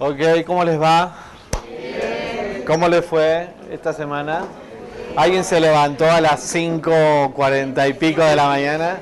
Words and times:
Ok, 0.00 0.20
¿cómo 0.46 0.62
les 0.62 0.80
va? 0.80 1.12
¿Cómo 2.64 2.88
les 2.88 3.04
fue 3.04 3.48
esta 3.68 3.92
semana? 3.92 4.44
¿Alguien 5.16 5.42
se 5.42 5.58
levantó 5.58 6.08
a 6.08 6.20
las 6.20 6.54
5.40 6.54 7.90
y 7.90 7.94
pico 7.94 8.22
de 8.22 8.36
la 8.36 8.46
mañana? 8.46 9.00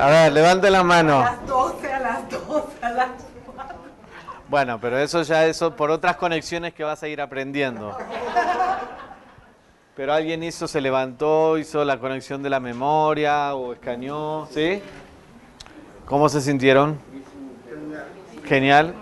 A 0.00 0.06
ver, 0.08 0.32
levanten 0.32 0.72
la 0.72 0.82
mano. 0.82 1.20
A 1.20 1.24
las 1.24 1.46
12, 1.46 1.92
a 1.92 2.00
las 2.00 2.28
12, 2.28 2.66
a 2.82 2.90
las 2.90 3.08
4. 3.54 3.76
Bueno, 4.48 4.80
pero 4.80 4.98
eso 4.98 5.22
ya 5.22 5.46
eso 5.46 5.76
por 5.76 5.92
otras 5.92 6.16
conexiones 6.16 6.74
que 6.74 6.82
vas 6.82 7.00
a 7.04 7.08
ir 7.08 7.20
aprendiendo. 7.20 7.96
Pero 9.94 10.12
alguien 10.12 10.42
hizo, 10.42 10.66
se 10.66 10.80
levantó, 10.80 11.56
hizo 11.56 11.84
la 11.84 12.00
conexión 12.00 12.42
de 12.42 12.50
la 12.50 12.58
memoria 12.58 13.54
o 13.54 13.74
escaneó, 13.74 14.48
¿sí? 14.50 14.82
¿Cómo 16.04 16.28
se 16.28 16.40
sintieron? 16.40 16.98
Genial. 18.54 18.92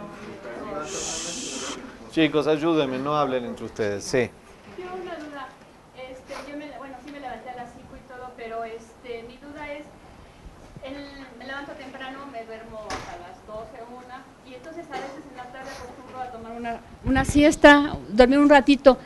Chicos, 2.12 2.46
ayúdenme, 2.46 2.98
no 2.98 3.16
hablen 3.16 3.46
entre 3.46 3.64
ustedes, 3.64 4.04
sí. 4.04 4.28
Yo 4.76 4.84
una 4.92 5.14
duda, 5.16 5.48
este, 5.96 6.34
yo 6.50 6.58
me, 6.58 6.66
bueno, 6.76 6.96
sí 7.02 7.10
me 7.10 7.18
levanté 7.20 7.48
a 7.48 7.54
las 7.56 7.70
5 7.74 7.88
y 7.96 8.08
todo, 8.12 8.30
pero 8.36 8.64
este, 8.64 9.22
mi 9.26 9.38
duda 9.38 9.72
es, 9.72 9.84
el- 10.84 11.26
me 11.38 11.46
levanto 11.46 11.72
temprano, 11.72 12.26
me 12.30 12.44
duermo 12.44 12.80
hasta 12.90 13.16
las 13.26 13.46
12 13.46 13.82
o 13.88 13.96
1, 13.96 14.14
y 14.50 14.54
entonces 14.54 14.84
a 14.90 14.96
veces 14.96 15.24
en 15.30 15.36
la 15.38 15.44
tarde 15.44 15.70
acostumbro 15.80 16.20
a 16.20 16.26
tomar 16.30 16.52
una, 16.52 16.80
una 17.06 17.24
siesta, 17.24 17.96
dormir 18.10 18.40
un 18.40 18.50
ratito. 18.50 18.98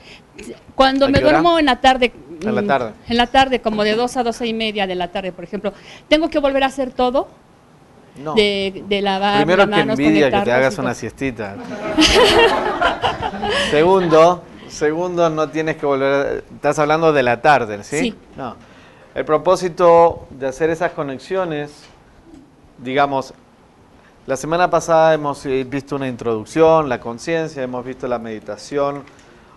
Cuando 0.75 1.07
¿A 1.07 1.09
me 1.09 1.19
hora? 1.19 1.29
duermo 1.31 1.61
en 1.61 1.67
la 1.67 1.81
tarde, 1.81 2.13
En 2.43 2.53
la 2.57 2.63
mm, 2.63 2.67
tarde. 2.67 2.93
en 3.07 3.17
la 3.17 3.27
tarde, 3.29 3.61
como 3.61 3.85
de 3.85 3.95
2 3.95 4.17
a 4.17 4.25
12 4.25 4.45
y 4.49 4.55
media 4.55 4.89
de 4.89 4.97
la 4.97 5.07
tarde, 5.13 5.31
por 5.31 5.45
ejemplo, 5.45 5.73
¿tengo 6.09 6.29
que 6.29 6.41
volver 6.41 6.65
a 6.65 6.67
hacer 6.67 6.93
todo? 6.93 7.29
No. 8.17 8.35
De, 8.35 8.85
de 8.87 9.01
lavar 9.01 9.39
Primero 9.39 9.65
las 9.65 9.85
que 9.85 9.91
envidia 9.91 10.31
que 10.31 10.41
te 10.43 10.53
hagas 10.53 10.77
una 10.79 10.95
siestita. 10.95 11.57
segundo, 13.71 14.43
segundo, 14.69 15.31
no 15.31 15.49
tienes 15.49 15.77
que 15.77 15.87
volver. 15.87 16.45
Estás 16.55 16.79
hablando 16.79 17.13
de 17.13 17.23
la 17.23 17.41
tarde, 17.41 17.83
¿sí? 17.85 17.99
Sí. 17.99 18.15
No. 18.37 18.57
El 19.15 19.25
propósito 19.25 20.27
de 20.31 20.47
hacer 20.47 20.71
esas 20.71 20.93
conexiones, 20.93 21.85
digamos, 22.79 23.35
la 24.27 24.37
semana 24.37 24.71
pasada 24.71 25.15
hemos 25.15 25.45
eh, 25.47 25.65
visto 25.65 25.97
una 25.97 26.07
introducción, 26.07 26.89
la 26.89 27.01
conciencia, 27.01 27.63
hemos 27.63 27.85
visto 27.85 28.07
la 28.07 28.19
meditación 28.19 29.03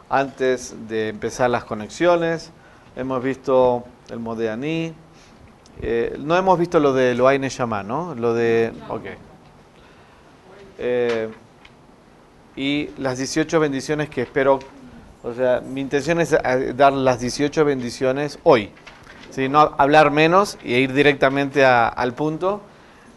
antes 0.09 0.75
de 0.87 1.09
empezar 1.09 1.49
las 1.49 1.63
conexiones, 1.65 2.51
hemos 2.95 3.21
visto 3.23 3.83
el 4.09 4.19
Modeaní, 4.19 4.93
eh, 5.81 6.15
no 6.19 6.35
hemos 6.37 6.57
visto 6.57 6.79
lo 6.79 6.93
de 6.93 7.13
Loay 7.15 7.39
Neshama, 7.39 7.83
¿no? 7.83 8.15
Lo 8.15 8.33
de... 8.33 8.71
Ok. 8.89 9.03
Eh, 10.77 11.29
y 12.55 12.89
las 12.97 13.17
18 13.17 13.59
bendiciones 13.59 14.09
que 14.09 14.21
espero, 14.21 14.59
o 15.23 15.33
sea, 15.33 15.61
mi 15.61 15.81
intención 15.81 16.19
es 16.21 16.33
eh, 16.33 16.73
dar 16.75 16.93
las 16.93 17.19
18 17.19 17.65
bendiciones 17.65 18.39
hoy. 18.43 18.71
¿sí? 19.31 19.49
No 19.49 19.73
hablar 19.77 20.11
menos 20.11 20.57
y 20.63 20.73
ir 20.75 20.93
directamente 20.93 21.65
a- 21.65 21.87
al 21.87 22.13
punto 22.13 22.61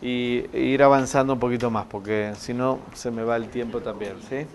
y 0.03 0.45
ir 0.53 0.83
avanzando 0.83 1.33
un 1.34 1.39
poquito 1.41 1.70
más, 1.70 1.86
porque 1.86 2.33
si 2.39 2.55
no 2.55 2.79
se 2.95 3.11
me 3.11 3.23
va 3.25 3.36
el 3.36 3.48
tiempo 3.48 3.81
también, 3.81 4.14
¿sí? 4.29 4.47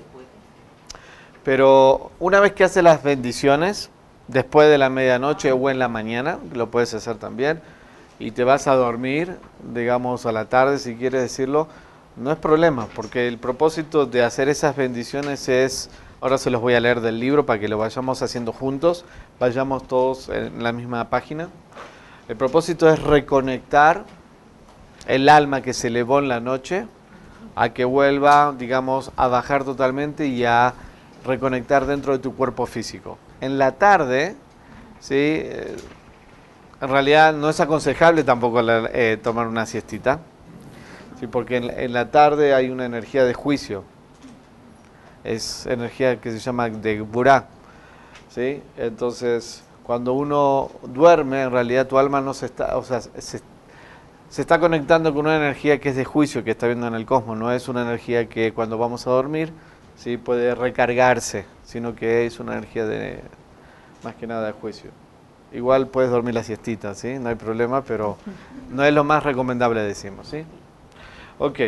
Pero 1.43 2.11
una 2.19 2.39
vez 2.39 2.53
que 2.53 2.63
haces 2.63 2.83
las 2.83 3.03
bendiciones, 3.03 3.89
después 4.29 4.69
de 4.69 4.77
la 4.77 4.89
medianoche 4.89 5.51
o 5.51 5.69
en 5.69 5.79
la 5.79 5.89
mañana, 5.89 6.39
lo 6.53 6.71
puedes 6.71 6.93
hacer 6.93 7.17
también, 7.17 7.61
y 8.23 8.31
te 8.31 8.45
vas 8.45 8.67
a 8.67 8.75
dormir, 8.75 9.37
digamos 9.73 10.25
a 10.25 10.31
la 10.31 10.45
tarde 10.45 10.79
si 10.79 10.95
quieres 10.95 11.21
decirlo, 11.21 11.67
no 12.15 12.31
es 12.31 12.37
problema, 12.37 12.87
porque 12.95 13.27
el 13.27 13.37
propósito 13.37 14.05
de 14.05 14.23
hacer 14.23 14.47
esas 14.47 14.77
bendiciones 14.77 15.49
es, 15.49 15.89
ahora 16.21 16.37
se 16.37 16.49
los 16.49 16.61
voy 16.61 16.73
a 16.73 16.79
leer 16.79 17.01
del 17.01 17.19
libro 17.19 17.45
para 17.45 17.59
que 17.59 17.67
lo 17.67 17.77
vayamos 17.77 18.21
haciendo 18.21 18.53
juntos, 18.53 19.03
vayamos 19.41 19.85
todos 19.89 20.29
en 20.29 20.63
la 20.63 20.71
misma 20.71 21.09
página. 21.09 21.49
El 22.29 22.37
propósito 22.37 22.89
es 22.89 23.03
reconectar 23.03 24.05
el 25.05 25.27
alma 25.27 25.61
que 25.61 25.73
se 25.73 25.87
elevó 25.87 26.19
en 26.19 26.29
la 26.29 26.39
noche 26.39 26.87
a 27.55 27.73
que 27.73 27.83
vuelva, 27.83 28.55
digamos, 28.57 29.11
a 29.17 29.27
bajar 29.27 29.65
totalmente 29.65 30.27
y 30.27 30.45
a 30.45 30.73
reconectar 31.25 31.85
dentro 31.85 32.13
de 32.13 32.19
tu 32.19 32.33
cuerpo 32.37 32.67
físico. 32.67 33.17
En 33.41 33.57
la 33.57 33.73
tarde, 33.73 34.37
¿sí? 35.01 35.43
En 36.83 36.89
realidad 36.89 37.33
no 37.33 37.49
es 37.49 37.61
aconsejable 37.61 38.25
tampoco 38.25 38.61
la- 38.61 38.89
eh, 38.91 39.15
tomar 39.15 39.47
una 39.47 39.65
siestita, 39.65 40.19
¿sí? 41.17 41.27
porque 41.27 41.55
en, 41.55 41.69
en 41.69 41.93
la 41.93 42.11
tarde 42.11 42.53
hay 42.53 42.69
una 42.69 42.83
energía 42.85 43.23
de 43.23 43.33
juicio, 43.33 43.85
es 45.23 45.65
energía 45.65 46.19
que 46.19 46.29
se 46.29 46.39
llama 46.39 46.69
de 46.69 46.99
burá, 46.99 47.47
¿sí? 48.27 48.61
Entonces, 48.75 49.63
cuando 49.83 50.11
uno 50.11 50.71
duerme, 50.93 51.43
en 51.43 51.51
realidad 51.51 51.87
tu 51.87 51.97
alma 51.97 52.19
no 52.19 52.33
se 52.33 52.47
está, 52.47 52.75
o 52.75 52.83
sea, 52.83 52.99
se, 52.99 53.39
se 54.29 54.41
está 54.41 54.59
conectando 54.59 55.13
con 55.13 55.25
una 55.25 55.37
energía 55.37 55.79
que 55.79 55.87
es 55.87 55.95
de 55.95 56.03
juicio 56.03 56.43
que 56.43 56.51
está 56.51 56.67
viendo 56.67 56.85
en 56.87 56.95
el 56.95 57.05
cosmos, 57.05 57.37
no 57.37 57.49
es 57.53 57.69
una 57.69 57.83
energía 57.83 58.27
que 58.27 58.51
cuando 58.51 58.77
vamos 58.77 59.07
a 59.07 59.11
dormir, 59.11 59.53
¿sí? 59.95 60.17
puede 60.17 60.53
recargarse, 60.53 61.45
sino 61.63 61.95
que 61.95 62.25
es 62.25 62.41
una 62.41 62.57
energía 62.57 62.85
de, 62.85 63.21
más 64.03 64.15
que 64.15 64.27
nada 64.27 64.47
de 64.47 64.51
juicio. 64.51 64.91
Igual 65.53 65.87
puedes 65.87 66.09
dormir 66.09 66.33
la 66.33 66.43
siestita, 66.43 66.95
¿sí? 66.95 67.19
No 67.19 67.29
hay 67.29 67.35
problema, 67.35 67.83
pero 67.83 68.17
no 68.71 68.83
es 68.83 68.93
lo 68.93 69.03
más 69.03 69.23
recomendable, 69.23 69.81
decimos, 69.83 70.27
¿sí? 70.27 70.43
Ok, 71.37 71.59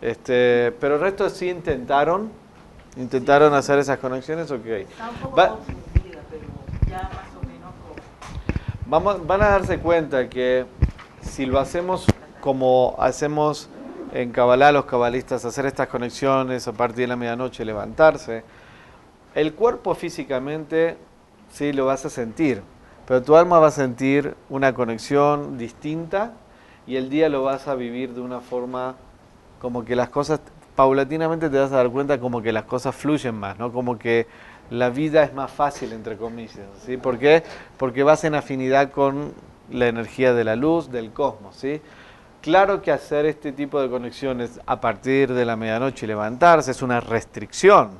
este, 0.00 0.72
pero 0.80 0.96
el 0.96 1.00
resto 1.00 1.30
sí 1.30 1.48
intentaron, 1.48 2.30
intentaron 2.96 3.54
hacer 3.54 3.78
esas 3.78 3.98
conexiones, 3.98 4.50
ok. 4.50 4.66
Está 4.66 5.10
un 5.10 5.16
poco 5.16 5.36
Va- 5.36 5.48
confundida, 5.50 6.20
pero 6.28 6.42
ya 6.88 7.02
más 7.02 7.36
o 7.40 7.46
menos. 7.46 7.72
lo- 7.86 8.90
Vamos, 8.90 9.24
van 9.26 9.42
a 9.42 9.48
darse 9.50 9.78
cuenta 9.78 10.28
que 10.28 10.66
si 11.22 11.46
lo 11.46 11.60
hacemos 11.60 12.06
como 12.40 12.96
hacemos 12.98 13.68
en 14.12 14.32
Kabbalah 14.32 14.72
los 14.72 14.86
cabalistas, 14.86 15.44
hacer 15.44 15.66
estas 15.66 15.86
conexiones 15.86 16.66
a 16.66 16.72
partir 16.72 17.02
de 17.02 17.06
la 17.08 17.16
medianoche, 17.16 17.64
levantarse, 17.64 18.42
el 19.36 19.52
cuerpo 19.54 19.94
físicamente 19.94 20.96
sí 21.52 21.72
lo 21.72 21.86
vas 21.86 22.04
a 22.06 22.10
sentir, 22.10 22.62
pero 23.10 23.22
tu 23.22 23.34
alma 23.34 23.58
va 23.58 23.66
a 23.66 23.70
sentir 23.72 24.36
una 24.50 24.72
conexión 24.72 25.58
distinta 25.58 26.34
y 26.86 26.94
el 26.94 27.10
día 27.10 27.28
lo 27.28 27.42
vas 27.42 27.66
a 27.66 27.74
vivir 27.74 28.14
de 28.14 28.20
una 28.20 28.38
forma 28.38 28.94
como 29.60 29.84
que 29.84 29.96
las 29.96 30.10
cosas, 30.10 30.40
paulatinamente 30.76 31.50
te 31.50 31.58
vas 31.58 31.72
a 31.72 31.78
dar 31.78 31.90
cuenta 31.90 32.20
como 32.20 32.40
que 32.40 32.52
las 32.52 32.66
cosas 32.66 32.94
fluyen 32.94 33.34
más, 33.34 33.58
¿no? 33.58 33.72
Como 33.72 33.98
que 33.98 34.28
la 34.70 34.90
vida 34.90 35.24
es 35.24 35.34
más 35.34 35.50
fácil, 35.50 35.92
entre 35.92 36.16
comillas, 36.16 36.68
¿sí? 36.86 36.98
¿Por 36.98 37.18
qué? 37.18 37.42
Porque 37.78 38.04
vas 38.04 38.22
en 38.22 38.36
afinidad 38.36 38.92
con 38.92 39.32
la 39.72 39.88
energía 39.88 40.32
de 40.32 40.44
la 40.44 40.54
luz, 40.54 40.92
del 40.92 41.10
cosmos, 41.10 41.56
¿sí? 41.56 41.82
Claro 42.42 42.80
que 42.80 42.92
hacer 42.92 43.26
este 43.26 43.50
tipo 43.50 43.82
de 43.82 43.90
conexiones 43.90 44.60
a 44.66 44.80
partir 44.80 45.34
de 45.34 45.44
la 45.44 45.56
medianoche 45.56 46.06
y 46.06 46.08
levantarse 46.10 46.70
es 46.70 46.80
una 46.80 47.00
restricción, 47.00 47.90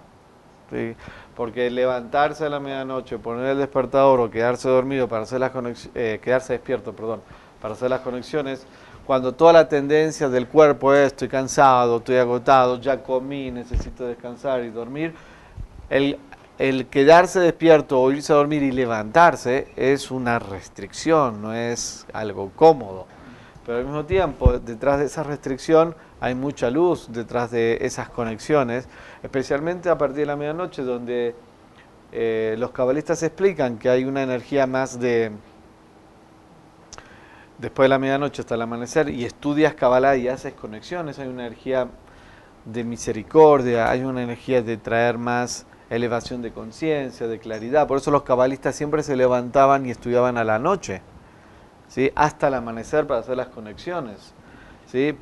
¿sí? 0.70 0.94
Porque 1.40 1.70
levantarse 1.70 2.44
a 2.44 2.50
la 2.50 2.60
medianoche, 2.60 3.16
poner 3.16 3.46
el 3.46 3.56
despertador 3.56 4.20
o 4.20 4.30
quedarse 4.30 4.68
dormido 4.68 5.08
para 5.08 5.22
hacer 5.22 5.40
las 5.40 5.52
conexiones, 5.52 6.20
quedarse 6.20 6.52
despierto, 6.52 6.92
perdón, 6.92 7.22
para 7.62 7.72
hacer 7.72 7.88
las 7.88 8.00
conexiones, 8.00 8.66
cuando 9.06 9.32
toda 9.32 9.54
la 9.54 9.66
tendencia 9.66 10.28
del 10.28 10.48
cuerpo 10.48 10.92
es 10.92 11.06
estoy 11.06 11.28
cansado, 11.28 11.96
estoy 11.96 12.16
agotado, 12.16 12.78
ya 12.78 13.02
comí, 13.02 13.50
necesito 13.50 14.06
descansar 14.06 14.62
y 14.64 14.68
dormir, 14.68 15.14
el, 15.88 16.18
el 16.58 16.88
quedarse 16.88 17.40
despierto 17.40 18.02
o 18.02 18.12
irse 18.12 18.34
a 18.34 18.36
dormir 18.36 18.62
y 18.62 18.70
levantarse 18.70 19.68
es 19.76 20.10
una 20.10 20.38
restricción, 20.38 21.40
no 21.40 21.54
es 21.54 22.06
algo 22.12 22.50
cómodo. 22.54 23.06
Pero 23.70 23.78
al 23.78 23.84
mismo 23.84 24.04
tiempo, 24.04 24.58
detrás 24.58 24.98
de 24.98 25.04
esa 25.04 25.22
restricción 25.22 25.94
hay 26.18 26.34
mucha 26.34 26.70
luz, 26.70 27.06
detrás 27.12 27.52
de 27.52 27.78
esas 27.82 28.08
conexiones, 28.08 28.88
especialmente 29.22 29.88
a 29.88 29.96
partir 29.96 30.16
de 30.16 30.26
la 30.26 30.34
medianoche, 30.34 30.82
donde 30.82 31.36
eh, 32.10 32.56
los 32.58 32.72
cabalistas 32.72 33.22
explican 33.22 33.78
que 33.78 33.88
hay 33.88 34.06
una 34.06 34.24
energía 34.24 34.66
más 34.66 34.98
de, 34.98 35.30
después 37.58 37.84
de 37.84 37.90
la 37.90 38.00
medianoche 38.00 38.42
hasta 38.42 38.56
el 38.56 38.62
amanecer, 38.62 39.08
y 39.08 39.24
estudias 39.24 39.74
Kabbalah 39.74 40.16
y 40.16 40.26
haces 40.26 40.54
conexiones, 40.54 41.20
hay 41.20 41.28
una 41.28 41.46
energía 41.46 41.86
de 42.64 42.82
misericordia, 42.82 43.88
hay 43.88 44.02
una 44.02 44.24
energía 44.24 44.62
de 44.62 44.78
traer 44.78 45.16
más 45.16 45.64
elevación 45.90 46.42
de 46.42 46.50
conciencia, 46.50 47.28
de 47.28 47.38
claridad. 47.38 47.86
Por 47.86 47.98
eso 47.98 48.10
los 48.10 48.24
cabalistas 48.24 48.74
siempre 48.74 49.04
se 49.04 49.14
levantaban 49.14 49.86
y 49.86 49.92
estudiaban 49.92 50.38
a 50.38 50.42
la 50.42 50.58
noche, 50.58 51.02
¿sí? 51.90 52.10
hasta 52.14 52.48
el 52.48 52.54
amanecer 52.54 53.06
para 53.06 53.20
hacer 53.20 53.36
las 53.36 53.48
conexiones. 53.48 54.32
¿sí? 54.86 55.14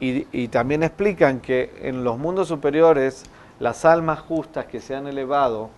Y, 0.00 0.48
también 0.48 0.84
explican 0.84 1.40
que 1.40 1.74
en 1.82 2.04
los 2.04 2.18
mundos 2.18 2.46
superiores 2.46 3.24
las 3.58 3.84
almas 3.84 4.20
justas 4.20 4.66
que 4.66 4.80
se 4.80 4.94
han 4.94 5.08
elevado 5.08 5.70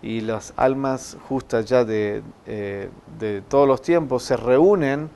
y 0.00 0.20
las 0.20 0.52
almas 0.56 1.16
justas 1.28 1.66
ya 1.66 1.84
de, 1.84 2.22
eh, 2.46 2.90
de 3.20 3.40
todos 3.42 3.68
los 3.68 3.80
tiempos 3.80 4.24
se 4.24 4.36
reúnen 4.36 5.10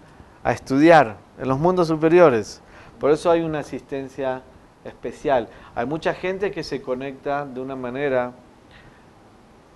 a 0.44 0.52
estudiar 0.52 1.16
en 1.38 1.48
los 1.48 1.58
mundos 1.58 1.88
superiores. 1.88 2.62
Por 3.00 3.10
eso 3.10 3.32
hay 3.32 3.40
una 3.40 3.58
asistencia 3.60 4.42
especial. 4.84 5.48
Hay 5.74 5.86
mucha 5.86 6.14
gente 6.14 6.52
que 6.52 6.62
se 6.62 6.80
conecta 6.80 7.44
de 7.44 7.60
una 7.60 7.74
manera 7.74 8.32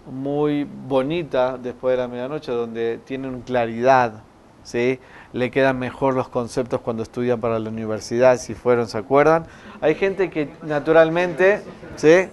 muy 0.06 0.64
bonita 0.64 1.58
después 1.58 1.92
de 1.92 2.02
la 2.02 2.08
medianoche, 2.08 2.52
donde 2.52 2.98
tienen 3.04 3.42
claridad, 3.42 4.22
¿sí? 4.62 4.98
le 5.32 5.50
quedan 5.50 5.78
mejor 5.78 6.14
los 6.14 6.28
conceptos 6.28 6.80
cuando 6.80 7.02
estudian 7.02 7.40
para 7.40 7.58
la 7.58 7.68
universidad, 7.68 8.36
si 8.38 8.54
fueron, 8.54 8.88
¿se 8.88 8.98
acuerdan? 8.98 9.46
Hay 9.80 9.94
gente 9.94 10.30
que 10.30 10.48
naturalmente, 10.62 11.62
¿sí? 11.96 12.28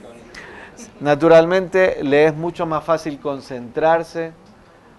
naturalmente 1.00 2.04
le 2.04 2.26
es 2.26 2.36
mucho 2.36 2.66
más 2.66 2.84
fácil 2.84 3.20
concentrarse, 3.20 4.32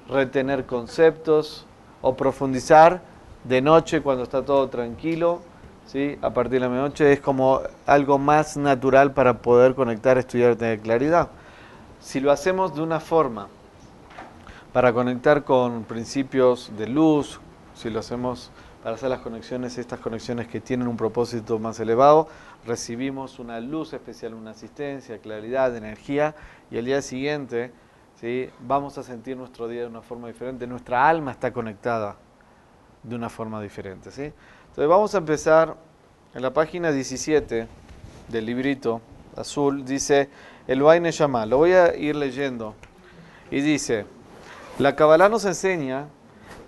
retener 0.08 0.64
conceptos 0.64 1.66
o 2.00 2.16
profundizar 2.16 3.00
de 3.44 3.60
noche 3.60 4.00
cuando 4.00 4.22
está 4.22 4.42
todo 4.42 4.68
tranquilo, 4.68 5.40
¿sí? 5.86 6.18
a 6.22 6.30
partir 6.30 6.54
de 6.54 6.60
la 6.60 6.68
medianoche 6.68 7.12
es 7.12 7.20
como 7.20 7.60
algo 7.86 8.18
más 8.18 8.56
natural 8.56 9.12
para 9.12 9.38
poder 9.38 9.74
conectar, 9.74 10.18
estudiar 10.18 10.52
y 10.52 10.56
tener 10.56 10.80
claridad. 10.80 11.28
Si 12.08 12.20
lo 12.20 12.32
hacemos 12.32 12.74
de 12.74 12.80
una 12.80 13.00
forma 13.00 13.48
para 14.72 14.94
conectar 14.94 15.44
con 15.44 15.84
principios 15.84 16.72
de 16.78 16.86
luz, 16.86 17.38
si 17.74 17.90
lo 17.90 18.00
hacemos 18.00 18.50
para 18.82 18.94
hacer 18.94 19.10
las 19.10 19.20
conexiones, 19.20 19.76
estas 19.76 20.00
conexiones 20.00 20.48
que 20.48 20.58
tienen 20.58 20.88
un 20.88 20.96
propósito 20.96 21.58
más 21.58 21.78
elevado, 21.80 22.26
recibimos 22.64 23.38
una 23.38 23.60
luz 23.60 23.92
especial, 23.92 24.32
una 24.32 24.52
asistencia, 24.52 25.18
claridad, 25.18 25.76
energía, 25.76 26.34
y 26.70 26.78
al 26.78 26.86
día 26.86 27.02
siguiente 27.02 27.72
¿sí? 28.18 28.48
vamos 28.60 28.96
a 28.96 29.02
sentir 29.02 29.36
nuestro 29.36 29.68
día 29.68 29.82
de 29.82 29.88
una 29.88 30.00
forma 30.00 30.28
diferente, 30.28 30.66
nuestra 30.66 31.06
alma 31.06 31.32
está 31.32 31.52
conectada 31.52 32.16
de 33.02 33.16
una 33.16 33.28
forma 33.28 33.60
diferente. 33.60 34.10
¿sí? 34.10 34.22
Entonces 34.22 34.88
vamos 34.88 35.14
a 35.14 35.18
empezar 35.18 35.76
en 36.34 36.40
la 36.40 36.54
página 36.54 36.90
17 36.90 37.68
del 38.28 38.46
librito 38.46 39.02
azul, 39.36 39.84
dice 39.84 40.30
el 40.68 40.82
Vaine 40.82 41.10
Shama, 41.10 41.46
lo 41.46 41.56
voy 41.56 41.72
a 41.72 41.96
ir 41.96 42.14
leyendo, 42.14 42.74
y 43.50 43.60
dice, 43.60 44.06
la 44.78 44.94
Kabbalah 44.94 45.28
nos 45.28 45.44
enseña 45.46 46.06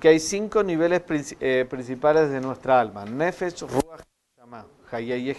que 0.01 0.09
hay 0.09 0.19
cinco 0.19 0.63
niveles 0.63 1.03
eh, 1.39 1.67
principales 1.69 2.31
de 2.31 2.41
nuestra 2.41 2.81
alma, 2.81 3.05
Nefesh, 3.05 3.61
Ruach, 3.61 4.01
Shama, 4.37 4.65
Hayya 4.91 5.17
y. 5.17 5.37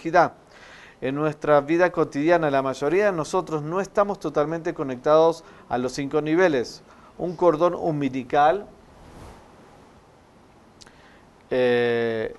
En 1.00 1.16
nuestra 1.16 1.60
vida 1.60 1.90
cotidiana, 1.90 2.48
la 2.48 2.62
mayoría 2.62 3.06
de 3.06 3.12
nosotros 3.12 3.60
no 3.62 3.80
estamos 3.80 4.20
totalmente 4.20 4.72
conectados 4.72 5.42
a 5.68 5.76
los 5.76 5.92
cinco 5.92 6.22
niveles. 6.22 6.82
Un 7.18 7.34
cordón 7.34 7.74
umbilical 7.74 8.66
eh, 11.50 12.36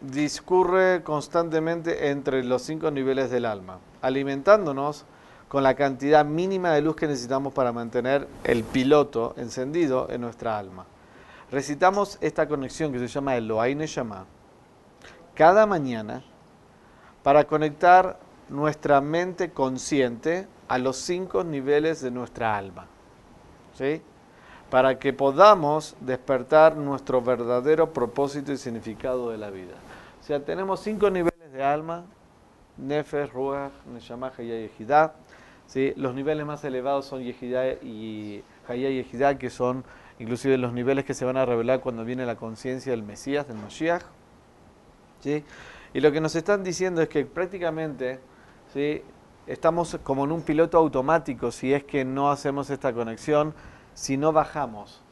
discurre 0.00 1.02
constantemente 1.02 2.10
entre 2.10 2.44
los 2.44 2.62
cinco 2.62 2.92
niveles 2.92 3.30
del 3.30 3.44
alma, 3.44 3.80
alimentándonos 4.02 5.04
con 5.48 5.62
la 5.62 5.74
cantidad 5.74 6.24
mínima 6.24 6.72
de 6.72 6.82
luz 6.82 6.96
que 6.96 7.06
necesitamos 7.06 7.52
para 7.52 7.72
mantener 7.72 8.28
el 8.44 8.64
piloto 8.64 9.34
encendido 9.36 10.08
en 10.10 10.20
nuestra 10.20 10.58
alma. 10.58 10.84
Recitamos 11.50 12.18
esta 12.20 12.46
conexión 12.46 12.92
que 12.92 12.98
se 12.98 13.08
llama 13.08 13.36
el 13.36 13.48
Loaine 13.48 13.86
Shama 13.86 14.26
cada 15.34 15.66
mañana 15.66 16.24
para 17.22 17.44
conectar 17.44 18.18
nuestra 18.48 19.00
mente 19.00 19.52
consciente 19.52 20.48
a 20.66 20.78
los 20.78 20.96
cinco 20.96 21.44
niveles 21.44 22.00
de 22.00 22.10
nuestra 22.10 22.56
alma. 22.56 22.86
¿Sí? 23.74 24.02
Para 24.68 24.98
que 24.98 25.12
podamos 25.12 25.96
despertar 26.00 26.76
nuestro 26.76 27.22
verdadero 27.22 27.92
propósito 27.92 28.52
y 28.52 28.56
significado 28.56 29.30
de 29.30 29.38
la 29.38 29.50
vida. 29.50 29.74
O 30.20 30.24
sea, 30.24 30.44
tenemos 30.44 30.80
cinco 30.80 31.08
niveles 31.08 31.52
de 31.52 31.62
alma, 31.62 32.04
Nefesh, 32.78 33.30
Ruach, 33.30 33.72
Neshama, 33.92 34.32
y 34.38 34.46
Yehidah 34.46 35.12
¿sí? 35.68 35.92
Los 35.96 36.14
niveles 36.14 36.44
más 36.44 36.64
elevados 36.64 37.06
son 37.06 37.22
Yehidá 37.22 37.74
y 37.82 38.42
Hayá 38.66 38.90
y 38.90 39.04
que 39.36 39.50
son 39.50 39.84
inclusive 40.18 40.58
los 40.58 40.72
niveles 40.72 41.04
que 41.04 41.14
se 41.14 41.24
van 41.24 41.36
a 41.36 41.44
revelar 41.44 41.80
cuando 41.80 42.04
viene 42.04 42.26
la 42.26 42.34
conciencia 42.34 42.90
del 42.90 43.04
Mesías, 43.04 43.46
del 43.46 43.58
Mashiach. 43.58 44.02
¿sí? 45.20 45.44
Y 45.94 46.00
lo 46.00 46.10
que 46.10 46.20
nos 46.20 46.34
están 46.34 46.64
diciendo 46.64 47.00
es 47.02 47.08
que 47.08 47.24
prácticamente 47.24 48.18
¿sí? 48.72 49.02
estamos 49.46 49.98
como 50.02 50.24
en 50.24 50.32
un 50.32 50.42
piloto 50.42 50.78
automático 50.78 51.52
si 51.52 51.72
es 51.72 51.84
que 51.84 52.04
no 52.04 52.30
hacemos 52.30 52.70
esta 52.70 52.92
conexión, 52.92 53.54
si 53.94 54.16
no 54.16 54.32
bajamos, 54.32 55.02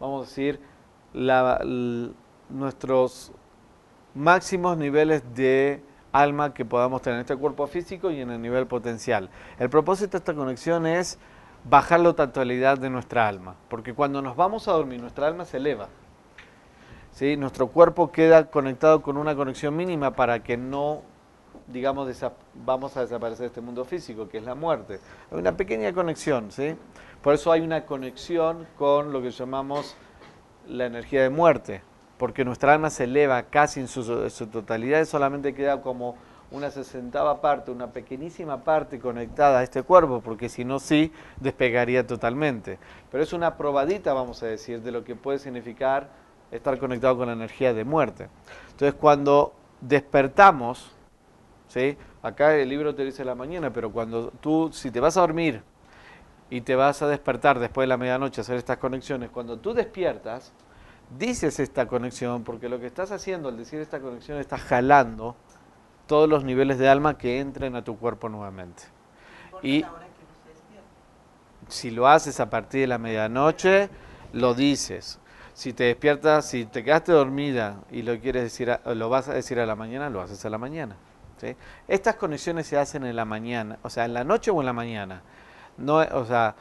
vamos 0.00 0.26
a 0.26 0.28
decir, 0.28 0.60
nuestros 2.48 3.32
máximos 4.14 4.76
niveles 4.76 5.22
de 5.34 5.82
alma 6.12 6.54
que 6.54 6.64
podamos 6.64 7.02
tener 7.02 7.16
en 7.16 7.22
este 7.22 7.36
cuerpo 7.36 7.66
físico 7.66 8.10
y 8.10 8.20
en 8.20 8.30
el 8.30 8.40
nivel 8.40 8.66
potencial. 8.66 9.30
El 9.58 9.70
propósito 9.70 10.12
de 10.12 10.18
esta 10.18 10.34
conexión 10.34 10.86
es 10.86 11.18
bajar 11.64 12.00
la 12.00 12.12
totalidad 12.12 12.78
de 12.78 12.90
nuestra 12.90 13.26
alma, 13.26 13.56
porque 13.68 13.94
cuando 13.94 14.20
nos 14.20 14.36
vamos 14.36 14.68
a 14.68 14.72
dormir 14.72 15.00
nuestra 15.00 15.26
alma 15.26 15.44
se 15.44 15.56
eleva. 15.56 15.88
¿sí? 17.12 17.36
Nuestro 17.36 17.68
cuerpo 17.68 18.12
queda 18.12 18.50
conectado 18.50 19.02
con 19.02 19.16
una 19.16 19.34
conexión 19.34 19.74
mínima 19.74 20.12
para 20.12 20.42
que 20.42 20.56
no, 20.56 21.02
digamos, 21.68 22.08
vamos 22.54 22.96
a 22.96 23.00
desaparecer 23.00 23.40
de 23.40 23.46
este 23.46 23.60
mundo 23.60 23.84
físico, 23.84 24.28
que 24.28 24.38
es 24.38 24.44
la 24.44 24.54
muerte. 24.54 25.00
Hay 25.30 25.38
una 25.38 25.56
pequeña 25.56 25.92
conexión, 25.92 26.50
¿sí? 26.52 26.76
Por 27.22 27.34
eso 27.34 27.52
hay 27.52 27.60
una 27.60 27.86
conexión 27.86 28.66
con 28.76 29.12
lo 29.12 29.22
que 29.22 29.30
llamamos 29.30 29.96
la 30.66 30.86
energía 30.86 31.22
de 31.22 31.30
muerte 31.30 31.82
porque 32.18 32.44
nuestra 32.44 32.74
alma 32.74 32.90
se 32.90 33.04
eleva 33.04 33.42
casi 33.44 33.80
en 33.80 33.88
su, 33.88 34.04
totalidad 34.50 35.00
y 35.00 35.06
solamente 35.06 35.54
queda 35.54 35.80
como 35.82 36.16
una 36.50 36.70
sesentava 36.70 37.40
parte, 37.40 37.70
una 37.70 37.92
pequeñísima 37.92 38.62
parte 38.62 38.98
conectada 38.98 39.60
a 39.60 39.62
este 39.62 39.82
cuerpo, 39.82 40.20
porque 40.20 40.48
si 40.48 40.64
no, 40.64 40.78
sí, 40.78 41.12
despegaría 41.40 42.06
totalmente. 42.06 42.78
Pero 43.10 43.22
es 43.22 43.32
una 43.32 43.56
probadita, 43.56 44.12
vamos 44.12 44.42
a 44.42 44.46
decir, 44.46 44.82
de 44.82 44.92
lo 44.92 45.02
que 45.02 45.16
puede 45.16 45.38
significar 45.38 46.08
estar 46.50 46.78
conectado 46.78 47.16
con 47.16 47.28
la 47.28 47.32
energía 47.32 47.72
de 47.72 47.84
muerte. 47.84 48.28
Entonces, 48.70 48.94
cuando 49.00 49.54
despertamos, 49.80 50.92
¿sí? 51.68 51.96
acá 52.22 52.54
el 52.54 52.68
libro 52.68 52.94
te 52.94 53.04
dice 53.04 53.24
la 53.24 53.34
mañana, 53.34 53.72
pero 53.72 53.90
cuando 53.90 54.30
tú, 54.40 54.70
si 54.72 54.90
te 54.90 55.00
vas 55.00 55.16
a 55.16 55.22
dormir 55.22 55.62
y 56.50 56.60
te 56.60 56.76
vas 56.76 57.02
a 57.02 57.08
despertar 57.08 57.58
después 57.58 57.84
de 57.84 57.88
la 57.88 57.96
medianoche 57.96 58.40
a 58.40 58.42
hacer 58.42 58.56
estas 58.56 58.78
conexiones, 58.78 59.30
cuando 59.30 59.58
tú 59.58 59.74
despiertas, 59.74 60.52
dices 61.18 61.60
esta 61.60 61.86
conexión, 61.86 62.44
porque 62.44 62.68
lo 62.68 62.80
que 62.80 62.86
estás 62.86 63.12
haciendo 63.12 63.48
al 63.48 63.56
decir 63.56 63.80
esta 63.80 64.00
conexión, 64.00 64.38
estás 64.38 64.60
jalando 64.62 65.36
todos 66.06 66.28
los 66.28 66.44
niveles 66.44 66.78
de 66.78 66.88
alma 66.88 67.18
que 67.18 67.40
entren 67.40 67.76
a 67.76 67.84
tu 67.84 67.98
cuerpo 67.98 68.28
nuevamente. 68.28 68.84
Y 69.62 69.84
si 71.68 71.90
lo 71.90 72.08
haces 72.08 72.40
a 72.40 72.50
partir 72.50 72.82
de 72.82 72.86
la 72.86 72.98
medianoche, 72.98 73.88
lo 74.32 74.54
dices. 74.54 75.18
Si 75.54 75.72
te 75.72 75.84
despiertas, 75.84 76.46
si 76.46 76.64
te 76.64 76.82
quedaste 76.82 77.12
dormida 77.12 77.76
y 77.90 78.02
lo 78.02 78.18
quieres 78.18 78.42
decir, 78.44 78.78
lo 78.84 79.08
vas 79.08 79.28
a 79.28 79.34
decir 79.34 79.60
a 79.60 79.66
la 79.66 79.76
mañana, 79.76 80.10
lo 80.10 80.20
haces 80.20 80.44
a 80.44 80.50
la 80.50 80.58
mañana. 80.58 80.96
Estas 81.88 82.16
conexiones 82.16 82.66
se 82.66 82.78
hacen 82.78 83.04
en 83.04 83.16
la 83.16 83.24
mañana, 83.24 83.78
o 83.82 83.90
sea, 83.90 84.04
en 84.04 84.14
la 84.14 84.24
noche 84.24 84.50
o 84.50 84.60
en 84.60 84.66
la 84.66 84.72
mañana. 84.72 85.22
No, 85.76 85.96
o 85.96 86.24
sea, 86.24 86.54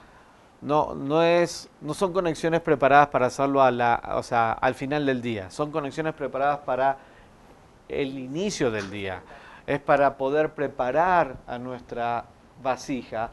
no, 0.62 0.94
no, 0.94 1.24
es, 1.24 1.70
no 1.82 1.94
son 1.94 2.13
conexiones 2.13 2.62
preparadas 2.62 3.08
para 3.08 3.27
hacerlo 3.27 3.62
a 3.62 3.72
la, 3.72 4.01
o 4.15 4.24
sea, 4.24 4.53
al 4.53 4.75
final 4.75 5.06
del 5.06 5.22
día, 5.22 5.50
son 5.50 5.72
conexiones 5.72 6.13
preparadas 6.13 6.60
para 6.60 6.98
el 7.89 8.18
inicio 8.18 8.72
del 8.72 8.89
día. 8.89 9.22
Es 9.65 9.80
para 9.80 10.18
poder 10.18 10.53
preparar 10.53 11.38
a 11.48 11.58
nuestra 11.58 12.25
vasija, 12.63 13.32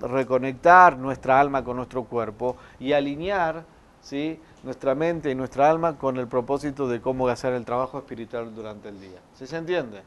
reconectar 0.00 0.96
nuestra 0.96 1.40
alma 1.40 1.62
con 1.62 1.76
nuestro 1.76 2.04
cuerpo 2.04 2.56
y 2.80 2.92
alinear 2.92 3.64
¿sí? 4.00 4.40
nuestra 4.62 4.94
mente 4.94 5.30
y 5.30 5.34
nuestra 5.34 5.68
alma 5.68 5.96
con 5.98 6.16
el 6.16 6.26
propósito 6.26 6.88
de 6.88 7.00
cómo 7.00 7.28
hacer 7.28 7.52
el 7.52 7.64
trabajo 7.64 7.98
espiritual 7.98 8.54
durante 8.54 8.88
el 8.88 9.00
día. 9.00 9.18
¿Sí 9.34 9.46
se 9.46 9.56
entiende? 9.56 10.02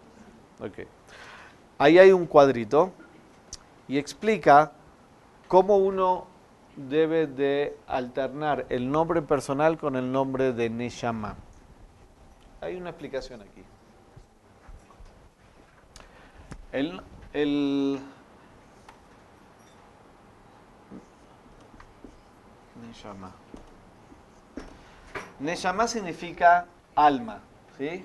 Okay. 0.60 0.88
Ahí 1.78 2.00
hay 2.00 2.12
un 2.12 2.26
cuadrito 2.26 2.92
y 3.88 3.98
explica 3.98 4.72
cómo 5.48 5.78
uno 5.78 6.28
debe 6.76 7.28
de 7.28 7.78
alternar 7.88 8.66
el 8.70 8.92
nombre 8.92 9.22
personal 9.22 9.78
con 9.78 9.96
el 9.96 10.12
nombre 10.12 10.54
de 10.54 10.70
Neshama. 10.70 11.36
Hay 12.62 12.76
una 12.76 12.90
explicación 12.90 13.42
aquí. 13.42 13.64
El, 16.72 17.02
el 17.34 18.00
Neshama. 22.86 23.32
Neshama 25.40 25.88
significa 25.88 26.66
alma, 26.96 27.40
¿sí? 27.78 28.04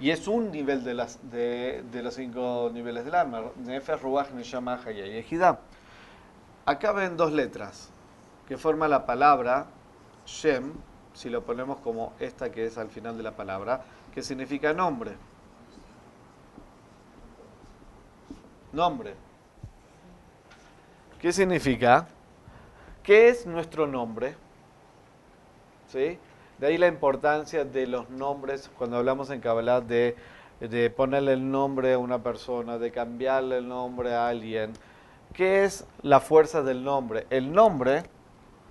Y 0.00 0.10
es 0.10 0.28
un 0.28 0.52
nivel 0.52 0.84
de, 0.84 0.94
los 0.94 2.14
cinco 2.14 2.70
niveles 2.72 3.04
del 3.04 3.14
alma. 3.14 3.42
Nefer, 3.56 4.00
Ruach, 4.00 4.30
Neshama, 4.30 4.80
Hayah. 4.84 5.58
Acá 6.68 6.92
ven 6.92 7.16
dos 7.16 7.32
letras 7.32 7.88
que 8.46 8.58
forman 8.58 8.90
la 8.90 9.06
palabra 9.06 9.68
Shem, 10.26 10.74
si 11.14 11.30
lo 11.30 11.42
ponemos 11.42 11.78
como 11.78 12.12
esta 12.20 12.52
que 12.52 12.66
es 12.66 12.76
al 12.76 12.90
final 12.90 13.16
de 13.16 13.22
la 13.22 13.34
palabra, 13.34 13.84
que 14.12 14.20
significa 14.20 14.74
nombre. 14.74 15.12
Nombre. 18.70 19.14
¿Qué 21.18 21.32
significa? 21.32 22.06
¿Qué 23.02 23.30
es 23.30 23.46
nuestro 23.46 23.86
nombre? 23.86 24.34
¿Sí? 25.86 26.18
De 26.58 26.66
ahí 26.66 26.76
la 26.76 26.88
importancia 26.88 27.64
de 27.64 27.86
los 27.86 28.10
nombres 28.10 28.70
cuando 28.76 28.98
hablamos 28.98 29.30
en 29.30 29.40
Kabbalah 29.40 29.80
de, 29.80 30.16
de 30.60 30.90
ponerle 30.90 31.32
el 31.32 31.50
nombre 31.50 31.94
a 31.94 31.98
una 31.98 32.22
persona, 32.22 32.76
de 32.76 32.92
cambiarle 32.92 33.56
el 33.56 33.68
nombre 33.68 34.14
a 34.14 34.28
alguien. 34.28 34.74
¿Qué 35.38 35.62
es 35.62 35.86
la 36.02 36.18
fuerza 36.18 36.64
del 36.64 36.82
nombre? 36.82 37.28
El 37.30 37.52
nombre 37.52 38.02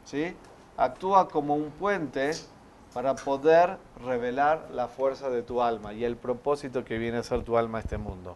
¿sí? 0.04 0.36
actúa 0.76 1.30
como 1.30 1.56
un 1.56 1.72
puente 1.72 2.32
para 2.94 3.16
poder 3.16 3.78
revelar 4.06 4.68
la 4.74 4.90
fuerza 4.90 5.30
de 5.30 5.44
tu 5.44 5.62
alma 5.62 5.94
y 5.94 6.04
el 6.04 6.18
propósito 6.18 6.84
que 6.84 6.98
viene 6.98 7.20
a 7.20 7.24
ser 7.24 7.44
tu 7.44 7.58
alma 7.58 7.78
a 7.78 7.82
este 7.84 7.98
mundo. 7.98 8.36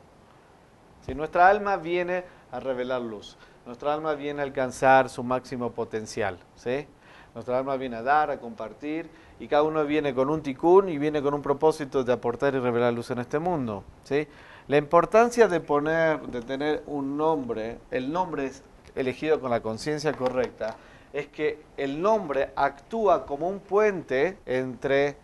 Si 1.05 1.13
nuestra 1.13 1.49
alma 1.49 1.75
viene 1.75 2.23
a 2.53 2.61
revelar 2.61 3.01
luz, 3.01 3.37
nuestra 3.65 3.93
alma 3.93 4.13
viene 4.13 4.39
a 4.39 4.45
alcanzar 4.45 5.09
su 5.09 5.25
máximo 5.25 5.73
potencial, 5.73 6.39
¿sí? 6.55 6.87
Nuestra 7.33 7.57
alma 7.57 7.75
viene 7.75 7.97
a 7.97 8.01
dar, 8.01 8.31
a 8.31 8.39
compartir, 8.39 9.09
y 9.41 9.49
cada 9.49 9.63
uno 9.63 9.83
viene 9.83 10.13
con 10.13 10.29
un 10.29 10.41
ticún 10.41 10.87
y 10.87 10.97
viene 10.97 11.21
con 11.21 11.33
un 11.33 11.41
propósito 11.41 12.05
de 12.05 12.13
aportar 12.13 12.55
y 12.55 12.59
revelar 12.59 12.93
luz 12.93 13.11
en 13.11 13.19
este 13.19 13.39
mundo, 13.39 13.83
¿sí? 14.05 14.25
La 14.71 14.77
importancia 14.77 15.49
de 15.49 15.59
poner, 15.59 16.21
de 16.27 16.41
tener 16.41 16.81
un 16.87 17.17
nombre, 17.17 17.79
el 17.91 18.09
nombre 18.09 18.45
es 18.45 18.63
elegido 18.95 19.41
con 19.41 19.51
la 19.51 19.59
conciencia 19.59 20.13
correcta, 20.13 20.77
es 21.11 21.27
que 21.27 21.61
el 21.75 22.01
nombre 22.01 22.53
actúa 22.55 23.25
como 23.25 23.49
un 23.49 23.59
puente 23.59 24.37
entre 24.45 25.17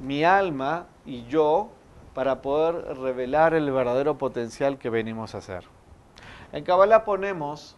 mi 0.00 0.22
alma 0.22 0.86
y 1.04 1.26
yo 1.26 1.72
para 2.14 2.42
poder 2.42 2.96
revelar 2.96 3.54
el 3.54 3.68
verdadero 3.72 4.18
potencial 4.18 4.78
que 4.78 4.88
venimos 4.88 5.34
a 5.34 5.38
hacer. 5.38 5.64
En 6.52 6.62
Kabbalah 6.62 7.04
ponemos, 7.04 7.76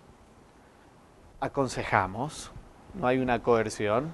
aconsejamos, 1.41 2.53
no 2.93 3.07
hay 3.07 3.19
una 3.19 3.43
coerción, 3.43 4.13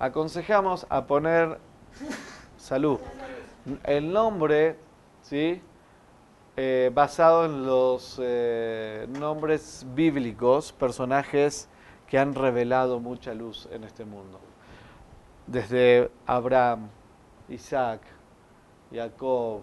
aconsejamos 0.00 0.86
a 0.90 1.06
poner 1.06 1.58
salud. 2.58 3.00
El 3.84 4.12
nombre, 4.12 4.76
¿sí? 5.28 5.60
Eh, 6.56 6.90
basado 6.94 7.44
en 7.44 7.66
los 7.66 8.18
eh, 8.22 9.06
nombres 9.18 9.84
bíblicos, 9.94 10.72
personajes 10.72 11.68
que 12.06 12.18
han 12.18 12.34
revelado 12.34 13.00
mucha 13.00 13.34
luz 13.34 13.68
en 13.72 13.84
este 13.84 14.04
mundo. 14.04 14.40
Desde 15.46 16.10
Abraham, 16.26 16.88
Isaac, 17.48 18.00
Jacob, 18.92 19.62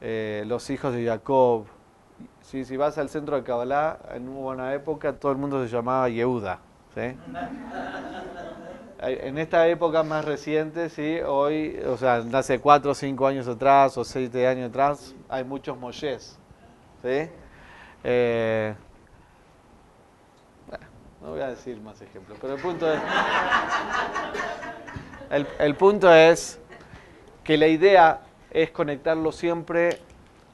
eh, 0.00 0.44
los 0.46 0.70
hijos 0.70 0.94
de 0.94 1.04
Jacob. 1.04 1.66
Si, 2.40 2.64
si 2.64 2.76
vas 2.76 2.96
al 2.96 3.08
centro 3.10 3.36
de 3.36 3.42
Kabbalah, 3.42 3.98
en 4.14 4.28
una 4.28 4.40
buena 4.40 4.74
época 4.74 5.12
todo 5.12 5.32
el 5.32 5.38
mundo 5.38 5.62
se 5.62 5.68
llamaba 5.68 6.08
Yehuda. 6.08 6.60
En 9.08 9.38
esta 9.38 9.68
época 9.68 10.02
más 10.02 10.24
reciente, 10.24 10.88
¿sí? 10.90 11.20
hoy, 11.20 11.78
o 11.86 11.96
sea, 11.96 12.24
hace 12.32 12.58
cuatro 12.58 12.90
o 12.90 12.94
cinco 12.94 13.26
años 13.26 13.46
atrás 13.46 13.96
o 13.96 14.04
siete 14.04 14.46
años 14.46 14.70
atrás, 14.70 15.14
hay 15.28 15.44
muchos 15.44 15.78
Moshes. 15.78 16.38
¿sí? 17.02 17.30
Eh, 18.02 18.74
no 21.20 21.30
voy 21.30 21.40
a 21.40 21.48
decir 21.48 21.80
más 21.80 22.00
ejemplos, 22.02 22.36
pero 22.40 22.54
el 22.54 22.60
punto 22.60 22.92
es, 22.92 23.00
el 25.58 25.74
punto 25.76 26.12
es 26.12 26.58
que 27.44 27.56
la 27.56 27.68
idea 27.68 28.22
es 28.50 28.70
conectarlo 28.72 29.30
siempre 29.30 30.00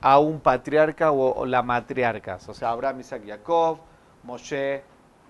a 0.03 0.19
un 0.19 0.41
patriarca 0.41 1.13
o, 1.13 1.47
la 1.47 1.63
matriarca. 1.63 2.39
O 2.47 2.53
sea, 2.53 2.71
Abraham, 2.71 3.01
Isaac, 3.01 3.23
Jacob, 3.27 3.79
Moshe, 4.25 4.83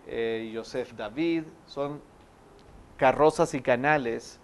eh, 0.07 0.51
Yosef, 0.53 0.95
David, 0.95 1.45
son 1.67 2.01
carrozas 2.97 3.55
y 3.55 3.61
canales 3.61 4.39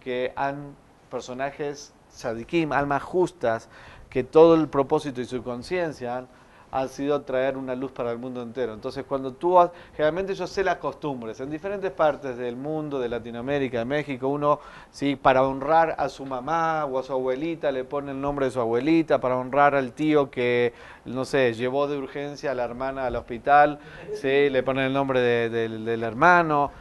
que 0.00 0.32
han 0.36 0.74
personajes 1.10 1.94
sadikim, 2.08 2.72
almas 2.72 3.02
justas, 3.02 3.68
que 4.10 4.24
todo 4.24 4.54
el 4.54 4.68
propósito 4.68 5.20
y 5.20 5.24
su 5.24 5.42
conciencia 5.42 6.26
ha 6.72 6.88
sido 6.88 7.22
traer 7.22 7.56
una 7.56 7.76
luz 7.76 7.92
para 7.92 8.10
el 8.10 8.18
mundo 8.18 8.42
entero. 8.42 8.74
Entonces, 8.74 9.04
cuando 9.04 9.32
tú, 9.32 9.56
generalmente 9.92 10.34
yo 10.34 10.44
sé 10.48 10.64
las 10.64 10.78
costumbres, 10.78 11.38
en 11.38 11.48
diferentes 11.48 11.92
partes 11.92 12.36
del 12.36 12.56
mundo, 12.56 12.98
de 12.98 13.08
Latinoamérica, 13.08 13.78
de 13.78 13.84
México, 13.84 14.26
uno, 14.26 14.58
sí, 14.90 15.14
para 15.14 15.44
honrar 15.44 15.94
a 15.98 16.08
su 16.08 16.26
mamá 16.26 16.84
o 16.84 16.98
a 16.98 17.04
su 17.04 17.12
abuelita, 17.12 17.70
le 17.70 17.84
pone 17.84 18.10
el 18.10 18.20
nombre 18.20 18.46
de 18.46 18.50
su 18.50 18.60
abuelita, 18.60 19.20
para 19.20 19.36
honrar 19.36 19.76
al 19.76 19.92
tío 19.92 20.32
que, 20.32 20.72
no 21.04 21.24
sé, 21.24 21.54
llevó 21.54 21.86
de 21.86 21.96
urgencia 21.96 22.50
a 22.50 22.54
la 22.54 22.64
hermana 22.64 23.06
al 23.06 23.14
hospital, 23.14 23.78
sí, 24.14 24.50
le 24.50 24.62
pone 24.64 24.84
el 24.86 24.92
nombre 24.92 25.20
del 25.48 26.02
hermano. 26.02 26.72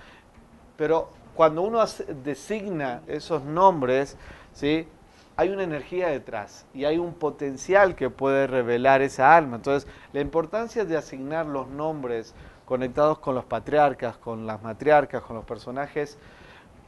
Pero 0.78 1.10
cuando 1.36 1.62
uno 1.62 1.84
designa 2.24 3.02
esos 3.08 3.44
nombres, 3.44 4.18
¿sí? 4.54 4.88
hay 5.36 5.50
una 5.50 5.64
energía 5.64 6.10
detrás 6.10 6.66
y 6.74 6.86
hay 6.86 6.98
un 6.98 7.14
potencial 7.14 7.96
que 7.96 8.10
puede 8.10 8.48
revelar 8.48 9.02
esa 9.02 9.36
alma. 9.36 9.56
Entonces, 9.56 9.90
la 10.14 10.22
importancia 10.22 10.86
de 10.86 10.96
asignar 10.96 11.46
los 11.46 11.68
nombres 11.68 12.34
conectados 12.66 13.20
con 13.20 13.36
los 13.36 13.46
patriarcas, 13.46 14.18
con 14.18 14.46
las 14.46 14.62
matriarcas, 14.62 15.24
con 15.24 15.36
los 15.36 15.46
personajes, 15.46 16.18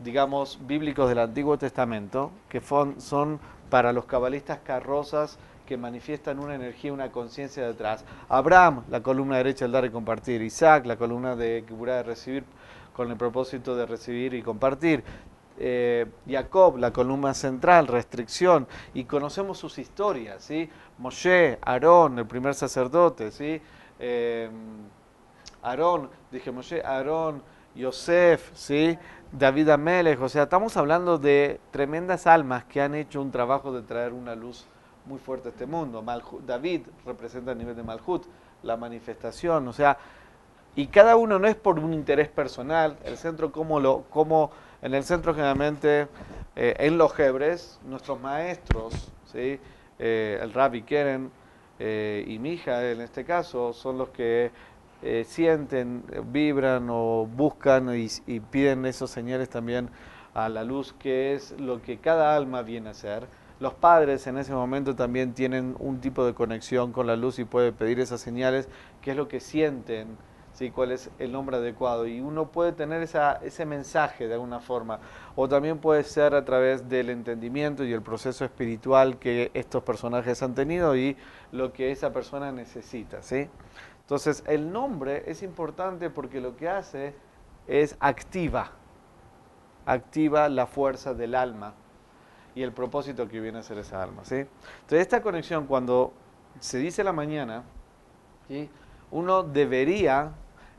digamos, 0.04 0.60
bíblicos 0.62 1.10
del 1.10 1.20
Antiguo 1.20 1.58
Testamento, 1.58 2.32
que 2.50 2.62
son 2.62 3.40
para 3.70 3.94
los 3.94 4.06
cabalistas 4.06 4.60
carrozas 4.64 5.40
que 5.66 5.78
manifiestan 5.78 6.40
una 6.40 6.54
energía, 6.54 6.94
una 6.94 7.12
conciencia 7.12 7.66
detrás. 7.66 8.06
Abraham, 8.30 8.84
la 8.90 9.02
columna 9.02 9.38
derecha 9.38 9.66
del 9.66 9.72
dar 9.72 9.86
y 9.86 9.90
compartir. 9.90 10.42
Isaac, 10.44 10.86
la 10.86 10.96
columna 10.96 11.36
de 11.36 11.66
que 11.68 11.74
de 11.74 12.04
recibir 12.04 12.44
con 12.96 13.12
el 13.12 13.18
propósito 13.18 13.76
de 13.76 13.86
recibir 13.86 14.34
y 14.34 14.42
compartir 14.42 15.04
eh, 15.58 16.06
Jacob, 16.28 16.78
la 16.78 16.92
columna 16.92 17.34
central, 17.34 17.88
restricción, 17.88 18.68
y 18.94 19.06
conocemos 19.06 19.58
sus 19.58 19.78
historias, 19.78 20.44
¿sí? 20.44 20.70
Moshe, 20.98 21.60
Aarón, 21.62 22.20
el 22.20 22.26
primer 22.26 22.56
sacerdote, 22.56 23.32
¿sí? 23.32 23.62
Eh, 24.00 24.50
Aarón, 25.62 26.10
dije 26.32 26.52
Moshe, 26.52 26.82
Aarón, 26.84 27.42
Yosef, 27.76 28.52
¿sí? 28.54 28.98
David 29.32 29.70
Amelech, 29.70 30.22
o 30.22 30.30
sea, 30.30 30.44
estamos 30.44 30.78
hablando 30.78 31.18
de 31.18 31.60
tremendas 31.72 32.28
almas 32.28 32.64
que 32.66 32.82
han 32.82 32.96
hecho 32.96 33.22
un 33.22 33.32
trabajo 33.32 33.74
de 33.74 33.82
traer 33.82 34.14
una 34.14 34.36
luz 34.36 34.66
muy 35.06 35.20
fuerte 35.20 35.50
a 35.50 35.52
este 35.52 35.66
mundo. 35.66 36.04
David 36.46 36.82
representa 37.06 37.52
a 37.52 37.56
nivel 37.56 37.76
de 37.76 37.84
Malhut, 37.84 38.26
la 38.64 38.78
manifestación, 38.78 39.68
o 39.68 39.74
sea, 39.74 39.98
y 40.76 40.88
cada 40.88 41.16
uno 41.16 41.40
no 41.40 41.48
es 41.48 41.56
por 41.56 41.80
un 41.80 41.94
interés 41.94 42.28
personal, 42.28 42.98
el 43.06 43.18
centro 43.18 43.52
como 43.52 43.80
lo, 43.80 44.04
como 44.10 44.52
en 44.82 44.94
el 44.94 45.04
centro 45.04 45.34
generalmente, 45.34 46.08
eh, 46.56 46.76
en 46.78 46.98
los 46.98 47.18
Hebres, 47.18 47.80
nuestros 47.86 48.20
maestros, 48.20 49.10
¿sí? 49.32 49.60
Eh, 49.98 50.40
el 50.42 50.54
Rabbi 50.54 50.82
Keren 50.82 51.32
eh, 51.80 52.26
y 52.28 52.40
mi 52.40 52.52
hija 52.52 52.92
en 52.92 53.02
este 53.02 53.24
caso, 53.24 53.74
son 53.74 53.98
los 53.98 54.10
que 54.10 54.52
sienten, 55.26 56.04
vibran 56.32 56.88
o 56.90 57.28
buscan 57.28 57.92
y, 57.96 58.40
piden 58.40 58.88
esos 58.88 59.12
señales 59.12 59.50
también 59.50 59.90
a 60.34 60.50
la 60.50 60.64
luz, 60.64 60.94
que 60.98 61.36
es 61.36 61.52
lo 61.60 61.80
que 61.82 62.00
cada 62.00 62.36
alma 62.36 62.64
viene 62.64 62.90
a 62.90 62.94
ser. 62.96 63.28
Los 63.60 63.76
padres 63.76 64.26
en 64.26 64.40
ese 64.40 64.54
momento 64.54 64.96
también 64.96 65.34
tienen 65.34 65.76
un 65.78 66.02
tipo 66.02 66.26
de 66.26 66.34
conexión 66.34 66.92
con 66.92 67.06
la 67.06 67.16
luz 67.16 67.38
y 67.38 67.46
pueden 67.46 67.76
pedir 67.76 68.00
esas 68.00 68.20
señales, 68.20 68.68
que 69.02 69.12
es 69.12 69.18
lo 69.18 69.28
que 69.28 69.40
sienten 69.40 70.18
¿sí? 70.56 70.72
cuál 70.72 70.92
es 70.92 71.12
el 71.20 71.32
nombre 71.32 71.58
adecuado. 71.58 72.08
Y 72.08 72.20
uno 72.20 72.48
puede 72.48 72.72
tener 72.72 73.02
esa, 73.04 73.34
ese 73.44 73.66
mensaje 73.66 74.28
de 74.28 74.34
alguna 74.34 74.60
forma, 74.60 75.00
o 75.36 75.48
también 75.48 75.78
puede 75.78 76.04
ser 76.04 76.34
a 76.34 76.44
través 76.44 76.90
del 76.90 77.10
entendimiento 77.12 77.84
y 77.84 77.94
el 77.94 78.02
proceso 78.02 78.44
espiritual 78.44 79.20
que 79.20 79.52
estos 79.54 79.84
personajes 79.84 80.42
han 80.42 80.56
tenido 80.56 80.96
y 80.96 81.16
lo 81.52 81.72
que 81.72 81.92
esa 81.92 82.12
persona 82.12 82.52
necesita. 82.52 83.22
¿sí? 83.22 83.50
Entonces, 84.02 84.44
el 84.48 84.72
nombre 84.72 85.24
es 85.28 85.44
importante 85.44 86.10
porque 86.10 86.42
lo 86.42 86.56
que 86.56 86.70
hace 86.70 87.14
es 87.68 87.98
activa, 88.00 88.72
activa 89.86 90.50
la 90.50 90.66
fuerza 90.66 91.14
del 91.14 91.36
alma 91.36 91.74
y 92.56 92.64
el 92.64 92.72
propósito 92.72 93.28
que 93.28 93.42
viene 93.42 93.60
a 93.60 93.64
ser 93.64 93.78
esa 93.78 94.02
alma. 94.02 94.24
¿sí? 94.24 94.36
Entonces, 94.36 95.00
esta 95.00 95.22
conexión, 95.22 95.68
cuando 95.68 96.14
se 96.60 96.78
dice 96.78 97.04
la 97.04 97.12
mañana, 97.12 97.64
uno 99.12 99.44
debería 99.44 100.32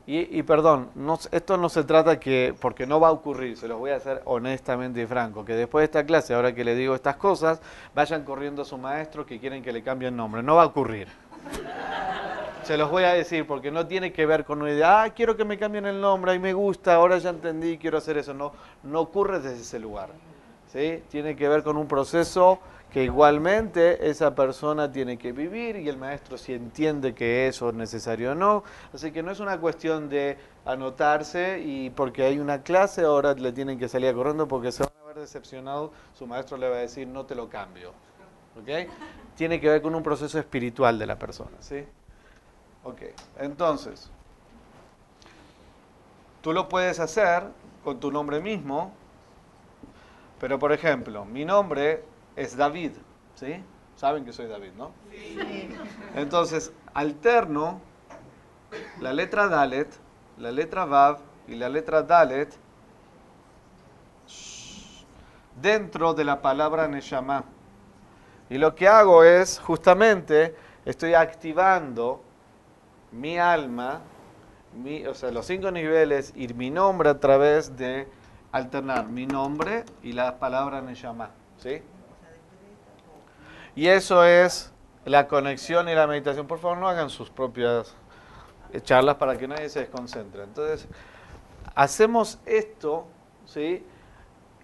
y, 0.09 0.41
perdón, 0.43 0.89
esto 1.31 1.57
no 1.57 1.67
se 1.67 1.83
trata 1.83 2.17
que, 2.17 2.55
porque 2.61 2.87
no 2.87 2.97
va 2.97 3.09
a 3.09 3.11
ocurrir, 3.11 3.57
se 3.57 3.67
los 3.67 3.77
voy 3.77 3.91
a 3.91 3.97
hacer 3.97 4.21
honestamente 4.23 5.01
y 5.01 5.05
franco, 5.05 5.43
que 5.43 5.53
después 5.53 5.81
de 5.81 5.85
esta 5.85 6.05
clase, 6.05 6.33
ahora 6.33 6.55
que 6.55 6.63
le 6.63 6.75
digo 6.75 6.95
estas 6.95 7.17
cosas, 7.17 7.61
vayan 7.93 8.23
corriendo 8.23 8.61
a 8.61 8.65
su 8.65 8.77
maestro 8.77 9.25
que 9.25 9.37
quieren 9.37 9.61
que 9.61 9.73
le 9.73 9.83
cambie 9.83 10.07
el 10.07 10.15
nombre. 10.15 10.41
No 10.41 10.55
va 10.55 10.63
a 10.63 10.67
ocurrir. 10.67 11.09
Se 12.63 12.77
los 12.77 12.89
voy 12.89 13.03
a 13.03 13.11
decir 13.13 13.45
porque 13.45 13.69
no 13.69 13.85
tiene 13.85 14.13
que 14.13 14.25
ver 14.25 14.45
con 14.45 14.61
una 14.61 14.71
idea, 14.71 15.03
ah, 15.03 15.09
quiero 15.09 15.35
que 15.35 15.43
me 15.43 15.57
cambien 15.57 15.85
el 15.85 15.99
nombre, 15.99 16.33
y 16.33 16.39
me 16.39 16.53
gusta, 16.53 16.95
ahora 16.95 17.17
ya 17.17 17.31
entendí, 17.31 17.77
quiero 17.77 17.97
hacer 17.97 18.17
eso. 18.17 18.33
No, 18.33 18.53
no 18.83 19.01
ocurre 19.01 19.41
desde 19.41 19.59
ese 19.61 19.77
lugar. 19.77 20.09
¿sí? 20.71 21.03
Tiene 21.09 21.35
que 21.35 21.49
ver 21.49 21.63
con 21.63 21.75
un 21.75 21.87
proceso 21.87 22.59
que 22.91 23.03
igualmente 23.03 24.09
esa 24.09 24.33
persona 24.33 24.91
tiene 24.91 25.17
que 25.17 25.33
vivir 25.33 25.75
y 25.75 25.89
el 25.89 25.97
maestro 25.97 26.37
si 26.37 26.53
entiende 26.53 27.13
que 27.13 27.47
eso 27.47 27.69
es 27.69 27.75
necesario 27.75 28.31
o 28.31 28.35
no. 28.35 28.63
Así 28.93 29.11
que 29.11 29.21
no 29.21 29.31
es 29.31 29.39
una 29.39 29.59
cuestión 29.59 30.09
de 30.09 30.37
anotarse 30.65 31.59
y 31.59 31.89
porque 31.89 32.23
hay 32.23 32.39
una 32.39 32.63
clase 32.63 33.03
ahora 33.03 33.33
le 33.33 33.51
tienen 33.51 33.77
que 33.77 33.89
salir 33.89 34.13
corriendo 34.13 34.47
porque 34.47 34.71
se 34.71 34.83
van 34.83 34.93
a 35.03 35.07
ver 35.07 35.17
decepcionados, 35.17 35.91
su 36.13 36.25
maestro 36.27 36.57
le 36.57 36.69
va 36.69 36.77
a 36.77 36.79
decir 36.79 37.07
no 37.07 37.25
te 37.25 37.35
lo 37.35 37.49
cambio. 37.49 37.91
¿Ok? 38.59 38.89
Tiene 39.35 39.59
que 39.59 39.69
ver 39.69 39.81
con 39.81 39.93
un 39.93 40.01
proceso 40.01 40.39
espiritual 40.39 40.97
de 40.97 41.05
la 41.05 41.19
persona. 41.19 41.57
¿sí? 41.59 41.85
Ok, 42.83 43.01
entonces, 43.39 44.09
tú 46.41 46.53
lo 46.53 46.69
puedes 46.69 47.01
hacer 47.01 47.43
con 47.83 47.99
tu 47.99 48.11
nombre 48.11 48.39
mismo, 48.39 48.93
pero 50.39 50.57
por 50.57 50.71
ejemplo, 50.71 51.25
mi 51.25 51.43
nombre 51.43 52.03
es 52.37 52.55
David, 52.55 52.91
¿sí? 53.35 53.61
Saben 53.97 54.23
que 54.23 54.31
soy 54.31 54.47
David, 54.47 54.71
¿no? 54.77 54.91
Sí. 55.11 55.69
Entonces, 56.15 56.71
alterno 56.93 57.81
la 59.01 59.11
letra 59.11 59.47
Dalet, 59.47 59.87
la 60.37 60.51
letra 60.51 60.85
Vav 60.85 61.17
y 61.47 61.55
la 61.55 61.67
letra 61.67 62.03
Dalet 62.03 62.55
dentro 65.59 66.13
de 66.13 66.23
la 66.23 66.41
palabra 66.41 66.87
Neshama. 66.87 67.43
Y 68.49 68.59
lo 68.59 68.75
que 68.75 68.87
hago 68.87 69.23
es, 69.23 69.59
justamente, 69.59 70.55
estoy 70.85 71.15
activando 71.15 72.21
mi 73.11 73.39
alma, 73.39 74.01
mi, 74.75 75.07
o 75.07 75.15
sea, 75.15 75.31
los 75.31 75.47
cinco 75.47 75.71
niveles 75.71 76.33
y 76.35 76.53
mi 76.53 76.69
nombre 76.69 77.09
a 77.09 77.19
través 77.19 77.75
de 77.75 78.07
alternar 78.51 79.07
mi 79.07 79.25
nombre 79.25 79.85
y 80.03 80.13
la 80.13 80.37
palabra 80.37 80.81
Neshama. 80.81 81.31
¿Sí? 81.57 81.81
Y 83.77 83.89
eso 83.89 84.23
es 84.23 84.71
la 85.05 85.27
conexión 85.27 85.87
y 85.87 85.93
la 85.93 86.07
meditación. 86.07 86.47
Por 86.47 86.57
favor, 86.57 86.79
no 86.79 86.87
hagan 86.87 87.11
sus 87.11 87.29
propias 87.29 87.93
eh, 88.73 88.81
charlas 88.81 89.17
para 89.17 89.37
que 89.37 89.47
nadie 89.47 89.69
se 89.69 89.81
desconcentre. 89.81 90.41
Entonces, 90.41 90.87
hacemos 91.75 92.39
esto, 92.47 93.05
¿sí? 93.45 93.85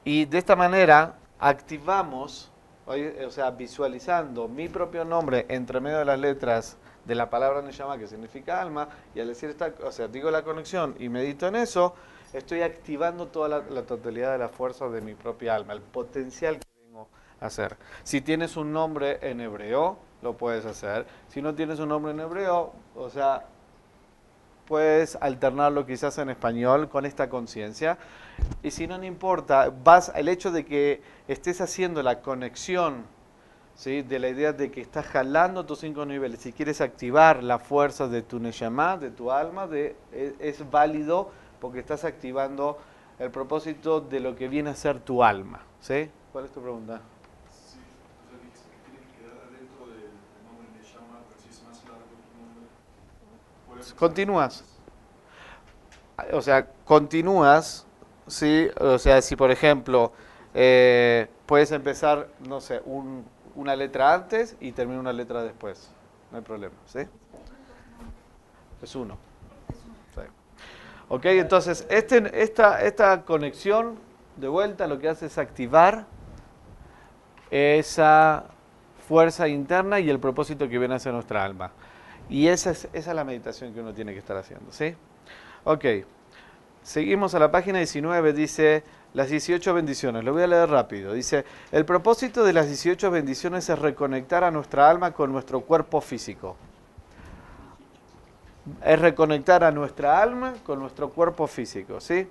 Y 0.04 0.26
de 0.26 0.40
esta 0.40 0.56
manera 0.56 1.14
activamos, 1.38 2.52
o 2.88 3.30
sea, 3.30 3.52
visualizando 3.52 4.48
mi 4.48 4.68
propio 4.68 5.06
nombre 5.06 5.46
entre 5.48 5.80
medio 5.80 6.00
de 6.00 6.06
las 6.06 6.18
letras 6.18 6.78
de 7.06 7.14
la 7.14 7.30
palabra 7.30 7.62
Neshama, 7.62 8.00
que 8.00 8.08
significa 8.08 8.60
alma, 8.60 8.90
y 9.14 9.20
al 9.20 9.28
decir 9.28 9.52
esta, 9.52 9.76
o 9.84 9.92
sea, 9.92 10.08
digo 10.08 10.32
la 10.32 10.42
conexión 10.42 10.96
y 10.98 11.10
medito 11.10 11.46
en 11.46 11.58
eso, 11.58 11.94
estoy 12.34 12.64
activando 12.64 13.28
toda 13.28 13.48
la, 13.48 13.84
totalidad 13.84 14.32
de 14.32 14.40
la 14.40 14.50
fuerza 14.50 14.90
de 14.90 15.02
mi 15.02 15.14
propia 15.14 15.54
alma, 15.54 15.74
el 15.74 15.82
potencial 15.82 16.58
que 16.58 16.73
hacer. 17.44 17.78
Si 18.04 18.22
tienes 18.22 18.58
un 18.58 18.74
nombre 18.74 19.20
en 19.22 19.42
hebreo, 19.42 19.98
lo 20.22 20.34
puedes 20.38 20.66
hacer. 20.66 21.06
Si 21.28 21.42
no 21.42 21.54
tienes 21.54 21.80
un 21.80 21.90
nombre 21.90 22.12
en 22.12 22.20
hebreo, 22.20 22.74
o 22.96 23.10
sea, 23.10 23.46
puedes 24.68 25.18
alternarlo 25.20 25.86
quizás 25.86 26.18
en 26.18 26.30
español 26.30 26.90
con 26.90 27.06
esta 27.06 27.30
conciencia. 27.30 27.98
Y 28.64 28.72
si 28.72 28.88
no, 28.88 28.98
no 28.98 29.06
importa, 29.06 29.72
vas, 29.84 30.12
el 30.16 30.30
hecho 30.30 30.52
de 30.52 30.66
que 30.66 31.02
estés 31.28 31.60
haciendo 31.62 32.02
la 32.02 32.22
conexión 32.22 33.04
¿sí? 33.76 34.02
de 34.02 34.20
la 34.20 34.30
idea 34.30 34.54
de 34.54 34.72
que 34.72 34.82
estás 34.82 35.06
jalando 35.06 35.66
tus 35.66 35.80
cinco 35.80 36.06
niveles, 36.06 36.40
si 36.40 36.54
quieres 36.54 36.80
activar 36.82 37.44
la 37.44 37.60
fuerza 37.60 38.08
de 38.08 38.22
tu 38.22 38.40
neshama, 38.40 38.98
de 38.98 39.12
tu 39.12 39.32
alma, 39.32 39.68
de, 39.68 39.96
es, 40.12 40.34
es 40.40 40.72
válido 40.72 41.30
porque 41.60 41.80
estás 41.80 42.06
activando 42.06 42.78
el 43.20 43.30
propósito 43.32 44.02
de 44.02 44.20
lo 44.20 44.36
que 44.36 44.48
viene 44.48 44.70
a 44.70 44.76
ser 44.76 45.00
tu 45.00 45.24
alma. 45.24 45.62
¿Sí? 45.82 46.10
¿Cuál 46.32 46.46
es 46.46 46.52
tu 46.52 46.62
pregunta? 46.62 47.02
Sí, 47.52 47.78
o 47.78 48.30
sea, 48.30 48.40
dijiste 48.42 48.68
que 48.72 48.90
tiene 48.90 49.00
que 49.06 49.22
quedar 49.22 49.38
adentro 49.48 49.86
del 49.86 50.10
nombre 50.48 50.68
Neshama, 50.76 51.22
pero 51.28 51.40
si 51.40 51.50
es 51.50 51.62
más 51.64 51.78
largo 51.86 52.10
tu 52.10 52.32
nombre. 52.42 52.66
puedes- 53.68 53.73
Continúas. 53.92 54.64
O 56.32 56.42
sea, 56.42 56.68
continúas, 56.86 57.86
¿sí? 58.28 58.70
O 58.80 58.98
sea, 59.00 59.22
si 59.22 59.36
por 59.36 59.52
ejemplo 59.52 60.14
eh, 60.54 61.28
puedes 61.48 61.72
empezar, 61.72 62.30
no 62.48 62.62
sé, 62.62 62.82
un- 62.86 63.26
una 63.56 63.76
letra 63.76 64.14
antes 64.14 64.56
y 64.60 64.72
termina 64.72 65.00
una 65.00 65.14
letra 65.14 65.44
después. 65.44 65.90
No 66.32 66.38
hay 66.38 66.44
problema, 66.44 66.76
¿sí? 66.86 67.00
Es 68.82 68.96
uno. 68.96 69.18
Sí. 70.16 70.22
Ok, 71.10 71.26
entonces 71.26 71.86
este, 71.90 72.42
esta, 72.42 72.82
esta 72.84 73.24
conexión 73.24 73.98
de 74.38 74.48
vuelta 74.48 74.88
lo 74.88 75.00
que 75.00 75.10
hace 75.10 75.26
es 75.28 75.38
activar 75.38 76.06
esa 77.52 78.46
fuerza 79.08 79.48
interna 79.48 80.00
y 80.00 80.10
el 80.10 80.20
propósito 80.20 80.68
que 80.70 80.80
viene 80.80 80.96
hacia 80.96 81.12
nuestra 81.12 81.44
alma. 81.44 81.72
Y 82.30 82.48
esa 82.48 82.72
es, 82.72 82.88
esa 82.94 83.10
es 83.12 83.16
la 83.16 83.24
meditación 83.24 83.74
que 83.74 83.80
uno 83.82 83.94
tiene 83.94 84.14
que 84.14 84.20
estar 84.20 84.38
haciendo, 84.38 84.72
¿sí? 84.72 84.96
Ok, 85.66 85.86
seguimos 86.82 87.36
a 87.36 87.40
la 87.40 87.52
página 87.52 87.78
19, 87.78 88.34
dice 88.34 88.84
las 89.14 89.30
18 89.30 89.74
bendiciones, 89.74 90.24
lo 90.24 90.34
voy 90.34 90.42
a 90.44 90.48
leer 90.48 90.70
rápido. 90.70 91.14
Dice, 91.14 91.46
el 91.72 91.86
propósito 91.86 92.44
de 92.44 92.54
las 92.54 92.68
18 92.68 93.12
bendiciones 93.12 93.70
es 93.70 93.78
reconectar 93.78 94.44
a 94.44 94.50
nuestra 94.52 94.90
alma 94.90 95.12
con 95.12 95.32
nuestro 95.32 95.62
cuerpo 95.62 96.02
físico. 96.02 96.58
Es 98.84 99.00
reconectar 99.00 99.64
a 99.64 99.72
nuestra 99.72 100.22
alma 100.22 100.54
con 100.66 100.80
nuestro 100.80 101.10
cuerpo 101.10 101.48
físico, 101.48 102.00
¿sí? 102.00 102.28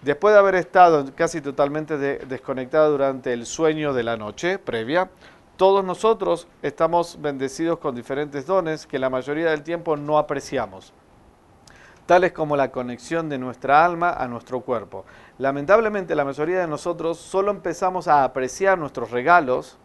Después 0.00 0.32
de 0.32 0.38
haber 0.38 0.54
estado 0.54 1.12
casi 1.14 1.40
totalmente 1.40 1.98
de- 1.98 2.18
desconectado 2.18 2.92
durante 2.92 3.32
el 3.32 3.44
sueño 3.44 3.92
de 3.92 4.04
la 4.04 4.16
noche 4.16 4.58
previa, 4.58 5.10
todos 5.58 5.84
nosotros 5.84 6.46
estamos 6.62 7.20
bendecidos 7.20 7.80
con 7.80 7.96
diferentes 7.96 8.46
dones 8.46 8.86
que 8.86 8.96
la 8.96 9.10
mayoría 9.10 9.50
del 9.50 9.64
tiempo 9.64 9.96
no 9.96 10.16
apreciamos, 10.16 10.92
tales 12.06 12.30
como 12.30 12.56
la 12.56 12.70
conexión 12.70 13.28
de 13.28 13.38
nuestra 13.38 13.84
alma 13.84 14.12
a 14.12 14.28
nuestro 14.28 14.60
cuerpo. 14.60 15.04
Lamentablemente 15.36 16.14
la 16.14 16.24
mayoría 16.24 16.60
de 16.60 16.68
nosotros 16.68 17.18
solo 17.18 17.50
empezamos 17.50 18.06
a 18.06 18.22
apreciar 18.22 18.78
nuestros 18.78 19.10
regalos 19.10 19.78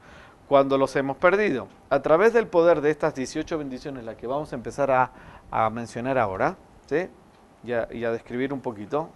cuando 0.48 0.78
los 0.78 0.96
hemos 0.96 1.18
perdido. 1.18 1.68
A 1.90 2.04
través 2.04 2.34
del 2.34 2.46
poder 2.46 2.80
de 2.80 2.92
estas 2.92 3.16
18 3.16 3.58
bendiciones, 3.58 4.04
las 4.04 4.16
que 4.16 4.28
vamos 4.28 4.54
a 4.54 4.56
empezar 4.56 4.92
a, 4.92 5.70
mencionar 5.72 6.20
ahora, 6.20 6.56
¿sí? 6.86 7.10
y, 7.64 7.72
a, 7.74 7.88
y 7.92 8.06
a 8.06 8.12
describir 8.12 8.54
un 8.54 8.62
poquito, 8.62 9.10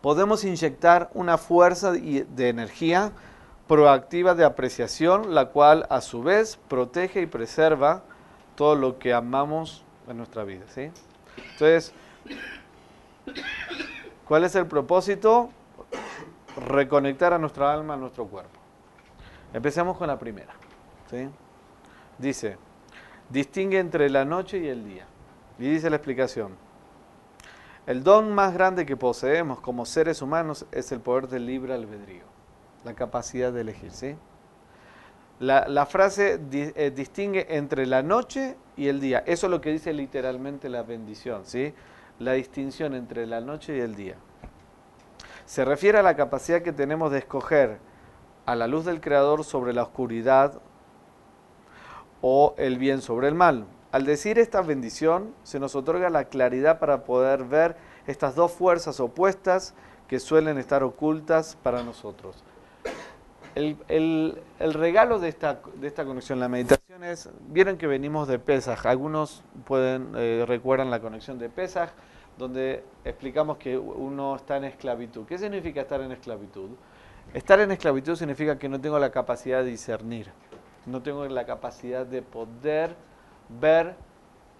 podemos 0.00 0.44
inyectar 0.44 1.10
una 1.12 1.36
fuerza 1.36 1.92
de 1.92 2.48
energía 2.48 3.12
proactiva 3.70 4.34
de 4.34 4.44
apreciación, 4.44 5.32
la 5.32 5.50
cual 5.50 5.86
a 5.90 6.00
su 6.00 6.24
vez 6.24 6.58
protege 6.66 7.22
y 7.22 7.26
preserva 7.26 8.02
todo 8.56 8.74
lo 8.74 8.98
que 8.98 9.14
amamos 9.14 9.84
en 10.08 10.16
nuestra 10.16 10.42
vida. 10.42 10.64
¿sí? 10.74 10.90
Entonces, 11.52 11.92
¿cuál 14.26 14.42
es 14.42 14.56
el 14.56 14.66
propósito? 14.66 15.50
Reconectar 16.66 17.32
a 17.32 17.38
nuestra 17.38 17.72
alma 17.72 17.94
a 17.94 17.96
nuestro 17.96 18.26
cuerpo. 18.26 18.58
Empecemos 19.54 19.96
con 19.96 20.08
la 20.08 20.18
primera. 20.18 20.52
¿sí? 21.08 21.28
Dice, 22.18 22.58
distingue 23.28 23.78
entre 23.78 24.10
la 24.10 24.24
noche 24.24 24.58
y 24.58 24.66
el 24.66 24.84
día. 24.84 25.06
Y 25.60 25.70
dice 25.70 25.90
la 25.90 25.94
explicación. 25.94 26.56
El 27.86 28.02
don 28.02 28.34
más 28.34 28.52
grande 28.52 28.84
que 28.84 28.96
poseemos 28.96 29.60
como 29.60 29.86
seres 29.86 30.22
humanos 30.22 30.66
es 30.72 30.90
el 30.90 30.98
poder 30.98 31.28
del 31.28 31.46
libre 31.46 31.72
albedrío, 31.72 32.24
la 32.84 32.94
capacidad 32.94 33.52
de 33.52 33.62
elegir, 33.62 33.90
¿sí? 33.90 34.16
La, 35.40 35.86
frase 35.86 36.38
eh, 36.52 36.92
distingue 36.94 37.56
entre 37.56 37.86
la 37.86 38.02
noche 38.02 38.56
y 38.76 38.88
el 38.88 39.00
día. 39.00 39.22
Eso 39.26 39.46
es 39.46 39.50
lo 39.50 39.62
que 39.62 39.70
dice 39.72 39.94
literalmente 39.94 40.68
la 40.68 40.82
bendición, 40.82 41.46
¿sí? 41.46 41.72
La 42.18 42.32
distinción 42.32 42.94
entre 42.94 43.26
la 43.26 43.40
noche 43.40 43.78
y 43.78 43.80
el 43.80 43.94
día. 43.94 44.16
Se 45.46 45.64
refiere 45.64 45.98
a 45.98 46.02
la 46.02 46.14
capacidad 46.14 46.60
que 46.60 46.74
tenemos 46.74 47.10
de 47.10 47.18
escoger 47.18 47.78
a 48.44 48.54
la 48.54 48.66
luz 48.66 48.84
del 48.84 49.00
Creador 49.00 49.42
sobre 49.44 49.72
la 49.72 49.84
oscuridad 49.84 50.60
o 52.20 52.54
el 52.58 52.78
bien 52.78 53.00
sobre 53.00 53.28
el 53.28 53.34
mal. 53.34 53.66
Al 53.92 54.04
decir 54.04 54.38
esta 54.38 54.60
bendición, 54.60 55.34
se 55.42 55.58
nos 55.58 55.74
otorga 55.74 56.10
la 56.10 56.24
claridad 56.24 56.78
para 56.78 57.04
poder 57.04 57.44
ver 57.44 57.76
estas 58.06 58.34
dos 58.34 58.52
fuerzas 58.52 59.00
opuestas 59.00 59.74
que 60.06 60.20
suelen 60.20 60.58
estar 60.58 60.82
ocultas 60.82 61.56
para 61.62 61.82
nosotros. 61.82 62.44
El, 63.54 63.76
el- 63.88 64.74
regalo 64.74 65.18
de 65.18 65.28
esta, 65.28 65.60
de 65.74 65.86
esta 65.88 66.04
conexión, 66.04 66.38
la 66.38 66.48
meditación 66.48 67.02
es, 67.02 67.28
vieron 67.48 67.76
que 67.76 67.86
venimos 67.86 68.28
de 68.28 68.38
Pesaj, 68.38 68.86
algunos 68.86 69.42
pueden 69.64 70.12
eh, 70.16 70.44
recuerdan 70.46 70.90
la 70.90 71.00
conexión 71.00 71.38
de 71.38 71.48
Pesaj, 71.48 71.90
donde 72.38 72.84
explicamos 73.04 73.56
que 73.58 73.76
uno 73.76 74.36
está 74.36 74.56
en 74.56 74.64
esclavitud. 74.64 75.26
¿Qué 75.26 75.36
significa 75.36 75.80
estar 75.80 76.00
en 76.00 76.12
esclavitud? 76.12 76.70
Estar 77.34 77.60
en 77.60 77.70
esclavitud 77.72 78.14
significa 78.16 78.58
que 78.58 78.68
no 78.68 78.80
tengo 78.80 78.98
la 78.98 79.10
capacidad 79.10 79.62
de 79.64 79.70
discernir, 79.70 80.28
no 80.86 81.02
tengo 81.02 81.26
la 81.26 81.44
capacidad 81.44 82.06
de 82.06 82.22
poder 82.22 82.94
ver 83.60 83.94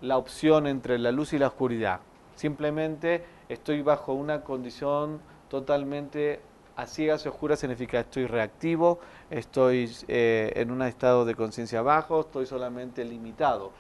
la 0.01 0.19
opción 0.19 0.67
entre 0.67 0.99
la 0.99 1.13
luz 1.13 1.33
y 1.33 1.39
la 1.39 1.47
oscuridad. 1.47 2.01
Simplemente 2.35 3.25
estoy 3.49 3.83
bajo 3.83 4.15
una 4.15 4.43
condición 4.43 5.21
totalmente 5.49 6.41
a 6.77 6.87
ciegas 6.87 7.25
y 7.25 7.29
oscuras 7.29 7.59
significa 7.59 8.01
estoy 8.01 8.27
reactivo, 8.27 9.01
estoy 9.31 9.91
eh, 10.09 10.53
en 10.57 10.71
un 10.71 10.83
estado 10.83 11.25
de 11.25 11.35
conciencia 11.35 11.83
bajo, 11.83 12.21
estoy 12.21 12.47
solamente 12.47 13.05
limitado. 13.05 13.73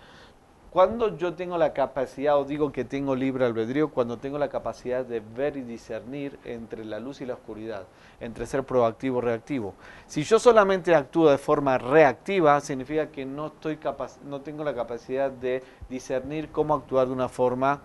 Cuando 0.70 1.16
yo 1.16 1.34
tengo 1.34 1.58
la 1.58 1.72
capacidad, 1.72 2.38
o 2.38 2.44
digo 2.44 2.70
que 2.70 2.84
tengo 2.84 3.16
libre 3.16 3.44
albedrío, 3.44 3.90
cuando 3.90 4.18
tengo 4.18 4.38
la 4.38 4.48
capacidad 4.48 5.04
de 5.04 5.18
ver 5.18 5.56
y 5.56 5.62
discernir 5.62 6.38
entre 6.44 6.84
la 6.84 7.00
luz 7.00 7.20
y 7.20 7.26
la 7.26 7.34
oscuridad, 7.34 7.86
entre 8.20 8.46
ser 8.46 8.62
proactivo 8.62 9.18
o 9.18 9.20
reactivo. 9.20 9.74
Si 10.06 10.22
yo 10.22 10.38
solamente 10.38 10.94
actúo 10.94 11.28
de 11.28 11.38
forma 11.38 11.76
reactiva, 11.76 12.60
significa 12.60 13.08
que 13.10 13.26
no, 13.26 13.48
estoy 13.48 13.78
capaz, 13.78 14.20
no 14.22 14.42
tengo 14.42 14.62
la 14.62 14.72
capacidad 14.72 15.28
de 15.28 15.64
discernir 15.88 16.50
cómo 16.52 16.74
actuar 16.74 17.08
de 17.08 17.14
una 17.14 17.28
forma 17.28 17.80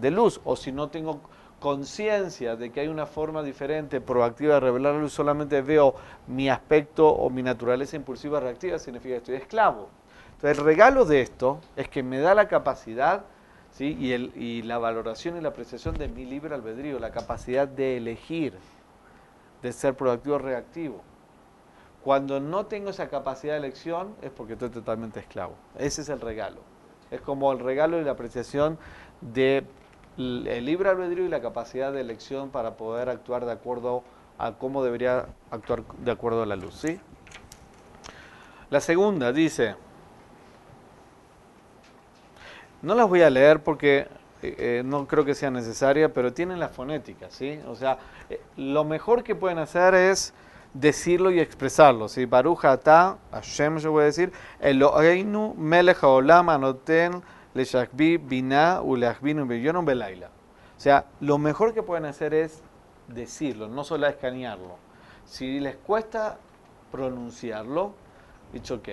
de 0.00 0.12
luz, 0.12 0.40
o 0.44 0.54
si 0.54 0.70
no 0.70 0.90
tengo 0.90 1.20
conciencia 1.60 2.56
de 2.56 2.70
que 2.70 2.80
hay 2.80 2.88
una 2.88 3.06
forma 3.06 3.42
diferente, 3.42 4.00
proactiva 4.00 4.54
de 4.54 4.60
revelar 4.60 4.94
la 4.94 5.00
luz, 5.00 5.12
solamente 5.12 5.60
veo 5.60 5.94
mi 6.26 6.48
aspecto 6.48 7.08
o 7.08 7.30
mi 7.30 7.42
naturaleza 7.42 7.96
impulsiva 7.96 8.40
reactiva, 8.40 8.78
significa 8.78 9.14
que 9.14 9.18
estoy 9.18 9.34
esclavo. 9.36 9.88
Entonces 10.34 10.58
el 10.58 10.64
regalo 10.64 11.04
de 11.04 11.20
esto 11.20 11.60
es 11.74 11.88
que 11.88 12.02
me 12.02 12.20
da 12.20 12.34
la 12.34 12.46
capacidad 12.46 13.24
¿sí? 13.72 13.96
y, 13.98 14.12
el, 14.12 14.32
y 14.36 14.62
la 14.62 14.78
valoración 14.78 15.36
y 15.36 15.40
la 15.40 15.48
apreciación 15.48 15.96
de 15.96 16.08
mi 16.08 16.24
libre 16.24 16.54
albedrío, 16.54 16.98
la 17.00 17.10
capacidad 17.10 17.66
de 17.66 17.96
elegir, 17.96 18.54
de 19.62 19.72
ser 19.72 19.94
proactivo 19.94 20.36
o 20.36 20.38
reactivo. 20.38 21.02
Cuando 22.04 22.38
no 22.38 22.66
tengo 22.66 22.90
esa 22.90 23.08
capacidad 23.08 23.54
de 23.54 23.58
elección 23.58 24.14
es 24.22 24.30
porque 24.30 24.52
estoy 24.52 24.70
totalmente 24.70 25.18
esclavo. 25.18 25.54
Ese 25.76 26.02
es 26.02 26.08
el 26.08 26.20
regalo. 26.20 26.60
Es 27.10 27.20
como 27.20 27.50
el 27.52 27.58
regalo 27.58 28.00
y 28.00 28.04
la 28.04 28.12
apreciación 28.12 28.78
del 30.18 30.64
libre 30.64 30.88
albedrío 30.88 31.24
y 31.24 31.28
la 31.28 31.40
capacidad 31.40 31.92
de 31.92 32.00
elección 32.00 32.50
para 32.50 32.76
poder 32.76 33.08
actuar 33.08 33.46
de 33.46 33.52
acuerdo 33.52 34.02
a 34.36 34.52
cómo 34.52 34.82
debería 34.82 35.26
actuar 35.50 35.84
de 35.98 36.10
acuerdo 36.10 36.42
a 36.42 36.46
la 36.46 36.56
luz. 36.56 36.74
¿sí? 36.74 36.98
La 38.68 38.80
segunda 38.80 39.32
dice, 39.32 39.76
no 42.82 42.96
las 42.96 43.08
voy 43.08 43.22
a 43.22 43.30
leer 43.30 43.62
porque 43.62 44.08
eh, 44.42 44.54
eh, 44.58 44.82
no 44.84 45.06
creo 45.06 45.24
que 45.24 45.34
sea 45.34 45.50
necesaria, 45.50 46.12
pero 46.12 46.32
tienen 46.32 46.58
la 46.58 46.68
fonética, 46.68 47.30
¿sí? 47.30 47.60
O 47.66 47.74
sea, 47.74 47.98
eh, 48.28 48.40
lo 48.56 48.84
mejor 48.84 49.22
que 49.22 49.34
pueden 49.34 49.58
hacer 49.58 49.94
es 49.94 50.34
decirlo 50.74 51.30
y 51.30 51.40
expresarlo, 51.40 52.08
¿sí? 52.08 52.24
Baruch 52.24 52.60
Hashem 52.60 53.78
yo 53.78 53.92
voy 53.92 54.02
a 54.02 54.06
decir, 54.06 54.32
Eloheinu 54.60 55.54
melech 55.54 56.02
haolam 56.02 56.48
anoten 56.50 57.22
leshakbi 57.58 58.18
bina 58.18 58.80
uleachbinu 58.82 59.46
beyonum 59.46 59.84
belaila. 59.84 60.28
O 60.76 60.80
sea, 60.80 61.06
lo 61.20 61.38
mejor 61.38 61.74
que 61.74 61.82
pueden 61.82 62.04
hacer 62.04 62.32
es 62.32 62.62
decirlo, 63.08 63.68
no 63.68 63.82
solo 63.82 64.06
escanearlo. 64.06 64.76
Si 65.24 65.58
les 65.58 65.76
cuesta 65.76 66.38
pronunciarlo, 66.92 67.94
dicho 68.52 68.76
ok, 68.76 68.88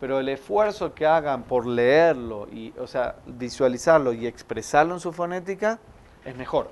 pero 0.00 0.18
el 0.18 0.28
esfuerzo 0.28 0.94
que 0.94 1.06
hagan 1.06 1.44
por 1.44 1.64
leerlo 1.64 2.48
y, 2.50 2.74
o 2.76 2.88
sea, 2.88 3.14
visualizarlo 3.26 4.12
y 4.12 4.26
expresarlo 4.26 4.94
en 4.94 5.00
su 5.00 5.12
fonética 5.12 5.78
es 6.24 6.36
mejor. 6.36 6.70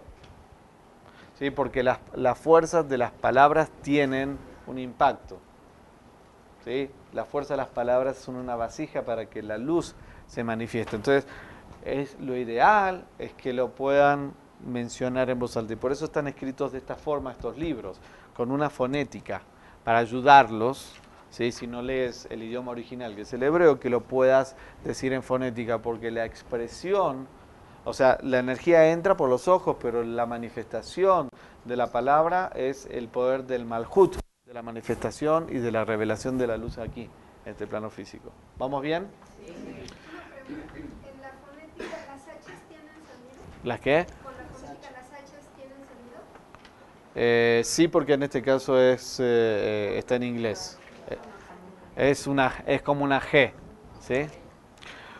¿Sí? 1.38 1.51
Porque 1.51 1.85
las, 1.85 2.01
las 2.14 2.37
fuerzas 2.37 2.88
de 2.88 2.99
las 2.99 3.12
palabras 3.12 3.71
tienen 3.83 4.37
un 4.66 4.79
impacto. 4.79 5.38
¿Sí? 6.64 6.90
La 7.12 7.25
fuerza 7.25 7.55
de 7.55 7.59
las 7.59 7.69
palabras 7.69 8.19
son 8.19 8.35
una 8.35 8.57
vasija 8.57 9.03
para 9.05 9.27
que 9.27 9.43
la 9.43 9.59
luz 9.59 9.95
se 10.31 10.45
manifieste. 10.45 10.97
Entonces, 10.97 11.27
es 11.85 12.19
lo 12.21 12.37
ideal 12.37 13.05
es 13.19 13.33
que 13.35 13.53
lo 13.53 13.71
puedan 13.71 14.33
mencionar 14.64 15.29
en 15.29 15.38
voz 15.38 15.57
alta. 15.57 15.73
Y 15.73 15.77
por 15.77 15.93
eso 15.93 16.05
están 16.05 16.29
escritos 16.29 16.73
de 16.73 16.79
esta 16.79 16.95
forma 16.95 17.33
estos 17.33 17.59
libros, 17.59 18.01
con 18.35 18.51
una 18.53 18.71
fonética, 18.71 19.43
para 19.85 19.99
ayudarlos 19.99 20.95
¿sí? 21.31 21.53
si 21.53 21.66
no 21.66 21.83
lees 21.83 22.27
el 22.31 22.43
idioma 22.43 22.71
original, 22.71 23.14
que 23.14 23.23
es 23.23 23.33
el 23.33 23.43
hebreo, 23.43 23.81
que 23.81 23.90
lo 23.90 24.03
puedas 24.03 24.57
decir 24.85 25.12
en 25.12 25.23
fonética, 25.23 25.79
porque 25.79 26.11
la 26.11 26.25
expresión, 26.25 27.27
o 27.85 27.93
sea, 27.93 28.19
la 28.23 28.38
energía 28.38 28.93
entra 28.93 29.16
por 29.16 29.29
los 29.29 29.49
ojos, 29.49 29.77
pero 29.81 30.05
la 30.05 30.27
manifestación 30.27 31.29
de 31.64 31.77
la 31.77 31.88
palabra 31.88 32.53
es 32.55 32.87
el 32.90 33.09
poder 33.09 33.45
del 33.45 33.64
malhut, 33.64 34.16
de 34.45 34.55
la 34.55 34.62
manifestación 34.62 35.47
y 35.51 35.59
de 35.59 35.73
la 35.73 35.85
revelación 35.85 36.38
de 36.38 36.47
la 36.47 36.57
luz 36.57 36.79
aquí, 36.79 37.09
en 37.45 37.53
este 37.53 37.66
plano 37.66 37.90
físico. 37.90 38.31
¿Vamos 38.59 38.83
bien? 38.83 39.09
Pregunta. 39.45 39.80
¿En 40.51 41.23
la 41.23 41.31
fonética 41.45 41.97
las 42.09 42.25
tienen 42.69 42.99
sonido? 43.07 43.41
¿Las 43.65 43.81
qué? 43.81 44.07
¿Con 44.23 44.33
la 44.37 44.45
fonética 44.53 44.91
las 44.93 45.13
H 45.13 45.33
tienen 45.57 45.77
sonido? 45.77 46.19
Eh, 47.15 47.63
sí, 47.65 47.89
porque 47.89 48.13
en 48.15 48.23
este 48.25 48.43
caso 48.43 48.79
es, 48.81 49.21
eh, 49.21 49.25
eh, 49.25 49.99
está 49.99 50.17
en 50.17 50.23
inglés. 50.25 50.79
Eh, 51.09 51.19
Es, 52.11 52.27
una, 52.27 52.53
es 52.67 52.83
como 52.83 53.05
una 53.05 53.21
G. 53.21 53.53
¿sí? 54.01 54.27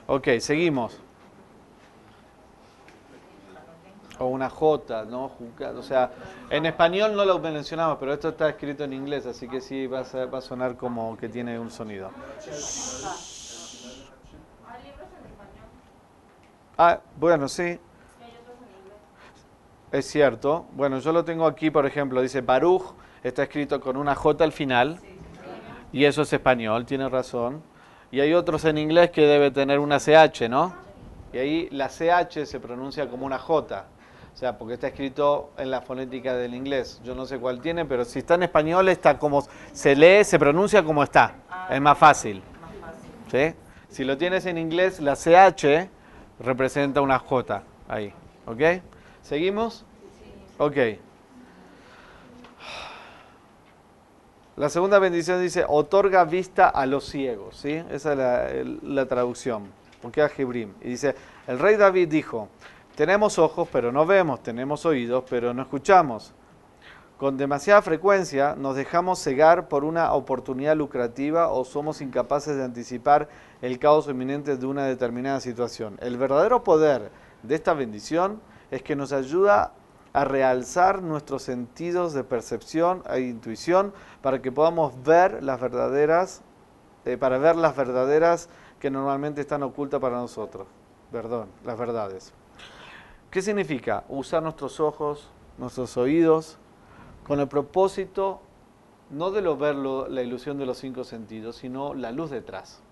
Ok, 0.07 0.29
seguimos. 0.41 0.99
O 4.19 4.27
una 4.27 4.51
J, 4.51 5.05
¿no? 5.07 5.33
O 5.77 5.83
sea, 5.83 6.11
en 6.51 6.67
español 6.67 7.17
no 7.17 7.25
lo 7.25 7.39
mencionamos, 7.39 7.97
pero 7.99 8.13
esto 8.13 8.29
está 8.29 8.51
escrito 8.51 8.85
en 8.85 8.93
inglés, 8.93 9.25
así 9.25 9.49
que 9.49 9.63
sí 9.63 9.87
va 9.87 10.01
a, 10.01 10.27
va 10.27 10.39
a 10.39 10.43
sonar 10.43 10.77
como 10.77 11.17
que 11.17 11.31
tiene 11.31 11.59
un 11.59 11.71
sonido. 11.71 12.09
Hay 12.09 12.13
libros 14.85 15.09
en 15.19 15.25
español 15.27 15.69
Ah, 16.83 16.99
bueno, 17.19 17.47
sí, 17.47 17.79
es 19.93 20.07
cierto. 20.07 20.65
Bueno, 20.73 20.99
yo 20.99 21.13
lo 21.13 21.27
tengo 21.27 21.45
aquí, 21.45 21.71
por 21.71 21.85
ejemplo, 21.85 22.23
dice 22.23 22.41
Baruch, 22.41 22.95
está 23.23 23.43
escrito 23.43 23.83
con 23.83 23.99
una 23.99 24.15
J 24.15 24.43
al 24.43 24.53
final, 24.53 24.99
y 25.93 26.07
eso 26.07 26.23
es 26.23 26.33
español, 26.33 26.87
tiene 26.87 27.07
razón. 27.11 27.63
Y 28.11 28.21
hay 28.21 28.33
otros 28.33 28.65
en 28.65 28.79
inglés 28.79 29.11
que 29.11 29.27
debe 29.27 29.51
tener 29.51 29.79
una 29.79 29.99
CH, 29.99 30.49
¿no? 30.49 30.75
Y 31.35 31.37
ahí 31.37 31.69
la 31.71 31.91
CH 31.91 32.47
se 32.47 32.59
pronuncia 32.61 33.11
como 33.11 33.27
una 33.27 33.39
J. 33.39 33.85
O 34.33 34.37
sea, 34.39 34.57
porque 34.57 34.73
está 34.73 34.87
escrito 34.87 35.51
en 35.59 35.71
la 35.71 35.83
fonética 35.83 36.35
del 36.35 36.55
inglés. 36.55 37.03
Yo 37.05 37.15
no 37.15 37.27
sé 37.27 37.39
cuál 37.39 37.61
tiene, 37.61 37.85
pero 37.85 38.07
si 38.07 38.21
está 38.21 38.37
en 38.37 38.45
español 38.45 38.89
está 38.89 39.19
como 39.19 39.47
se 39.73 39.95
lee, 39.95 40.25
se 40.25 40.39
pronuncia 40.39 40.83
como 40.83 41.03
está. 41.03 41.35
Es 41.69 41.79
más 41.83 41.99
fácil. 41.99 42.43
Más 42.59 42.95
fácil. 42.95 43.53
¿sí? 43.53 43.55
Si 43.91 44.03
lo 44.03 44.17
tienes 44.17 44.47
en 44.47 44.57
inglés, 44.57 44.99
la 44.99 45.15
CH 45.15 46.00
representa 46.41 47.01
una 47.01 47.19
J 47.19 47.63
ahí. 47.89 48.13
¿Ok? 48.47 48.83
¿Seguimos? 49.23 49.85
Ok. 50.59 50.77
La 54.57 54.69
segunda 54.69 54.99
bendición 54.99 55.41
dice, 55.41 55.65
otorga 55.67 56.25
vista 56.25 56.69
a 56.69 56.85
los 56.87 57.05
ciegos. 57.05 57.57
¿sí? 57.57 57.83
Esa 57.91 58.51
es 58.51 58.67
la, 58.83 59.07
traducción. 59.07 59.69
Porque 60.03 60.23
es 60.23 60.39
Hebrim. 60.39 60.75
Y 60.81 60.89
dice, 60.89 61.15
el 61.47 61.59
rey 61.59 61.77
David 61.77 62.09
dijo, 62.09 62.49
tenemos 62.95 63.39
ojos 63.39 63.69
pero 63.73 63.93
no 63.93 64.05
vemos, 64.05 64.43
tenemos 64.43 64.85
oídos 64.85 65.25
pero 65.29 65.55
no 65.55 65.63
escuchamos. 65.63 66.35
Con 67.21 67.37
demasiada 67.37 67.83
frecuencia 67.83 68.55
nos 68.57 68.77
dejamos 68.77 69.23
cegar 69.23 69.69
por 69.69 69.85
una 69.85 70.15
oportunidad 70.15 70.75
lucrativa 70.75 71.49
o 71.49 71.67
somos 71.67 72.01
incapaces 72.01 72.57
de 72.57 72.65
anticipar 72.65 73.29
el 73.61 73.79
caos 73.79 74.09
inminente 74.09 74.57
de 74.57 74.65
una 74.65 74.87
determinada 74.87 75.39
situación. 75.41 75.99
El 76.01 76.17
verdadero 76.17 76.65
poder 76.65 77.11
de 77.43 77.55
esta 77.55 77.75
bendición 77.75 78.41
es 78.71 78.83
que 78.83 78.97
nos 78.97 79.13
ayuda 79.13 79.75
a 80.15 80.25
realzar 80.25 81.03
nuestros 81.03 81.43
sentidos 81.43 82.15
de 82.15 82.25
percepción 82.25 83.03
e 83.11 83.21
intuición 83.21 83.93
para 84.23 84.41
que 84.41 84.51
podamos 84.51 84.95
ver 85.03 85.43
las 85.43 85.61
verdaderas, 85.61 86.41
eh, 87.05 87.19
para 87.19 87.37
ver 87.37 87.55
las 87.55 87.77
verdaderas 87.77 88.49
que 88.79 88.91
normalmente 88.91 89.43
están 89.43 89.63
ocultas 89.63 90.01
para 90.01 90.17
nosotros. 90.17 90.67
Perdón, 91.13 91.51
las 91.67 91.77
verdades. 91.77 92.33
¿Qué 93.31 93.43
significa? 93.43 94.05
Usar 94.09 94.43
nuestros 94.43 94.81
ojos, 94.81 95.31
nuestros 95.59 95.99
oídos, 95.99 96.59
con 97.31 97.39
el 97.39 97.47
propósito 97.47 98.41
no 99.11 99.31
de 99.31 99.41
lo 99.41 99.57
ver 99.57 99.77
la 99.77 100.21
ilusión 100.21 100.59
de 100.59 100.67
los 100.67 100.79
cinco 100.79 101.05
sentidos, 101.05 101.55
sino 101.55 101.95
la 101.95 102.11
luz 102.11 102.29
detrás. 102.29 102.83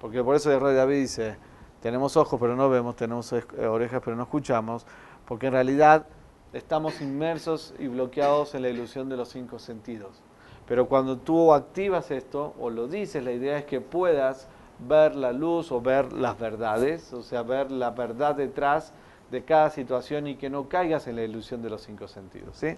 Porque 0.00 0.22
por 0.22 0.36
eso 0.36 0.52
el 0.52 0.60
rey 0.60 0.76
David 0.76 1.00
dice, 1.00 1.36
tenemos 1.82 2.16
ojos 2.16 2.38
pero 2.40 2.54
no 2.54 2.70
vemos, 2.70 2.94
tenemos 2.94 3.32
eh, 3.32 3.42
orejas 3.66 4.00
pero 4.04 4.16
no 4.16 4.22
escuchamos, 4.22 4.86
porque 5.26 5.48
en 5.48 5.54
realidad 5.54 6.06
estamos 6.52 7.00
inmersos 7.00 7.74
y 7.80 7.88
bloqueados 7.88 8.54
en 8.54 8.62
la 8.62 8.68
ilusión 8.68 9.08
de 9.08 9.16
los 9.16 9.30
cinco 9.30 9.58
sentidos. 9.58 10.22
Pero 10.68 10.86
cuando 10.86 11.18
tú 11.18 11.52
activas 11.52 12.12
esto 12.12 12.54
o 12.60 12.70
lo 12.70 12.86
dices, 12.86 13.24
la 13.24 13.32
idea 13.32 13.58
es 13.58 13.64
que 13.64 13.80
puedas 13.80 14.46
ver 14.78 15.16
la 15.16 15.32
luz 15.32 15.72
o 15.72 15.80
ver 15.80 16.12
las 16.12 16.38
verdades, 16.38 17.12
o 17.12 17.24
sea, 17.24 17.42
ver 17.42 17.72
la 17.72 17.90
verdad 17.90 18.36
detrás 18.36 18.92
de 19.32 19.42
cada 19.44 19.68
situación 19.68 20.28
y 20.28 20.36
que 20.36 20.48
no 20.48 20.68
caigas 20.68 21.08
en 21.08 21.16
la 21.16 21.24
ilusión 21.24 21.60
de 21.60 21.70
los 21.70 21.82
cinco 21.82 22.06
sentidos. 22.06 22.56
¿sí? 22.56 22.76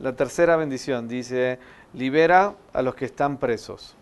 La 0.00 0.14
tercera 0.14 0.54
bendición 0.54 1.08
dice, 1.08 1.58
libera 1.92 2.54
a 2.72 2.82
los 2.82 2.94
que 2.94 3.04
están 3.04 3.36
presos. 3.38 3.96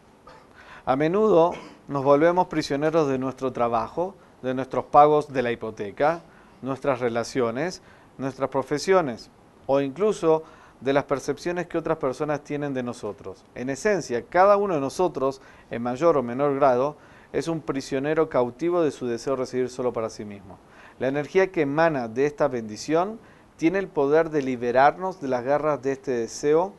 A 0.85 0.95
menudo 0.95 1.53
nos 1.89 2.05
volvemos 2.05 2.49
prisioneros 2.49 3.09
de 3.09 3.19
nuestro 3.19 3.51
trabajo, 3.53 4.15
de 4.43 4.53
nuestros 4.53 4.85
pagos 4.85 5.33
de 5.33 5.43
la 5.43 5.53
hipoteca, 5.53 6.21
nuestras 6.61 7.01
relaciones, 7.01 7.81
nuestras 8.19 8.51
profesiones 8.51 9.31
o 9.65 9.81
incluso 9.81 10.43
de 10.83 10.93
las 10.93 11.05
percepciones 11.05 11.67
que 11.67 11.79
otras 11.79 11.97
personas 11.97 12.45
tienen 12.45 12.75
de 12.75 12.83
nosotros. 12.83 13.43
En 13.55 13.71
esencia, 13.71 14.23
cada 14.29 14.59
uno 14.59 14.75
de 14.75 14.81
nosotros, 14.81 15.41
en 15.71 15.83
mayor 15.83 16.19
o 16.19 16.23
menor 16.23 16.55
grado, 16.57 16.97
es 17.33 17.49
un 17.49 17.63
prisionero 17.63 18.29
cautivo 18.29 18.83
de 18.83 18.91
su 18.91 19.07
deseo 19.07 19.33
de 19.35 19.41
recibir 19.41 19.71
solo 19.71 19.95
para 19.95 20.11
sí 20.11 20.27
mismo. 20.27 20.59
La 20.99 21.09
energía 21.09 21.51
que 21.51 21.63
emana 21.63 22.07
de 22.09 22.27
esta 22.27 22.49
bendición 22.49 23.19
tiene 23.57 23.79
el 23.79 23.89
poder 23.89 24.31
de 24.31 24.43
liberarnos 24.43 25.21
de 25.21 25.29
las 25.29 25.45
garras 25.45 25.83
de 25.83 25.93
este 25.93 26.13
deseo 26.13 26.73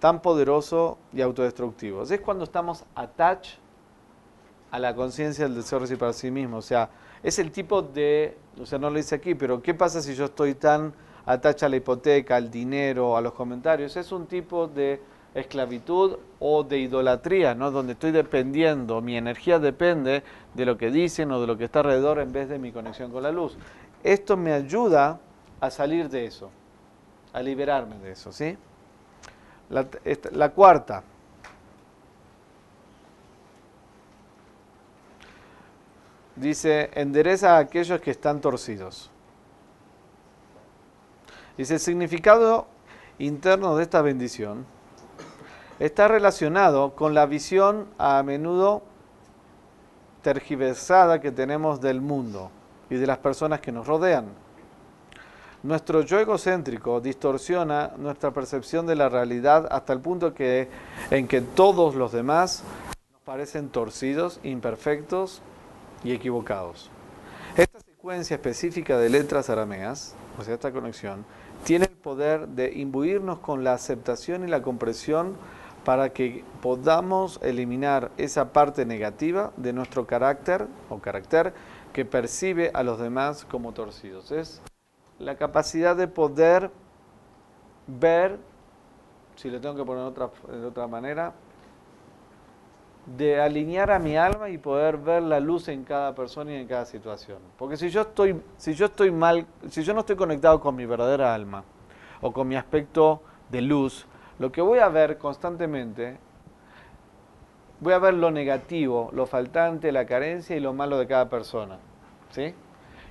tan 0.00 0.22
poderoso 0.22 0.98
y 1.12 1.20
autodestructivo. 1.20 2.02
Es 2.02 2.20
cuando 2.20 2.44
estamos 2.44 2.84
attached 2.94 3.58
a 4.70 4.78
la 4.78 4.94
conciencia 4.94 5.44
del 5.44 5.54
deseo 5.54 5.78
de 5.78 5.82
recibir 5.82 5.98
para 5.98 6.12
sí 6.12 6.30
mismo. 6.30 6.56
O 6.56 6.62
sea, 6.62 6.90
es 7.22 7.38
el 7.38 7.52
tipo 7.52 7.82
de, 7.82 8.36
o 8.60 8.66
sea, 8.66 8.78
no 8.78 8.90
lo 8.90 8.96
dice 8.96 9.14
aquí, 9.14 9.34
pero 9.34 9.62
¿qué 9.62 9.74
pasa 9.74 10.00
si 10.00 10.14
yo 10.14 10.26
estoy 10.26 10.54
tan 10.54 10.92
attached 11.26 11.66
a 11.66 11.68
la 11.68 11.76
hipoteca, 11.76 12.36
al 12.36 12.50
dinero, 12.50 13.16
a 13.16 13.20
los 13.20 13.34
comentarios? 13.34 13.96
Es 13.96 14.10
un 14.10 14.26
tipo 14.26 14.66
de 14.66 15.00
esclavitud 15.34 16.16
o 16.40 16.64
de 16.64 16.78
idolatría, 16.78 17.54
¿no? 17.54 17.70
Donde 17.70 17.92
estoy 17.92 18.10
dependiendo, 18.10 19.00
mi 19.00 19.16
energía 19.16 19.58
depende 19.58 20.22
de 20.54 20.66
lo 20.66 20.76
que 20.76 20.90
dicen 20.90 21.30
o 21.30 21.40
de 21.40 21.46
lo 21.46 21.56
que 21.56 21.64
está 21.64 21.80
alrededor 21.80 22.18
en 22.18 22.32
vez 22.32 22.48
de 22.48 22.58
mi 22.58 22.72
conexión 22.72 23.12
con 23.12 23.22
la 23.22 23.30
luz. 23.30 23.56
Esto 24.02 24.36
me 24.36 24.52
ayuda 24.52 25.20
a 25.60 25.70
salir 25.70 26.08
de 26.08 26.26
eso, 26.26 26.50
a 27.32 27.42
liberarme 27.42 27.98
de 27.98 28.12
eso, 28.12 28.32
¿sí? 28.32 28.56
La, 29.68 29.86
la 30.32 30.50
cuarta. 30.50 31.02
Dice, 36.36 36.90
endereza 36.94 37.56
a 37.56 37.58
aquellos 37.58 38.00
que 38.00 38.10
están 38.10 38.40
torcidos. 38.40 39.10
Dice, 41.56 41.74
el 41.74 41.80
significado 41.80 42.66
interno 43.18 43.76
de 43.76 43.82
esta 43.82 44.00
bendición 44.00 44.64
está 45.78 46.08
relacionado 46.08 46.94
con 46.94 47.12
la 47.14 47.26
visión 47.26 47.88
a 47.98 48.22
menudo 48.22 48.82
tergiversada 50.22 51.20
que 51.20 51.32
tenemos 51.32 51.80
del 51.80 52.00
mundo 52.00 52.50
y 52.88 52.96
de 52.96 53.06
las 53.06 53.18
personas 53.18 53.60
que 53.60 53.72
nos 53.72 53.86
rodean. 53.86 54.26
Nuestro 55.62 56.00
yo 56.00 56.18
egocéntrico 56.18 57.02
distorsiona 57.02 57.92
nuestra 57.98 58.30
percepción 58.30 58.86
de 58.86 58.96
la 58.96 59.10
realidad 59.10 59.68
hasta 59.70 59.92
el 59.92 60.00
punto 60.00 60.32
que, 60.32 60.68
en 61.10 61.28
que 61.28 61.42
todos 61.42 61.94
los 61.94 62.12
demás 62.12 62.64
nos 63.12 63.20
parecen 63.22 63.68
torcidos, 63.68 64.40
imperfectos 64.42 65.42
y 66.02 66.12
equivocados. 66.12 66.90
Esta 67.58 67.78
secuencia 67.80 68.36
específica 68.36 68.96
de 68.96 69.10
letras 69.10 69.50
arameas, 69.50 70.14
o 70.38 70.44
sea, 70.44 70.54
esta 70.54 70.72
conexión, 70.72 71.26
tiene 71.64 71.84
el 71.84 71.96
poder 71.96 72.48
de 72.48 72.72
imbuirnos 72.72 73.40
con 73.40 73.62
la 73.62 73.74
aceptación 73.74 74.44
y 74.44 74.50
la 74.50 74.62
comprensión 74.62 75.36
para 75.84 76.14
que 76.14 76.42
podamos 76.62 77.38
eliminar 77.42 78.10
esa 78.16 78.54
parte 78.54 78.86
negativa 78.86 79.52
de 79.58 79.74
nuestro 79.74 80.06
carácter 80.06 80.66
o 80.88 81.00
carácter 81.00 81.52
que 81.92 82.06
percibe 82.06 82.70
a 82.72 82.82
los 82.82 82.98
demás 82.98 83.44
como 83.44 83.72
torcidos. 83.72 84.30
Es 84.32 84.62
la 85.20 85.36
capacidad 85.36 85.94
de 85.94 86.08
poder 86.08 86.70
ver, 87.86 88.38
si 89.36 89.50
lo 89.50 89.60
tengo 89.60 89.76
que 89.76 89.84
poner 89.84 90.02
de 90.02 90.08
otra, 90.08 90.30
de 90.50 90.66
otra 90.66 90.86
manera, 90.86 91.34
de 93.04 93.40
alinear 93.40 93.90
a 93.90 93.98
mi 93.98 94.16
alma 94.16 94.48
y 94.50 94.58
poder 94.58 94.96
ver 94.96 95.22
la 95.22 95.40
luz 95.40 95.68
en 95.68 95.84
cada 95.84 96.14
persona 96.14 96.52
y 96.52 96.56
en 96.56 96.66
cada 96.66 96.86
situación. 96.86 97.38
Porque 97.58 97.76
si 97.76 97.90
yo 97.90 98.02
estoy, 98.02 98.40
si 98.56 98.74
yo 98.74 98.86
estoy 98.86 99.10
mal, 99.10 99.46
si 99.68 99.82
yo 99.82 99.92
no 99.94 100.00
estoy 100.00 100.16
conectado 100.16 100.60
con 100.60 100.74
mi 100.74 100.86
verdadera 100.86 101.34
alma 101.34 101.64
o 102.20 102.32
con 102.32 102.48
mi 102.48 102.56
aspecto 102.56 103.22
de 103.50 103.62
luz, 103.62 104.06
lo 104.38 104.50
que 104.50 104.62
voy 104.62 104.78
a 104.78 104.88
ver 104.88 105.18
constantemente, 105.18 106.18
voy 107.80 107.92
a 107.92 107.98
ver 107.98 108.14
lo 108.14 108.30
negativo, 108.30 109.10
lo 109.12 109.26
faltante, 109.26 109.92
la 109.92 110.06
carencia 110.06 110.56
y 110.56 110.60
lo 110.60 110.72
malo 110.72 110.98
de 110.98 111.06
cada 111.06 111.28
persona. 111.28 111.78
¿Sí? 112.30 112.54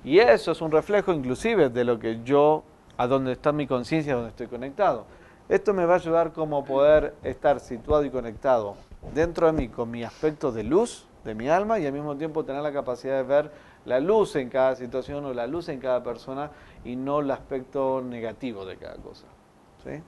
Y 0.04 0.20
eso 0.20 0.52
es 0.52 0.62
un 0.62 0.72
reflejo 0.72 1.14
inclusive 1.14 1.70
de 1.70 1.84
lo 1.84 2.00
que 2.00 2.22
yo, 2.24 2.64
a 2.98 3.08
donde 3.08 3.34
está 3.34 3.52
mi 3.52 3.68
conciencia, 3.68 4.16
donde 4.16 4.30
estoy 4.30 4.48
conectado. 4.48 5.06
Esto 5.48 5.74
me 5.74 5.86
va 5.86 5.94
a 5.94 5.98
ayudar 5.98 6.32
como 6.32 6.64
poder 6.64 7.16
estar 7.24 7.60
situado 7.60 8.06
y 8.06 8.10
conectado 8.10 8.76
dentro 9.14 9.48
de 9.48 9.54
mí 9.54 9.70
con 9.70 9.90
mi 9.90 10.04
aspecto 10.04 10.52
de 10.52 10.64
luz 10.64 11.08
de 11.24 11.36
mi 11.36 11.50
alma 11.50 11.80
y 11.80 11.86
al 11.86 11.94
mismo 11.94 12.16
tiempo 12.16 12.46
tener 12.46 12.62
la 12.62 12.72
capacidad 12.72 13.18
de 13.18 13.24
ver 13.24 13.52
la 13.86 14.00
luz 14.00 14.36
en 14.36 14.50
cada 14.50 14.76
situación 14.76 15.26
o 15.26 15.34
la 15.34 15.48
luz 15.48 15.70
en 15.70 15.80
cada 15.80 16.04
persona 16.04 16.52
y 16.84 16.96
no 16.96 17.20
el 17.20 17.32
aspecto 17.32 18.02
negativo 18.02 18.66
de 18.66 18.78
cada 18.78 18.96
cosa. 18.98 19.26
¿Sí? 19.84 20.02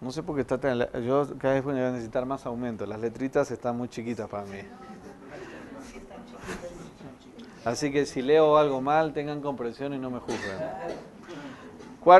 No 0.00 0.10
sé 0.10 0.22
por 0.22 0.34
qué 0.34 0.42
está 0.42 0.58
tan... 0.58 0.78
Yo 1.04 1.26
cada 1.38 1.54
vez 1.54 1.64
voy 1.64 1.78
a 1.78 1.90
necesitar 1.90 2.26
más 2.26 2.46
aumento. 2.46 2.86
Las 2.86 3.00
letritas 3.00 3.50
están 3.50 3.76
muy 3.76 3.88
chiquitas 3.88 4.28
para 4.28 4.44
mí. 4.44 4.58
Así 7.66 7.90
que 7.90 8.06
si 8.06 8.22
leo 8.22 8.58
algo 8.58 8.80
mal, 8.80 9.12
tengan 9.12 9.40
comprensión 9.40 9.92
y 9.92 9.98
no 9.98 10.08
me 10.08 10.20
juzguen. 10.20 10.56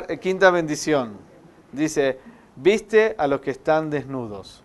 Eh, 0.08 0.18
quinta 0.18 0.50
bendición. 0.50 1.16
Dice, 1.70 2.18
viste 2.56 3.14
a 3.16 3.28
los 3.28 3.40
que 3.40 3.52
están 3.52 3.88
desnudos. 3.88 4.64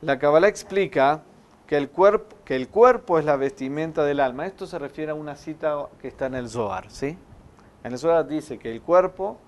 La 0.00 0.18
Kabbalah 0.18 0.48
explica 0.48 1.22
que 1.68 1.76
el, 1.76 1.88
cuerpo, 1.88 2.34
que 2.44 2.56
el 2.56 2.68
cuerpo 2.68 3.20
es 3.20 3.24
la 3.24 3.36
vestimenta 3.36 4.02
del 4.02 4.18
alma. 4.18 4.44
Esto 4.44 4.66
se 4.66 4.76
refiere 4.76 5.12
a 5.12 5.14
una 5.14 5.36
cita 5.36 5.86
que 6.00 6.08
está 6.08 6.26
en 6.26 6.34
el 6.34 6.48
Zohar. 6.48 6.88
En 7.00 7.16
el 7.92 7.98
Zohar 7.98 8.26
dice 8.26 8.58
que 8.58 8.72
el 8.72 8.82
cuerpo, 8.82 9.38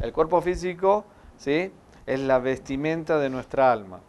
el 0.00 0.14
cuerpo 0.14 0.40
físico 0.40 1.04
¿sí? 1.36 1.70
es 2.06 2.20
la 2.20 2.38
vestimenta 2.38 3.18
de 3.18 3.28
nuestra 3.28 3.72
alma. 3.72 4.00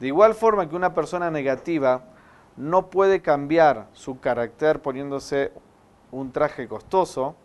De 0.00 0.08
igual 0.08 0.34
forma 0.34 0.68
que 0.68 0.74
una 0.74 0.94
persona 0.94 1.30
negativa 1.30 2.02
no 2.58 2.90
puede 2.90 3.22
cambiar 3.22 3.86
su 3.92 4.18
carácter 4.18 4.82
poniéndose 4.82 5.52
un 6.10 6.32
traje 6.32 6.66
costoso, 6.66 7.36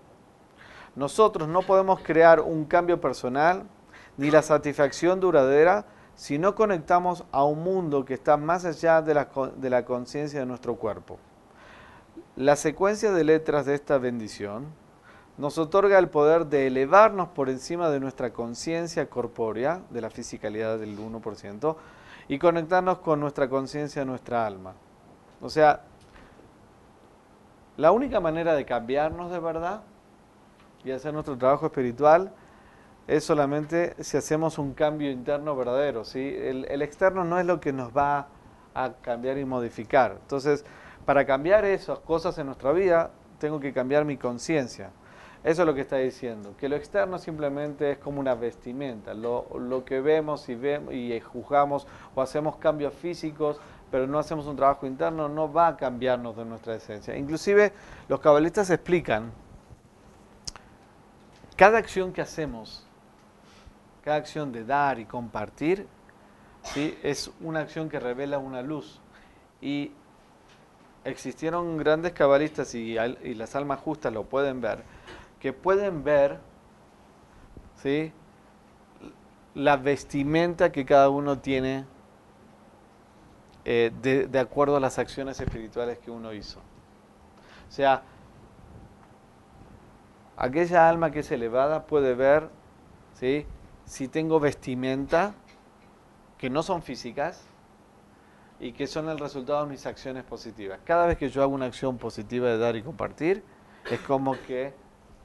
nosotros 0.95 1.47
no 1.47 1.61
podemos 1.61 1.99
crear 2.01 2.39
un 2.39 2.65
cambio 2.65 2.99
personal 2.99 3.63
ni 4.17 4.31
la 4.31 4.41
satisfacción 4.41 5.19
duradera 5.19 5.85
si 6.15 6.37
no 6.37 6.55
conectamos 6.55 7.25
a 7.31 7.43
un 7.43 7.63
mundo 7.63 8.05
que 8.05 8.13
está 8.15 8.37
más 8.37 8.65
allá 8.65 9.01
de 9.01 9.13
la, 9.13 9.29
de 9.55 9.69
la 9.69 9.85
conciencia 9.85 10.39
de 10.39 10.45
nuestro 10.45 10.75
cuerpo. 10.75 11.19
La 12.35 12.55
secuencia 12.55 13.11
de 13.11 13.23
letras 13.23 13.65
de 13.65 13.75
esta 13.75 13.97
bendición 13.99 14.67
nos 15.37 15.57
otorga 15.57 15.97
el 15.97 16.09
poder 16.09 16.47
de 16.47 16.67
elevarnos 16.67 17.29
por 17.29 17.49
encima 17.49 17.89
de 17.89 17.99
nuestra 17.99 18.33
conciencia 18.33 19.09
corpórea, 19.09 19.81
de 19.89 20.01
la 20.01 20.09
fisicalidad 20.09 20.77
del 20.77 20.97
1%, 20.97 21.75
y 22.27 22.39
conectarnos 22.39 22.99
con 22.99 23.19
nuestra 23.19 23.49
conciencia, 23.49 24.05
nuestra 24.05 24.45
alma. 24.45 24.73
O 25.43 25.49
sea, 25.49 25.81
la 27.75 27.91
única 27.91 28.21
manera 28.21 28.55
de 28.55 28.63
cambiarnos 28.63 29.29
de 29.29 29.39
verdad 29.39 29.81
y 30.85 30.91
hacer 30.91 31.13
nuestro 31.13 31.37
trabajo 31.37 31.65
espiritual 31.65 32.31
es 33.07 33.25
solamente 33.25 33.93
si 34.01 34.15
hacemos 34.15 34.57
un 34.57 34.73
cambio 34.73 35.11
interno 35.11 35.53
verdadero. 35.57 36.05
¿sí? 36.05 36.33
El, 36.39 36.81
externo 36.81 37.25
no 37.25 37.37
es 37.39 37.45
lo 37.45 37.59
que 37.59 37.73
nos 37.73 37.95
va 37.95 38.27
a 38.73 38.93
cambiar 39.01 39.37
y 39.37 39.43
modificar. 39.43 40.17
Entonces, 40.21 40.63
para 41.05 41.25
cambiar 41.25 41.65
esas 41.65 41.99
cosas 41.99 42.37
en 42.37 42.45
nuestra 42.45 42.71
vida, 42.71 43.11
tengo 43.37 43.59
que 43.59 43.73
cambiar 43.73 44.05
mi 44.05 44.15
conciencia. 44.15 44.91
Eso 45.43 45.63
es 45.63 45.65
lo 45.65 45.75
que 45.75 45.81
está 45.81 45.97
diciendo, 45.97 46.55
que 46.57 46.69
lo 46.69 46.77
externo 46.77 47.17
simplemente 47.17 47.91
es 47.91 47.97
como 47.97 48.21
una 48.21 48.33
vestimenta, 48.33 49.13
lo, 49.13 49.45
lo 49.59 49.83
que 49.83 49.99
vemos 49.99 50.47
y, 50.47 50.55
vemos 50.55 50.93
y 50.93 51.19
juzgamos 51.19 51.85
o 52.15 52.21
hacemos 52.21 52.55
cambios 52.55 52.93
físicos, 52.93 53.59
pero 53.93 54.07
no 54.07 54.17
hacemos 54.17 54.47
un 54.47 54.55
trabajo 54.55 54.87
interno, 54.87 55.29
no 55.29 55.53
va 55.53 55.67
a 55.67 55.77
cambiarnos 55.77 56.35
de 56.35 56.43
nuestra 56.45 56.73
esencia. 56.73 57.15
Inclusive 57.15 57.71
los 58.07 58.19
cabalistas 58.19 58.71
explican, 58.71 59.31
cada 61.55 61.77
acción 61.77 62.11
que 62.11 62.19
hacemos, 62.19 62.87
cada 64.03 64.17
acción 64.17 64.51
de 64.51 64.65
dar 64.65 64.97
y 64.97 65.05
compartir, 65.05 65.85
¿sí? 66.63 66.97
es 67.03 67.29
una 67.39 67.59
acción 67.59 67.87
que 67.87 67.99
revela 67.99 68.39
una 68.39 68.63
luz. 68.63 68.99
Y 69.61 69.91
existieron 71.03 71.77
grandes 71.77 72.13
cabalistas 72.13 72.73
y, 72.73 72.97
y 72.97 73.35
las 73.35 73.55
almas 73.55 73.79
justas 73.79 74.11
lo 74.11 74.23
pueden 74.23 74.59
ver, 74.59 74.83
que 75.39 75.53
pueden 75.53 76.03
ver 76.03 76.39
¿sí? 77.75 78.11
la 79.53 79.77
vestimenta 79.77 80.71
que 80.71 80.83
cada 80.83 81.09
uno 81.09 81.37
tiene 81.37 81.85
eh, 83.65 83.91
de, 84.01 84.39
acuerdo 84.39 84.75
a 84.75 84.79
las 84.79 84.99
acciones 84.99 85.39
espirituales 85.39 85.97
que 85.99 86.11
uno 86.11 86.33
hizo. 86.33 86.59
O 86.59 87.71
sea, 87.71 88.03
aquella 90.35 90.89
alma 90.89 91.11
que 91.11 91.19
es 91.19 91.31
elevada 91.31 91.85
puede 91.85 92.13
ver 92.13 92.49
¿sí? 93.13 93.45
si 93.85 94.09
tengo 94.09 94.39
vestimenta 94.39 95.33
que 96.37 96.49
no 96.49 96.61
son 96.61 96.83
físicas 96.83 97.45
y 98.59 98.73
que 98.73 98.85
son 98.85 99.07
el 99.07 99.17
resultado 99.17 99.63
de 99.63 99.71
mis 99.71 99.85
acciones 99.85 100.25
positivas. 100.25 100.79
Cada 100.83 101.05
vez 101.05 101.17
que 101.17 101.29
yo 101.29 101.41
hago 101.41 101.53
una 101.53 101.65
acción 101.65 101.97
positiva 101.97 102.49
de 102.49 102.57
dar 102.57 102.75
y 102.75 102.83
compartir, 102.83 103.43
es 103.89 103.99
como 104.01 104.33
que 104.45 104.73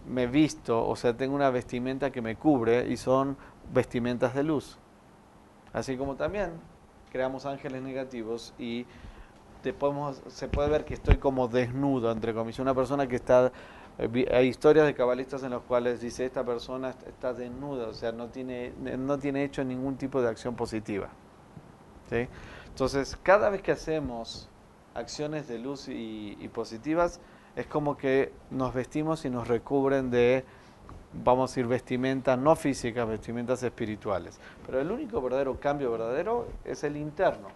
me 0.07 0.29
visto, 0.29 0.87
o 0.87 0.95
sea, 0.95 1.17
tengo 1.17 1.35
una 1.35 1.51
vestimenta 1.51 2.11
que 2.11 2.23
me 2.23 2.37
cubre 2.37 2.89
y 2.89 2.97
son 2.97 3.37
vestimentas 3.73 4.35
de 4.35 4.45
luz. 4.45 4.79
Así 5.73 5.97
como 5.97 6.15
también 6.15 6.53
creamos 7.11 7.47
ángeles 7.47 7.83
negativos 7.83 8.55
y 8.59 8.87
te 9.63 9.75
se 10.29 10.49
puede 10.49 10.69
ver 10.69 10.85
que 10.85 10.95
estoy 10.95 11.17
como 11.19 11.49
desnudo, 11.49 12.11
entre 12.13 12.33
comillas. 12.33 12.61
Una 12.61 12.75
persona 12.75 13.07
que 13.09 13.17
está, 13.17 13.53
eh, 13.99 14.27
hay 14.33 14.47
historias 14.47 14.87
de 14.87 14.95
cabalistas 14.95 15.43
en 15.43 15.51
los 15.51 15.63
cuales 15.63 16.01
dice, 16.01 16.25
esta 16.25 16.45
persona 16.45 16.91
est- 16.91 17.07
está 17.09 17.33
desnuda, 17.35 17.89
o 17.89 17.93
sea, 17.95 18.13
no 18.13 18.29
tiene, 18.29 18.73
no 18.99 19.19
tiene 19.19 19.45
hecho 19.45 19.65
ningún 19.65 19.97
tipo 19.97 20.23
de 20.23 20.29
acción 20.29 20.55
positiva. 20.55 21.09
Entonces, 22.71 23.19
cada 23.23 23.51
vez 23.51 23.61
que 23.63 23.73
hacemos 23.73 24.49
acciones 24.95 25.49
de 25.49 25.59
luz 25.59 25.89
y 25.89 26.49
positivas, 26.55 27.21
es 27.57 27.67
como 27.67 27.97
que 27.97 28.33
nos 28.51 28.73
vestimos 28.73 29.25
y 29.25 29.31
nos 29.31 29.49
recubren 29.49 30.11
de, 30.11 30.45
vamos 31.23 31.51
a 31.51 31.53
decir, 31.53 31.67
vestimentas 31.67 32.39
no 32.39 32.57
físicas, 32.57 33.07
vestimentas 33.09 33.63
espirituales. 33.63 34.39
Pero 34.67 34.81
el 34.81 34.91
único 34.91 35.21
verdadero 35.21 35.59
cambio 35.59 35.91
verdadero 35.91 36.49
es 36.65 36.85
el 36.85 36.97
interno. 36.97 37.49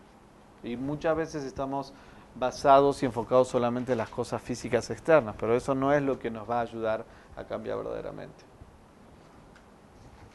Y 0.63 0.77
muchas 0.77 1.17
veces 1.17 1.45
estamos 1.45 1.93
basados 2.35 3.03
y 3.03 3.07
enfocados 3.07 3.49
solamente 3.49 3.93
en 3.93 3.99
las 3.99 4.09
cosas 4.09 4.41
físicas 4.41 4.91
externas, 4.91 5.35
pero 5.39 5.55
eso 5.55 5.75
no 5.75 5.93
es 5.93 6.03
lo 6.03 6.19
que 6.19 6.31
nos 6.31 6.49
va 6.49 6.59
a 6.59 6.63
ayudar 6.63 7.05
a 7.37 7.45
cambiar 7.45 7.79
verdaderamente. 7.79 8.45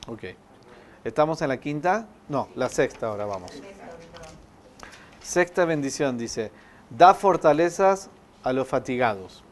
Ok. 0.08 0.24
¿Estamos 1.04 1.42
en 1.42 1.50
la 1.50 1.58
quinta? 1.58 2.08
No, 2.28 2.50
la 2.56 2.70
sexta 2.70 3.08
ahora 3.08 3.26
vamos. 3.26 3.52
Sexta 5.22 5.66
bendición 5.66 6.18
dice, 6.18 6.52
da 6.90 7.13
fortalezas 7.13 8.10
a 8.44 8.54
los 8.54 8.68
fatigados. 8.68 9.44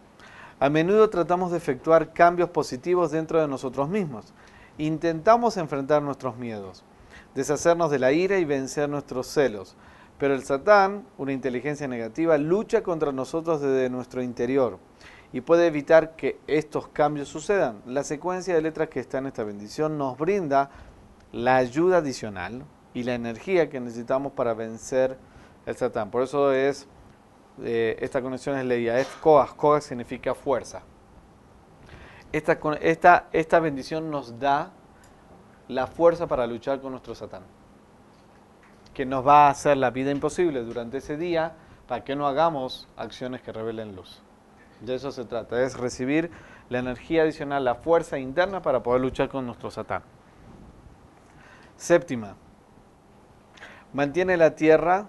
A 0.57 0.69
menudo 0.69 1.09
tratamos 1.09 1.51
de 1.51 1.57
efectuar 1.57 2.13
cambios 2.13 2.49
positivos 2.49 3.11
dentro 3.11 3.41
de 3.41 3.47
nosotros 3.47 3.89
mismos. 3.89 4.33
Intentamos 4.77 5.57
enfrentar 5.57 6.01
nuestros 6.01 6.37
miedos, 6.37 6.83
deshacernos 7.33 7.91
de 7.91 7.99
la 7.99 8.13
ira 8.13 8.37
y 8.37 8.45
vencer 8.45 8.87
nuestros 8.87 9.27
celos. 9.27 9.75
Pero 10.17 10.33
el 10.33 10.45
Satán, 10.45 11.05
una 11.17 11.33
inteligencia 11.33 11.89
negativa, 11.89 12.37
lucha 12.37 12.83
contra 12.83 13.11
nosotros 13.11 13.59
desde 13.59 13.89
nuestro 13.89 14.23
interior 14.23 14.79
y 15.33 15.41
puede 15.41 15.67
evitar 15.67 16.15
que 16.15 16.39
estos 16.47 16.87
cambios 16.87 17.27
sucedan. 17.27 17.81
La 17.85 18.05
secuencia 18.05 18.55
de 18.55 18.61
letras 18.61 18.87
que 18.87 19.01
está 19.01 19.17
en 19.17 19.25
esta 19.25 19.43
bendición 19.43 19.97
nos 19.97 20.17
brinda 20.17 20.69
la 21.33 21.57
ayuda 21.57 21.97
adicional 21.97 22.63
y 22.93 23.03
la 23.03 23.13
energía 23.13 23.69
que 23.69 23.81
necesitamos 23.81 24.31
para 24.31 24.53
vencer 24.53 25.17
el 25.65 25.75
Satán. 25.75 26.11
Por 26.11 26.23
eso 26.23 26.53
es, 26.53 26.87
eh, 27.63 27.97
esta 27.99 28.21
conexión 28.21 28.57
es 28.57 28.65
es 28.71 29.07
Koach. 29.21 29.55
Koach 29.55 29.81
significa 29.81 30.33
fuerza. 30.35 30.81
Esta, 32.31 32.59
esta, 32.81 33.27
esta 33.31 33.59
bendición 33.59 34.11
nos 34.11 34.39
da 34.39 34.71
la 35.67 35.87
fuerza 35.87 36.27
para 36.27 36.45
luchar 36.45 36.81
con 36.81 36.91
nuestro 36.91 37.15
Satán, 37.15 37.43
que 38.93 39.05
nos 39.05 39.25
va 39.25 39.47
a 39.47 39.49
hacer 39.51 39.77
la 39.77 39.89
vida 39.89 40.11
imposible 40.11 40.61
durante 40.63 40.97
ese 40.97 41.17
día 41.17 41.53
para 41.87 42.03
que 42.03 42.15
no 42.15 42.27
hagamos 42.27 42.87
acciones 42.97 43.41
que 43.41 43.51
revelen 43.51 43.95
luz. 43.95 44.21
De 44.81 44.95
eso 44.95 45.11
se 45.11 45.25
trata, 45.25 45.61
es 45.63 45.77
recibir 45.77 46.29
la 46.69 46.79
energía 46.79 47.21
adicional, 47.21 47.63
la 47.63 47.75
fuerza 47.75 48.17
interna 48.17 48.61
para 48.61 48.83
poder 48.83 49.01
luchar 49.01 49.29
con 49.29 49.45
nuestro 49.45 49.71
Satán. 49.71 50.03
Séptima, 51.77 52.35
mantiene 53.93 54.35
la 54.37 54.55
tierra 54.55 55.07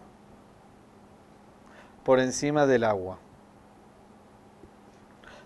por 2.06 2.20
encima 2.20 2.66
del 2.66 2.84
agua. 2.84 3.18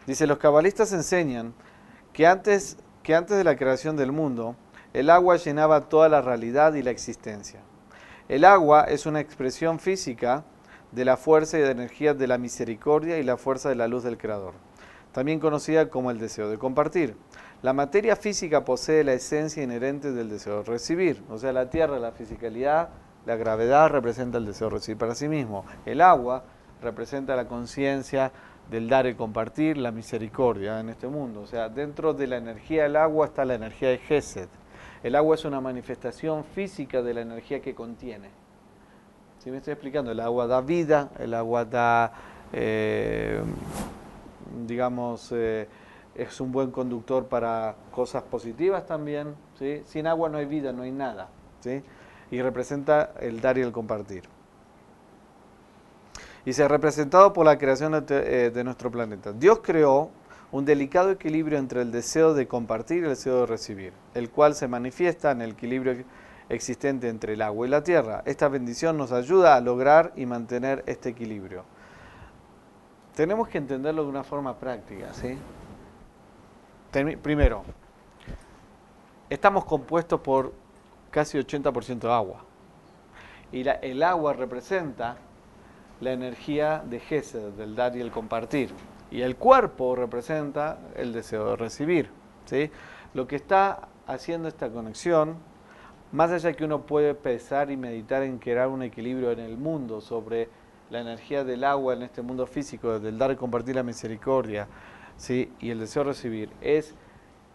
Dice, 0.07 0.27
los 0.27 0.37
cabalistas 0.37 0.93
enseñan 0.93 1.55
que 2.13 2.27
antes, 2.27 2.77
que 3.03 3.15
antes 3.15 3.39
de 3.39 3.45
la 3.45 3.57
creación 3.57 3.97
del 3.97 4.13
mundo, 4.13 4.57
el 4.93 5.09
agua 5.09 5.37
llenaba 5.37 5.89
toda 5.89 6.11
la 6.11 6.21
realidad 6.21 6.75
y 6.75 6.83
la 6.83 6.91
existencia. 6.91 7.61
El 8.29 8.45
agua 8.45 8.85
es 8.85 9.07
una 9.07 9.21
expresión 9.21 9.79
física 9.79 10.45
de 10.93 11.07
la 11.07 11.17
fuerza 11.17 11.59
y 11.59 11.63
de 11.63 11.71
energía 11.71 12.13
de 12.13 12.27
la 12.27 12.37
misericordia 12.37 13.17
y 13.17 13.23
la 13.23 13.39
fuerza 13.39 13.71
de 13.71 13.77
la 13.77 13.89
luz 13.89 14.05
del 14.05 14.19
Creador, 14.19 14.53
también 15.13 15.41
conocida 15.41 15.89
como 15.89 16.11
el 16.11 16.19
deseo 16.19 16.51
de 16.51 16.59
compartir. 16.59 17.17
La 17.63 17.73
materia 17.73 18.17
física 18.17 18.67
posee 18.67 19.03
la 19.03 19.15
esencia 19.15 19.63
inherente 19.63 20.13
del 20.13 20.29
deseo 20.29 20.59
de 20.59 20.65
recibir, 20.65 21.23
o 21.31 21.39
sea, 21.39 21.55
la 21.55 21.71
tierra, 21.71 21.99
la 21.99 22.13
fisicalidad, 22.13 22.91
la 23.27 23.37
gravedad 23.37 23.89
representa 23.91 24.39
el 24.39 24.47
deseo 24.47 24.69
de 24.69 24.75
recibir 24.75 24.99
para 24.99 25.15
sí 25.15 25.29
mismo. 25.29 25.65
El 25.85 26.01
agua 26.01 26.45
representa 26.83 27.37
la 27.37 27.47
conciencia 27.47 28.33
del 28.71 28.89
dar 28.89 29.07
y 29.07 29.15
compartir, 29.15 29.77
la 29.77 29.91
misericordia 29.91 30.81
en 30.81 30.89
este 30.89 31.09
mundo. 31.09 31.41
O 31.41 31.47
sea, 31.47 31.69
dentro 31.69 32.15
de 32.15 32.27
la 32.27 32.37
energía 32.37 32.85
del 32.85 32.97
agua 32.97 33.27
está 33.27 33.45
la 33.45 33.55
energía 33.55 33.89
de 33.89 33.99
Gesed. 33.99 34.49
El 35.03 35.17
agua 35.17 35.35
es 35.35 35.45
una 35.45 35.61
manifestación 35.61 36.45
física 36.45 37.03
de 37.03 37.15
la 37.15 37.23
energía 37.23 37.61
que 37.61 37.75
contiene. 37.75 38.29
¿Sí 39.39 39.51
me 39.51 39.57
estoy 39.57 39.73
explicando? 39.73 40.13
El 40.13 40.21
agua 40.21 40.47
da 40.47 40.61
vida, 40.61 41.11
el 41.19 41.33
agua 41.35 41.65
da, 41.65 42.13
eh, 42.53 43.43
digamos, 44.67 45.33
eh, 45.33 45.67
es 46.15 46.41
un 46.41 46.53
buen 46.53 46.71
conductor 46.71 47.27
para 47.27 47.75
cosas 47.91 48.23
positivas 48.23 48.87
también. 48.87 49.35
¿sí? 49.59 49.83
Sin 49.87 50.07
agua 50.07 50.29
no 50.29 50.39
hay 50.39 50.45
vida, 50.45 50.73
no 50.73 50.83
hay 50.83 50.93
nada. 50.93 51.29
¿sí? 51.61 51.83
Y 52.31 52.41
representa 52.43 53.13
el 53.21 53.41
dar 53.41 53.59
y 53.59 53.63
el 53.63 53.73
compartir. 53.73 54.25
Y 56.45 56.53
se 56.53 56.63
ha 56.63 56.69
representado 56.69 57.33
por 57.33 57.45
la 57.45 57.59
creación 57.59 58.05
eh, 58.09 58.51
de 58.53 58.65
nuestro 58.65 58.91
planeta. 58.91 59.33
Dios 59.33 59.61
creó 59.63 60.11
un 60.53 60.65
delicado 60.65 61.11
equilibrio 61.11 61.59
entre 61.59 61.83
el 61.83 61.93
deseo 61.93 62.35
de 62.35 62.49
compartir 62.49 62.99
y 62.99 63.03
el 63.03 63.11
deseo 63.11 63.41
de 63.41 63.47
recibir, 63.47 63.93
el 64.15 64.31
cual 64.31 64.55
se 64.55 64.69
manifiesta 64.69 65.31
en 65.31 65.43
el 65.43 65.51
equilibrio 65.53 66.05
existente 66.49 67.09
entre 67.09 67.35
el 67.35 67.43
agua 67.43 67.67
y 67.67 67.71
la 67.71 67.83
tierra. 67.83 68.23
Esta 68.27 68.49
bendición 68.49 68.97
nos 68.97 69.13
ayuda 69.13 69.55
a 69.55 69.61
lograr 69.61 70.13
y 70.17 70.27
mantener 70.27 70.83
este 70.87 71.11
equilibrio. 71.11 71.65
Tenemos 73.15 73.49
que 73.49 73.59
entenderlo 73.59 74.03
de 74.03 74.09
una 74.09 74.25
forma 74.25 74.59
práctica, 74.59 75.13
¿sí? 75.15 75.39
Primero, 77.23 77.63
estamos 79.29 79.65
compuestos 79.65 80.21
por 80.21 80.53
casi 81.11 81.39
80% 81.39 82.01
de 82.01 82.13
agua. 82.13 82.45
Y 83.53 83.67
el 83.69 84.03
agua 84.03 84.33
representa 84.33 85.17
la 86.01 86.13
energía 86.13 86.83
de 86.89 87.01
Gesed, 87.01 87.53
del 87.53 87.75
dar 87.75 87.97
y 87.97 88.01
el 88.01 88.11
compartir. 88.11 88.71
Y 89.11 89.23
el 89.23 89.37
cuerpo 89.37 89.97
representa 89.97 90.79
el 90.97 91.13
deseo 91.13 91.51
de 91.51 91.57
recibir. 91.57 92.11
¿sí? 92.45 92.71
Lo 93.13 93.27
que 93.27 93.37
está 93.37 93.89
haciendo 94.07 94.49
esta 94.49 94.71
conexión, 94.71 95.37
más 96.13 96.31
allá 96.31 96.53
que 96.53 96.65
uno 96.65 96.83
puede 96.83 97.15
pensar 97.15 97.71
y 97.71 97.77
meditar 97.77 98.23
en 98.23 98.39
crear 98.39 98.69
un 98.69 98.83
equilibrio 98.83 99.31
en 99.33 99.41
el 99.41 99.57
mundo 99.57 100.01
sobre 100.01 100.49
la 100.91 101.01
energía 101.01 101.45
del 101.45 101.65
agua 101.65 101.95
en 101.95 102.03
este 102.03 102.23
mundo 102.23 102.47
físico, 102.47 102.99
del 102.99 103.19
dar 103.19 103.31
y 103.31 103.37
compartir 103.37 103.77
la 103.77 103.83
misericordia 103.83 104.67
¿sí? 105.17 105.53
y 105.61 105.71
el 105.71 105.79
deseo 105.79 106.03
de 106.03 106.11
recibir, 106.11 106.51
es 106.61 106.95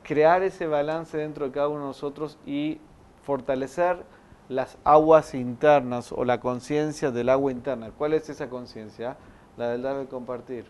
crear 0.03 0.43
ese 0.43 0.67
balance 0.67 1.17
dentro 1.17 1.45
de 1.45 1.51
cada 1.51 1.67
uno 1.67 1.81
de 1.81 1.87
nosotros 1.87 2.37
y 2.45 2.79
fortalecer 3.25 4.03
las 4.47 4.77
aguas 4.83 5.33
internas 5.33 6.11
o 6.11 6.23
la 6.23 6.39
conciencia 6.39 7.11
del 7.11 7.29
agua 7.29 7.51
interna. 7.51 7.91
¿Cuál 7.91 8.13
es 8.13 8.29
esa 8.29 8.49
conciencia? 8.49 9.17
La 9.57 9.69
del 9.69 9.81
dar 9.81 10.01
y 10.03 10.05
compartir. 10.05 10.65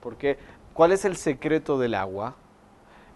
Porque, 0.00 0.38
¿cuál 0.72 0.92
es 0.92 1.04
el 1.04 1.16
secreto 1.16 1.78
del 1.78 1.94
agua? 1.94 2.36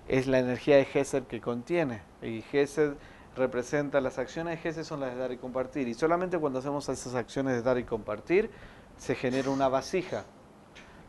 Es 0.08 0.26
la 0.26 0.40
energía 0.40 0.76
de 0.76 0.84
Gesed 0.84 1.24
que 1.24 1.40
contiene. 1.40 2.02
Y 2.20 2.42
Gesed 2.42 2.94
representa, 3.36 4.00
las 4.00 4.18
acciones 4.18 4.56
de 4.56 4.62
Gesed 4.62 4.82
son 4.82 5.00
las 5.00 5.14
de 5.14 5.20
dar 5.20 5.30
y 5.32 5.36
compartir. 5.36 5.86
Y 5.86 5.94
solamente 5.94 6.38
cuando 6.38 6.58
hacemos 6.58 6.88
esas 6.88 7.14
acciones 7.14 7.54
de 7.54 7.62
dar 7.62 7.78
y 7.78 7.84
compartir, 7.84 8.50
se 8.96 9.14
genera 9.14 9.50
una 9.50 9.68
vasija 9.68 10.24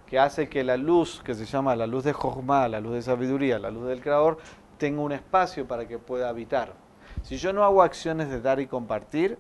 que 0.06 0.20
hace 0.20 0.48
que 0.48 0.64
la 0.64 0.78
luz, 0.78 1.22
que 1.26 1.34
se 1.34 1.46
llama 1.46 1.76
la 1.76 1.88
luz 1.88 2.04
de 2.04 2.14
Jochma, 2.14 2.68
la 2.68 2.80
luz 2.80 2.94
de 2.94 3.02
sabiduría, 3.02 3.58
la 3.58 3.72
luz 3.72 3.88
del 3.88 4.00
Creador, 4.00 4.38
tenga 4.84 5.02
un 5.02 5.14
espacio 5.14 5.66
para 5.66 5.88
que 5.88 5.98
pueda 5.98 6.28
habitar. 6.28 6.74
Si 7.22 7.38
yo 7.38 7.54
no 7.54 7.64
hago 7.64 7.84
acciones 7.84 8.30
de 8.30 8.42
dar 8.42 8.60
y 8.60 8.68
compartir, 8.68 9.38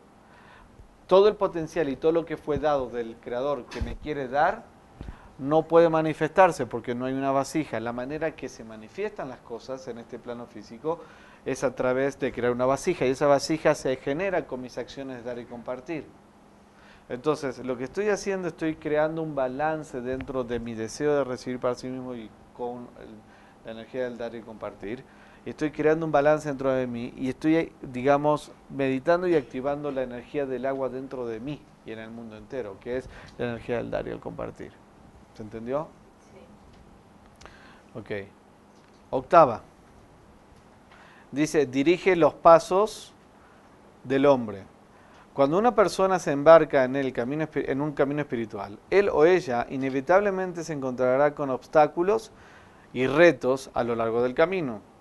todo 1.05 1.27
el 1.27 1.35
potencial 1.35 1.89
y 1.89 1.97
todo 1.97 2.13
lo 2.13 2.23
que 2.23 2.37
fue 2.37 2.59
dado 2.59 2.87
del 2.87 3.17
Creador 3.17 3.65
que 3.65 3.81
me 3.81 3.97
quiere 3.97 4.29
dar, 4.29 4.63
no 5.37 5.63
puede 5.67 5.89
manifestarse 5.89 6.65
porque 6.65 6.95
no 6.95 7.03
hay 7.03 7.13
una 7.13 7.31
vasija. 7.31 7.81
La 7.81 7.91
manera 7.91 8.37
que 8.37 8.47
se 8.47 8.63
manifiestan 8.63 9.27
las 9.27 9.39
cosas 9.39 9.85
en 9.89 9.97
este 9.97 10.17
plano 10.17 10.45
físico 10.45 11.01
es 11.43 11.65
a 11.65 11.75
través 11.75 12.17
de 12.21 12.31
crear 12.31 12.53
una 12.53 12.65
vasija 12.65 13.05
y 13.05 13.09
esa 13.09 13.27
vasija 13.27 13.75
se 13.75 13.97
genera 13.97 14.47
con 14.47 14.61
mis 14.61 14.77
acciones 14.77 15.17
de 15.17 15.23
dar 15.23 15.39
y 15.39 15.45
compartir. 15.45 16.05
Entonces, 17.09 17.59
lo 17.59 17.77
que 17.77 17.83
estoy 17.83 18.07
haciendo, 18.07 18.47
estoy 18.47 18.75
creando 18.75 19.21
un 19.21 19.35
balance 19.35 19.99
dentro 19.99 20.45
de 20.45 20.61
mi 20.61 20.73
deseo 20.73 21.17
de 21.17 21.25
recibir 21.25 21.59
para 21.59 21.75
sí 21.75 21.87
mismo 21.87 22.15
y 22.15 22.29
con 22.55 22.87
la 23.65 23.71
energía 23.71 24.05
del 24.05 24.17
dar 24.17 24.33
y 24.35 24.41
compartir. 24.41 25.03
Estoy 25.45 25.71
creando 25.71 26.05
un 26.05 26.11
balance 26.11 26.47
dentro 26.47 26.71
de 26.71 26.87
mí 26.87 27.13
y 27.17 27.27
estoy, 27.29 27.73
digamos, 27.81 28.51
meditando 28.69 29.27
y 29.27 29.35
activando 29.35 29.91
la 29.91 30.03
energía 30.03 30.45
del 30.45 30.65
agua 30.65 30.87
dentro 30.87 31.25
de 31.25 31.41
mí 31.41 31.61
y 31.85 31.91
en 31.91 31.99
el 31.99 32.11
mundo 32.11 32.37
entero, 32.37 32.77
que 32.79 32.97
es 32.97 33.09
la 33.37 33.45
energía 33.45 33.77
del 33.77 33.91
dar 33.91 34.07
y 34.07 34.11
el 34.11 34.19
compartir. 34.21 34.71
¿Se 35.33 35.43
entendió? 35.43 35.89
Ok. 37.93 38.11
Octava. 39.09 39.61
Dice, 41.31 41.65
dirige 41.65 42.15
los 42.15 42.33
pasos 42.33 43.13
del 44.03 44.25
hombre. 44.25 44.63
Cuando 45.33 45.57
una 45.57 45.75
persona 45.75 46.19
se 46.19 46.31
embarca 46.31 46.85
en, 46.85 46.95
el 46.95 47.11
camino, 47.11 47.47
en 47.53 47.81
un 47.81 47.91
camino 47.91 48.21
espiritual, 48.21 48.77
él 48.89 49.09
o 49.09 49.25
ella 49.25 49.65
inevitablemente 49.69 50.63
se 50.63 50.73
encontrará 50.73 51.33
con 51.33 51.49
obstáculos 51.49 52.31
y 52.93 53.07
retos 53.07 53.71
a 53.73 53.83
lo 53.83 53.95
largo 53.95 54.21
del 54.21 54.35
camino. 54.35 54.92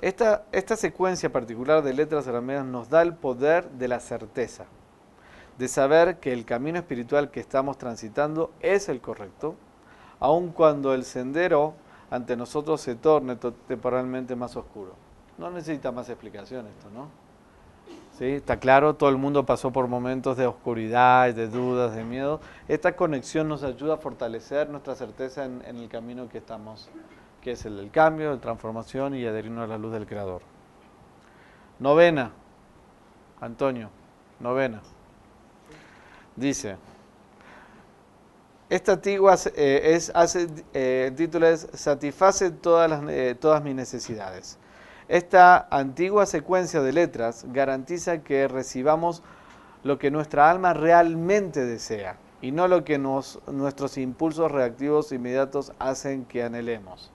Esta, 0.00 0.76
secuencia 0.76 1.30
particular 1.30 1.82
de 1.82 1.92
letras 1.92 2.26
arameas 2.26 2.64
nos 2.64 2.88
da 2.88 3.02
el 3.02 3.14
poder 3.14 3.68
de 3.72 3.86
la 3.86 4.00
certeza, 4.00 4.64
de 5.58 5.68
saber 5.68 6.20
que 6.20 6.32
el 6.32 6.46
camino 6.46 6.78
espiritual 6.78 7.30
que 7.30 7.40
estamos 7.40 7.76
transitando 7.76 8.50
es 8.60 8.88
el 8.88 9.00
correcto, 9.02 9.56
aun 10.18 10.52
cuando 10.52 10.94
el 10.94 11.04
sendero 11.04 11.74
ante 12.10 12.34
nosotros 12.34 12.80
se 12.80 12.94
torne 12.94 13.36
to- 13.36 13.52
temporalmente 13.52 14.34
más 14.34 14.56
oscuro. 14.56 14.94
No 15.36 15.50
necesita 15.50 15.92
más 15.92 16.08
explicación 16.08 16.66
esto, 16.66 16.88
¿no? 16.94 17.08
¿Sí? 18.18 18.24
Está 18.26 18.58
claro, 18.58 18.94
todo 18.94 19.10
el 19.10 19.16
mundo 19.16 19.44
pasó 19.46 19.70
por 19.70 19.86
momentos 19.86 20.36
de 20.36 20.46
oscuridad, 20.46 21.32
de 21.34 21.48
dudas, 21.48 21.94
de 21.94 22.04
miedo. 22.04 22.40
Esta 22.68 22.96
conexión 22.96 23.48
nos 23.48 23.62
ayuda 23.62 23.94
a 23.94 23.96
fortalecer 23.98 24.68
nuestra 24.70 24.94
certeza 24.94 25.44
en, 25.44 25.62
en 25.66 25.76
el 25.76 25.88
camino 25.88 26.28
que 26.28 26.38
estamos, 26.38 26.90
que 27.42 27.52
es 27.52 27.64
el 27.64 27.76
del 27.76 27.90
cambio, 27.90 28.32
de 28.32 28.38
transformación 28.38 29.14
y 29.14 29.26
adherirnos 29.26 29.64
a 29.64 29.66
la 29.66 29.78
luz 29.78 29.92
del 29.92 30.06
Creador. 30.06 30.42
Novena, 31.78 32.32
Antonio, 33.40 33.90
novena. 34.38 34.82
Dice, 36.36 36.76
esta 38.68 38.92
antigua 38.92 39.36
eh, 39.56 39.80
es, 39.94 40.12
hace, 40.14 40.48
eh, 40.74 41.06
el 41.08 41.16
título 41.16 41.46
es 41.46 41.68
Satisface 41.72 42.50
todas, 42.50 42.88
las, 42.88 43.02
eh, 43.08 43.36
todas 43.38 43.62
mis 43.64 43.74
necesidades. 43.74 44.58
Esta 45.08 45.66
antigua 45.70 46.24
secuencia 46.24 46.80
de 46.82 46.92
letras 46.92 47.44
garantiza 47.48 48.22
que 48.22 48.46
recibamos 48.46 49.22
lo 49.82 49.98
que 49.98 50.10
nuestra 50.10 50.50
alma 50.50 50.72
realmente 50.72 51.64
desea 51.64 52.16
y 52.42 52.52
no 52.52 52.68
lo 52.68 52.84
que 52.84 52.98
nos, 52.98 53.40
nuestros 53.48 53.98
impulsos 53.98 54.52
reactivos 54.52 55.10
inmediatos 55.10 55.72
hacen 55.78 56.24
que 56.24 56.42
anhelemos. 56.42 57.10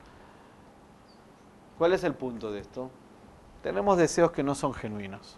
¿Cuál 1.77 1.91
es 1.91 2.03
el 2.05 2.13
punto 2.13 2.51
de 2.51 2.61
esto? 2.61 2.89
Tenemos 3.61 3.97
deseos 3.97 4.31
que 4.31 4.43
no 4.43 4.55
son 4.55 4.73
genuinos, 4.73 5.35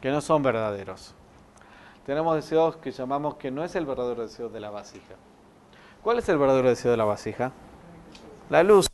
que 0.00 0.10
no 0.10 0.20
son 0.20 0.42
verdaderos. 0.42 1.14
Tenemos 2.04 2.34
deseos 2.34 2.76
que 2.76 2.90
llamamos 2.90 3.36
que 3.36 3.50
no 3.50 3.62
es 3.62 3.76
el 3.76 3.86
verdadero 3.86 4.22
deseo 4.22 4.48
de 4.48 4.58
la 4.58 4.70
vasija. 4.70 5.14
¿Cuál 6.02 6.18
es 6.18 6.28
el 6.28 6.36
verdadero 6.36 6.68
deseo 6.68 6.90
de 6.90 6.96
la 6.96 7.04
vasija? 7.04 7.52
La 8.50 8.62
luz. 8.62 8.88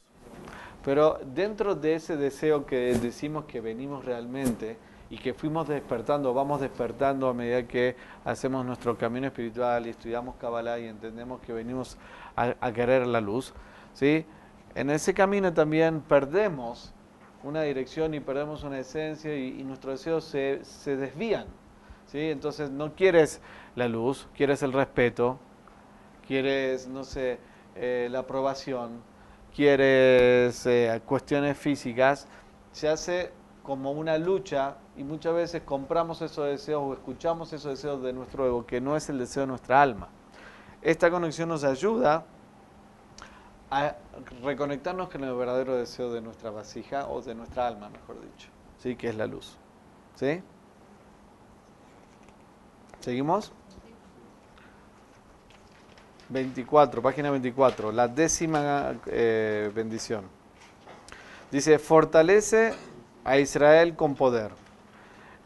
Pero 0.84 1.18
dentro 1.24 1.74
de 1.74 1.94
ese 1.94 2.16
deseo 2.16 2.66
que 2.66 2.94
decimos 2.98 3.46
que 3.46 3.60
venimos 3.60 4.04
realmente 4.04 4.78
y 5.08 5.18
que 5.18 5.32
fuimos 5.32 5.68
despertando, 5.68 6.34
vamos 6.34 6.60
despertando 6.60 7.28
a 7.28 7.34
medida 7.34 7.66
que 7.66 7.96
hacemos 8.24 8.64
nuestro 8.64 8.96
camino 8.96 9.26
espiritual 9.26 9.86
y 9.86 9.90
estudiamos 9.90 10.36
Kabbalah 10.36 10.78
y 10.78 10.86
entendemos 10.86 11.40
que 11.40 11.52
venimos 11.52 11.96
a, 12.36 12.54
a 12.60 12.72
querer 12.72 13.06
la 13.06 13.20
luz, 13.20 13.52
¿sí? 13.94 14.24
En 14.74 14.90
ese 14.90 15.14
camino 15.14 15.52
también 15.52 16.00
perdemos 16.00 16.92
una 17.42 17.62
dirección 17.62 18.14
y 18.14 18.20
perdemos 18.20 18.62
una 18.62 18.78
esencia 18.78 19.36
y, 19.36 19.62
nuestros 19.64 19.98
deseos 19.98 20.24
se, 20.24 20.60
se 20.64 20.96
desvían, 20.96 21.46
¿sí? 22.06 22.30
Entonces 22.30 22.70
no 22.70 22.94
quieres 22.94 23.40
la 23.74 23.88
luz, 23.88 24.28
quieres 24.36 24.62
el 24.62 24.72
respeto, 24.72 25.38
quieres, 26.26 26.86
no 26.86 27.02
sé, 27.02 27.38
eh, 27.74 28.08
la 28.10 28.20
aprobación, 28.20 29.02
quieres 29.54 30.64
eh, 30.66 31.00
cuestiones 31.04 31.56
físicas, 31.56 32.28
se 32.72 32.88
hace 32.88 33.32
como 33.62 33.90
una 33.92 34.18
lucha 34.18 34.76
y 34.96 35.02
muchas 35.02 35.34
veces 35.34 35.62
compramos 35.62 36.22
esos 36.22 36.46
deseos 36.46 36.82
o 36.82 36.92
escuchamos 36.92 37.52
esos 37.52 37.72
deseos 37.72 38.02
de 38.02 38.12
nuestro 38.12 38.46
ego, 38.46 38.66
que 38.66 38.80
no 38.80 38.96
es 38.96 39.08
el 39.08 39.18
deseo 39.18 39.42
de 39.42 39.46
nuestra 39.48 39.82
alma. 39.82 40.08
Esta 40.82 41.10
conexión 41.10 41.48
nos 41.48 41.64
ayuda 41.64 42.24
a 43.70 43.96
reconectarnos 44.42 45.08
con 45.08 45.22
el 45.24 45.34
verdadero 45.34 45.76
deseo 45.76 46.12
de 46.12 46.20
nuestra 46.20 46.50
vasija 46.50 47.08
o 47.08 47.22
de 47.22 47.34
nuestra 47.34 47.66
alma, 47.66 47.88
mejor 47.88 48.20
dicho, 48.20 48.48
¿sí? 48.78 48.96
que 48.96 49.08
es 49.08 49.14
la 49.14 49.26
luz. 49.26 49.56
¿Sí? 50.16 50.42
¿Seguimos? 53.00 53.52
24, 56.28 57.02
página 57.02 57.30
24, 57.30 57.92
la 57.92 58.08
décima 58.08 58.94
eh, 59.06 59.70
bendición. 59.74 60.24
Dice, 61.50 61.78
fortalece 61.78 62.74
a 63.24 63.38
Israel 63.38 63.96
con 63.96 64.14
poder. 64.14 64.52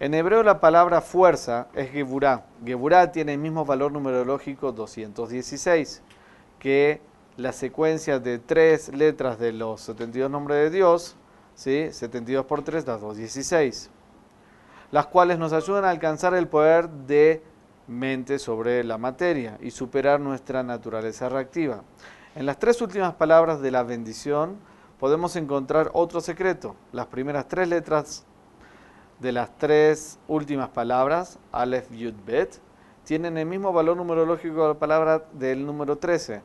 En 0.01 0.13
hebreo 0.13 0.43
la 0.43 0.61
palabra 0.61 1.01
fuerza 1.01 1.69
es 1.75 1.91
Geburá. 1.91 2.45
Geburá 2.65 3.13
tiene 3.13 3.35
el 3.35 3.39
mismo 3.39 3.65
valor 3.65 3.93
numerológico 3.93 4.73
216 4.73 6.03
que 6.59 7.01
la 7.37 7.53
secuencia 7.53 8.19
de 8.19 8.39
tres 8.39 8.89
letras 8.95 9.39
de 9.39 9.53
los 9.53 9.81
72 9.83 10.31
nombres 10.31 10.59
de 10.59 10.71
Dios, 10.71 11.17
¿sí? 11.55 11.89
72 11.91 12.47
por 12.47 12.63
3 12.63 12.85
da 12.85 12.97
216, 12.99 13.91
las 14.91 15.07
cuales 15.07 15.39
nos 15.39 15.53
ayudan 15.53 15.85
a 15.85 15.91
alcanzar 15.91 16.35
el 16.35 16.47
poder 16.47 16.89
de 16.89 17.43
mente 17.87 18.39
sobre 18.39 18.85
la 18.85 18.99
materia 18.99 19.59
y 19.61 19.71
superar 19.71 20.21
nuestra 20.21 20.63
naturaleza 20.63 21.29
reactiva. 21.29 21.83
En 22.35 22.47
las 22.47 22.59
tres 22.59 22.81
últimas 22.81 23.15
palabras 23.15 23.61
de 23.61 23.71
la 23.71 23.83
bendición 23.83 24.57
podemos 24.99 25.37
encontrar 25.37 25.91
otro 25.93 26.21
secreto. 26.21 26.77
Las 26.93 27.07
primeras 27.07 27.49
tres 27.49 27.69
letras 27.69 28.25
de 29.21 29.33
las 29.33 29.57
tres 29.59 30.19
últimas 30.29 30.69
palabras, 30.71 31.39
Aleph, 31.53 31.91
Yud, 31.93 32.15
Bet, 32.27 32.59
tienen 33.05 33.37
el 33.39 33.47
mismo 33.47 33.73
valor 33.73 33.97
numerológico 33.97 34.63
de 34.63 34.69
la 34.69 34.79
palabra 34.79 35.25
del 35.33 35.67
número 35.67 35.97
13, 35.97 36.43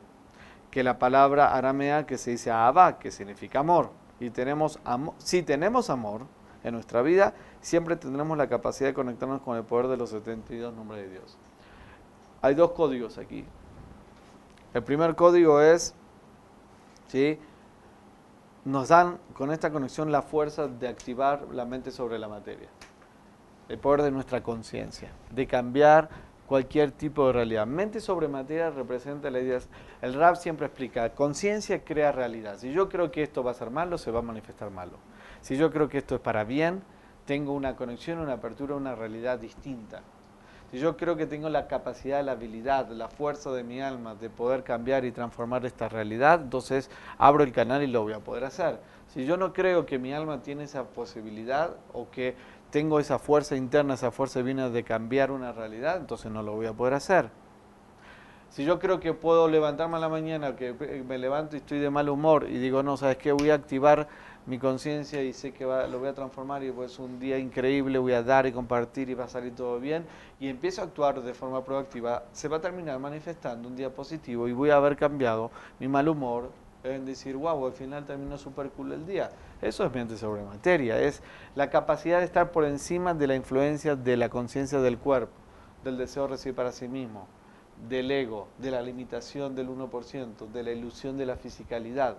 que 0.70 0.82
la 0.82 0.98
palabra 0.98 1.54
aramea 1.54 2.06
que 2.06 2.18
se 2.18 2.32
dice 2.32 2.50
Abba, 2.50 2.98
que 2.98 3.10
significa 3.10 3.60
amor. 3.60 3.90
Y 4.20 4.30
tenemos 4.30 4.78
amor, 4.84 5.14
si 5.18 5.42
tenemos 5.42 5.90
amor 5.90 6.22
en 6.62 6.74
nuestra 6.74 7.02
vida, 7.02 7.34
siempre 7.60 7.96
tendremos 7.96 8.36
la 8.36 8.48
capacidad 8.48 8.90
de 8.90 8.94
conectarnos 8.94 9.40
con 9.42 9.56
el 9.56 9.64
poder 9.64 9.88
de 9.88 9.96
los 9.96 10.10
72 10.10 10.74
nombres 10.74 11.02
de 11.02 11.10
Dios. 11.10 11.38
Hay 12.42 12.54
dos 12.54 12.72
códigos 12.72 13.18
aquí. 13.18 13.44
El 14.72 14.82
primer 14.84 15.16
código 15.16 15.60
es, 15.60 15.94
¿sí? 17.08 17.38
nos 18.64 18.88
dan 18.88 19.18
con 19.32 19.50
esta 19.50 19.70
conexión 19.70 20.12
la 20.12 20.22
fuerza 20.22 20.68
de 20.68 20.88
activar 20.88 21.46
la 21.52 21.64
mente 21.64 21.90
sobre 21.90 22.18
la 22.18 22.28
materia, 22.28 22.68
el 23.68 23.78
poder 23.78 24.02
de 24.02 24.10
nuestra 24.10 24.42
conciencia, 24.42 25.10
de 25.30 25.46
cambiar 25.46 26.08
cualquier 26.50 26.90
tipo 26.90 27.28
de 27.28 27.32
realidad. 27.32 27.64
Mente 27.64 28.00
sobre 28.00 28.26
materia 28.26 28.70
representa 28.70 29.30
la 29.30 29.38
idea, 29.38 29.60
el 30.02 30.14
rap 30.14 30.34
siempre 30.34 30.66
explica, 30.66 31.10
conciencia 31.10 31.84
crea 31.84 32.10
realidad. 32.10 32.58
Si 32.58 32.72
yo 32.72 32.88
creo 32.88 33.12
que 33.12 33.22
esto 33.22 33.44
va 33.44 33.52
a 33.52 33.54
ser 33.54 33.70
malo, 33.70 33.98
se 33.98 34.10
va 34.10 34.18
a 34.18 34.22
manifestar 34.22 34.68
malo. 34.68 34.98
Si 35.42 35.56
yo 35.56 35.70
creo 35.70 35.88
que 35.88 35.98
esto 35.98 36.16
es 36.16 36.20
para 36.20 36.42
bien, 36.42 36.82
tengo 37.24 37.52
una 37.52 37.76
conexión, 37.76 38.18
una 38.18 38.32
apertura 38.32 38.74
una 38.74 38.96
realidad 38.96 39.38
distinta. 39.38 40.02
Si 40.72 40.80
yo 40.80 40.96
creo 40.96 41.16
que 41.16 41.26
tengo 41.26 41.48
la 41.48 41.68
capacidad, 41.68 42.24
la 42.24 42.32
habilidad, 42.32 42.88
la 42.88 43.06
fuerza 43.06 43.52
de 43.52 43.62
mi 43.62 43.80
alma 43.80 44.16
de 44.16 44.28
poder 44.28 44.64
cambiar 44.64 45.04
y 45.04 45.12
transformar 45.12 45.64
esta 45.64 45.88
realidad, 45.88 46.40
entonces 46.42 46.90
abro 47.16 47.44
el 47.44 47.52
canal 47.52 47.84
y 47.84 47.86
lo 47.86 48.02
voy 48.02 48.14
a 48.14 48.18
poder 48.18 48.42
hacer. 48.42 48.80
Si 49.06 49.24
yo 49.24 49.36
no 49.36 49.52
creo 49.52 49.86
que 49.86 50.00
mi 50.00 50.12
alma 50.12 50.42
tiene 50.42 50.64
esa 50.64 50.82
posibilidad 50.82 51.76
o 51.92 52.10
que 52.10 52.34
tengo 52.70 53.00
esa 53.00 53.18
fuerza 53.18 53.56
interna, 53.56 53.94
esa 53.94 54.10
fuerza 54.10 54.40
divina 54.40 54.70
de 54.70 54.84
cambiar 54.84 55.30
una 55.30 55.52
realidad, 55.52 55.96
entonces 55.96 56.30
no 56.30 56.42
lo 56.42 56.54
voy 56.54 56.66
a 56.66 56.72
poder 56.72 56.94
hacer. 56.94 57.30
Si 58.50 58.64
yo 58.64 58.80
creo 58.80 58.98
que 58.98 59.14
puedo 59.14 59.46
levantarme 59.46 59.96
a 59.96 60.00
la 60.00 60.08
mañana, 60.08 60.56
que 60.56 60.72
me 61.06 61.18
levanto 61.18 61.54
y 61.54 61.60
estoy 61.60 61.78
de 61.78 61.88
mal 61.88 62.08
humor 62.08 62.46
y 62.48 62.58
digo, 62.58 62.82
no, 62.82 62.96
¿sabes 62.96 63.16
qué? 63.16 63.30
Voy 63.30 63.50
a 63.50 63.54
activar 63.54 64.08
mi 64.46 64.58
conciencia 64.58 65.22
y 65.22 65.32
sé 65.32 65.52
que 65.52 65.64
va, 65.64 65.86
lo 65.86 66.00
voy 66.00 66.08
a 66.08 66.14
transformar 66.14 66.64
y 66.64 66.72
pues 66.72 66.98
un 66.98 67.20
día 67.20 67.38
increíble, 67.38 67.98
voy 67.98 68.12
a 68.12 68.24
dar 68.24 68.46
y 68.46 68.52
compartir 68.52 69.08
y 69.08 69.14
va 69.14 69.26
a 69.26 69.28
salir 69.28 69.54
todo 69.54 69.78
bien 69.78 70.04
y 70.40 70.48
empiezo 70.48 70.80
a 70.80 70.84
actuar 70.84 71.22
de 71.22 71.32
forma 71.32 71.64
proactiva, 71.64 72.24
se 72.32 72.48
va 72.48 72.56
a 72.56 72.60
terminar 72.60 72.98
manifestando 72.98 73.68
un 73.68 73.76
día 73.76 73.94
positivo 73.94 74.48
y 74.48 74.52
voy 74.52 74.70
a 74.70 74.76
haber 74.76 74.96
cambiado 74.96 75.52
mi 75.78 75.86
mal 75.86 76.08
humor 76.08 76.50
en 76.82 77.04
decir, 77.04 77.36
wow, 77.36 77.66
al 77.66 77.72
final 77.72 78.04
terminó 78.04 78.36
súper 78.38 78.70
cool 78.70 78.92
el 78.92 79.06
día. 79.06 79.30
Eso 79.62 79.84
es 79.84 79.92
mente 79.92 80.16
sobre 80.16 80.42
materia, 80.42 80.98
es 80.98 81.22
la 81.54 81.68
capacidad 81.68 82.20
de 82.20 82.24
estar 82.24 82.50
por 82.50 82.64
encima 82.64 83.12
de 83.12 83.26
la 83.26 83.34
influencia 83.34 83.94
de 83.94 84.16
la 84.16 84.30
conciencia 84.30 84.80
del 84.80 84.96
cuerpo, 84.96 85.32
del 85.84 85.98
deseo 85.98 86.22
de 86.22 86.30
recibir 86.30 86.54
para 86.54 86.72
sí 86.72 86.88
mismo, 86.88 87.26
del 87.88 88.10
ego, 88.10 88.48
de 88.58 88.70
la 88.70 88.80
limitación 88.80 89.54
del 89.54 89.68
1%, 89.68 90.48
de 90.50 90.62
la 90.62 90.70
ilusión 90.70 91.18
de 91.18 91.26
la 91.26 91.36
fisicalidad. 91.36 92.16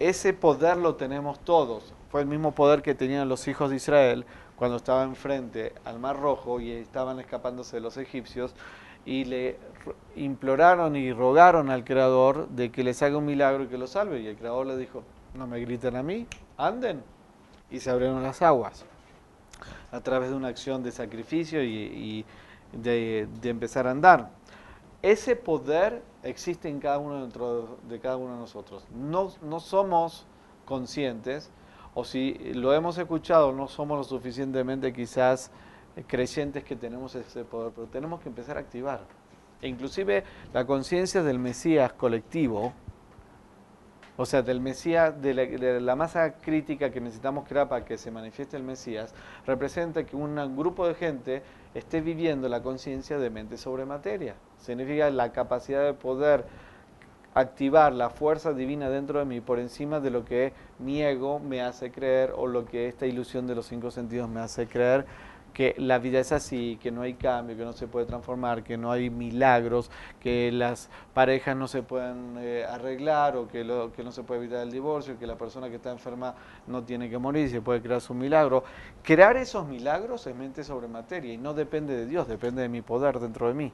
Ese 0.00 0.32
poder 0.32 0.78
lo 0.78 0.96
tenemos 0.96 1.38
todos. 1.40 1.94
Fue 2.10 2.22
el 2.22 2.26
mismo 2.26 2.52
poder 2.52 2.82
que 2.82 2.94
tenían 2.94 3.28
los 3.28 3.46
hijos 3.46 3.70
de 3.70 3.76
Israel 3.76 4.24
cuando 4.56 4.76
estaban 4.76 5.14
frente 5.14 5.72
al 5.84 6.00
Mar 6.00 6.18
Rojo 6.18 6.60
y 6.60 6.72
estaban 6.72 7.20
escapándose 7.20 7.76
de 7.76 7.82
los 7.82 7.96
egipcios 7.96 8.54
y 9.04 9.24
le 9.24 9.58
imploraron 10.16 10.96
y 10.96 11.12
rogaron 11.12 11.70
al 11.70 11.84
Creador 11.84 12.48
de 12.48 12.72
que 12.72 12.82
les 12.82 13.00
haga 13.02 13.16
un 13.16 13.26
milagro 13.26 13.64
y 13.64 13.66
que 13.68 13.78
los 13.78 13.90
salve. 13.90 14.20
Y 14.20 14.26
el 14.26 14.36
Creador 14.36 14.66
les 14.66 14.78
dijo, 14.78 15.04
no 15.34 15.46
me 15.46 15.60
griten 15.60 15.96
a 15.96 16.02
mí, 16.02 16.26
anden. 16.56 17.02
Y 17.70 17.80
se 17.80 17.90
abrieron 17.90 18.22
las 18.22 18.42
aguas 18.42 18.84
a 19.90 20.00
través 20.00 20.30
de 20.30 20.36
una 20.36 20.48
acción 20.48 20.82
de 20.82 20.92
sacrificio 20.92 21.62
y, 21.62 22.24
de, 22.72 23.28
empezar 23.42 23.86
a 23.86 23.90
andar. 23.90 24.30
Ese 25.02 25.36
poder 25.36 26.02
existe 26.22 26.68
en 26.68 26.80
cada 26.80 26.98
uno 26.98 27.26
de 27.26 28.38
nosotros. 28.38 28.84
No, 28.94 29.32
no 29.42 29.60
somos 29.60 30.26
conscientes, 30.64 31.50
o 31.94 32.04
si 32.04 32.34
lo 32.54 32.72
hemos 32.72 32.96
escuchado, 32.98 33.52
no 33.52 33.68
somos 33.68 33.98
lo 33.98 34.04
suficientemente 34.04 34.92
quizás 34.92 35.50
creyentes 36.06 36.64
que 36.64 36.76
tenemos 36.76 37.14
ese 37.14 37.44
poder, 37.44 37.72
pero 37.74 37.86
tenemos 37.88 38.20
que 38.20 38.28
empezar 38.28 38.56
a 38.56 38.60
activar. 38.60 39.00
E 39.60 39.68
inclusive 39.68 40.24
la 40.52 40.64
conciencia 40.64 41.22
del 41.22 41.38
Mesías 41.38 41.92
colectivo, 41.92 42.72
o 44.16 44.26
sea, 44.26 44.42
del 44.42 44.60
Mesías, 44.60 45.20
de 45.22 45.34
la, 45.34 45.42
de 45.46 45.80
la 45.80 45.96
masa 45.96 46.34
crítica 46.34 46.90
que 46.90 47.00
necesitamos 47.00 47.48
crear 47.48 47.68
para 47.68 47.84
que 47.84 47.96
se 47.96 48.10
manifieste 48.10 48.56
el 48.56 48.62
Mesías, 48.62 49.14
representa 49.46 50.04
que 50.04 50.16
un 50.16 50.56
grupo 50.56 50.86
de 50.86 50.94
gente 50.94 51.42
esté 51.74 52.00
viviendo 52.00 52.48
la 52.48 52.62
conciencia 52.62 53.18
de 53.18 53.30
mente 53.30 53.56
sobre 53.56 53.86
materia. 53.86 54.34
Significa 54.58 55.10
la 55.10 55.32
capacidad 55.32 55.84
de 55.84 55.94
poder 55.94 56.44
activar 57.34 57.94
la 57.94 58.10
fuerza 58.10 58.52
divina 58.52 58.90
dentro 58.90 59.18
de 59.18 59.24
mí 59.24 59.40
por 59.40 59.58
encima 59.58 60.00
de 60.00 60.10
lo 60.10 60.24
que 60.24 60.52
mi 60.78 61.02
ego 61.02 61.38
me 61.38 61.62
hace 61.62 61.90
creer 61.90 62.32
o 62.36 62.46
lo 62.46 62.66
que 62.66 62.88
esta 62.88 63.06
ilusión 63.06 63.46
de 63.46 63.54
los 63.54 63.66
cinco 63.66 63.90
sentidos 63.90 64.28
me 64.28 64.40
hace 64.40 64.66
creer 64.66 65.06
que 65.52 65.74
la 65.78 65.98
vida 65.98 66.18
es 66.20 66.32
así, 66.32 66.78
que 66.82 66.90
no 66.90 67.02
hay 67.02 67.14
cambio, 67.14 67.56
que 67.56 67.64
no 67.64 67.72
se 67.72 67.86
puede 67.86 68.06
transformar, 68.06 68.62
que 68.62 68.76
no 68.76 68.90
hay 68.90 69.10
milagros, 69.10 69.90
que 70.20 70.50
las 70.52 70.88
parejas 71.14 71.56
no 71.56 71.68
se 71.68 71.82
pueden 71.82 72.36
eh, 72.38 72.64
arreglar 72.68 73.36
o 73.36 73.48
que, 73.48 73.62
lo- 73.64 73.92
que 73.92 74.02
no 74.02 74.12
se 74.12 74.22
puede 74.22 74.40
evitar 74.40 74.60
el 74.62 74.70
divorcio, 74.70 75.18
que 75.18 75.26
la 75.26 75.36
persona 75.36 75.68
que 75.68 75.76
está 75.76 75.90
enferma 75.90 76.34
no 76.66 76.82
tiene 76.82 77.10
que 77.10 77.18
morir, 77.18 77.50
se 77.50 77.60
puede 77.60 77.82
crear 77.82 78.00
su 78.00 78.14
milagro. 78.14 78.64
Crear 79.02 79.36
esos 79.36 79.66
milagros 79.66 80.26
es 80.26 80.34
mente 80.34 80.64
sobre 80.64 80.88
materia 80.88 81.32
y 81.32 81.36
no 81.38 81.54
depende 81.54 81.94
de 81.96 82.06
Dios, 82.06 82.26
depende 82.28 82.62
de 82.62 82.68
mi 82.68 82.82
poder 82.82 83.18
dentro 83.20 83.48
de 83.48 83.54
mí. 83.54 83.72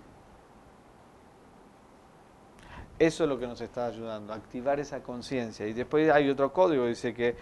Eso 2.98 3.22
es 3.22 3.30
lo 3.30 3.38
que 3.38 3.46
nos 3.46 3.60
está 3.60 3.86
ayudando, 3.86 4.32
activar 4.32 4.80
esa 4.80 5.04
conciencia. 5.04 5.66
Y 5.68 5.72
después 5.72 6.10
hay 6.10 6.28
otro 6.28 6.52
código, 6.52 6.84
dice 6.86 7.14
que 7.14 7.36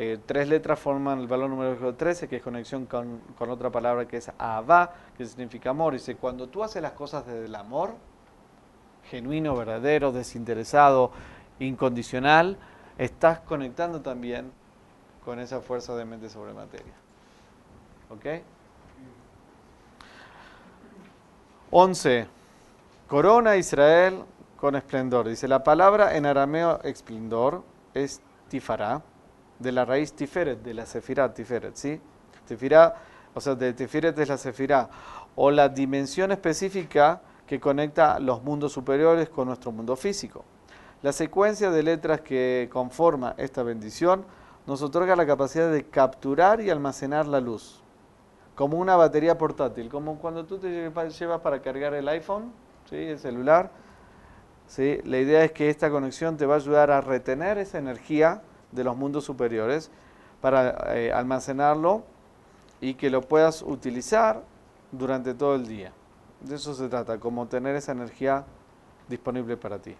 eh, 0.00 0.16
tres 0.24 0.48
letras 0.48 0.78
forman 0.78 1.18
el 1.18 1.26
valor 1.26 1.50
numérico 1.50 1.92
13, 1.92 2.28
que 2.28 2.36
es 2.36 2.42
conexión 2.42 2.86
con, 2.86 3.20
otra 3.36 3.68
palabra 3.68 4.06
que 4.06 4.18
es 4.18 4.30
Abba, 4.38 4.92
que 5.16 5.26
significa 5.26 5.70
amor. 5.70 5.94
Dice, 5.94 6.14
cuando 6.14 6.46
tú 6.46 6.62
haces 6.62 6.80
las 6.80 6.92
cosas 6.92 7.26
desde 7.26 7.46
el 7.46 7.54
amor, 7.56 7.94
genuino, 9.10 9.56
verdadero, 9.56 10.12
desinteresado, 10.12 11.10
incondicional, 11.58 12.58
estás 12.96 13.40
conectando 13.40 14.00
también 14.00 14.52
con 15.24 15.40
esa 15.40 15.60
fuerza 15.60 15.96
de 15.96 16.04
mente 16.04 16.28
sobre 16.28 16.52
materia. 16.52 16.94
¿Ok? 18.08 18.44
11. 21.72 22.28
Corona 23.08 23.56
Israel 23.56 24.22
con 24.60 24.76
esplendor. 24.76 25.28
Dice, 25.28 25.48
la 25.48 25.64
palabra 25.64 26.16
en 26.16 26.24
arameo 26.24 26.80
esplendor 26.84 27.64
es 27.94 28.20
tifará, 28.48 29.02
de 29.58 29.72
la 29.72 29.84
raíz 29.84 30.12
tiferet, 30.12 30.62
de 30.62 30.74
la 30.74 30.86
sefirá, 30.86 31.32
tiferet, 31.32 31.74
¿sí? 31.74 32.00
Tifirá, 32.46 32.94
o 33.34 33.40
sea, 33.40 33.54
de 33.54 33.72
tiferet 33.72 34.18
es 34.18 34.28
la 34.28 34.38
sefirá, 34.38 34.88
o 35.34 35.50
la 35.50 35.68
dimensión 35.68 36.32
específica 36.32 37.20
que 37.46 37.60
conecta 37.60 38.18
los 38.18 38.42
mundos 38.42 38.72
superiores 38.72 39.28
con 39.28 39.48
nuestro 39.48 39.72
mundo 39.72 39.96
físico. 39.96 40.44
La 41.02 41.12
secuencia 41.12 41.70
de 41.70 41.82
letras 41.82 42.20
que 42.20 42.68
conforma 42.72 43.34
esta 43.38 43.62
bendición 43.62 44.24
nos 44.66 44.82
otorga 44.82 45.16
la 45.16 45.26
capacidad 45.26 45.70
de 45.70 45.84
capturar 45.84 46.60
y 46.60 46.70
almacenar 46.70 47.26
la 47.26 47.40
luz, 47.40 47.82
como 48.54 48.78
una 48.78 48.96
batería 48.96 49.38
portátil, 49.38 49.88
como 49.88 50.18
cuando 50.18 50.44
tú 50.44 50.58
te 50.58 50.68
llevas 50.68 51.40
para 51.40 51.62
cargar 51.62 51.94
el 51.94 52.08
iPhone, 52.08 52.52
¿sí? 52.90 52.96
el 52.96 53.18
celular. 53.18 53.70
¿sí? 54.66 55.00
La 55.04 55.18
idea 55.18 55.44
es 55.44 55.52
que 55.52 55.70
esta 55.70 55.88
conexión 55.90 56.36
te 56.36 56.46
va 56.46 56.54
a 56.54 56.58
ayudar 56.58 56.90
a 56.90 57.00
retener 57.00 57.58
esa 57.58 57.78
energía 57.78 58.42
de 58.72 58.84
los 58.84 58.96
mundos 58.96 59.24
superiores 59.24 59.90
para 60.40 60.96
eh, 60.96 61.12
almacenarlo 61.12 62.04
y 62.80 62.94
que 62.94 63.10
lo 63.10 63.22
puedas 63.22 63.62
utilizar 63.62 64.42
durante 64.92 65.34
todo 65.34 65.54
el 65.54 65.66
día. 65.66 65.92
De 66.40 66.54
eso 66.54 66.74
se 66.74 66.88
trata, 66.88 67.18
como 67.18 67.46
tener 67.46 67.74
esa 67.74 67.92
energía 67.92 68.44
disponible 69.08 69.56
para 69.56 69.78
ti. 69.78 69.96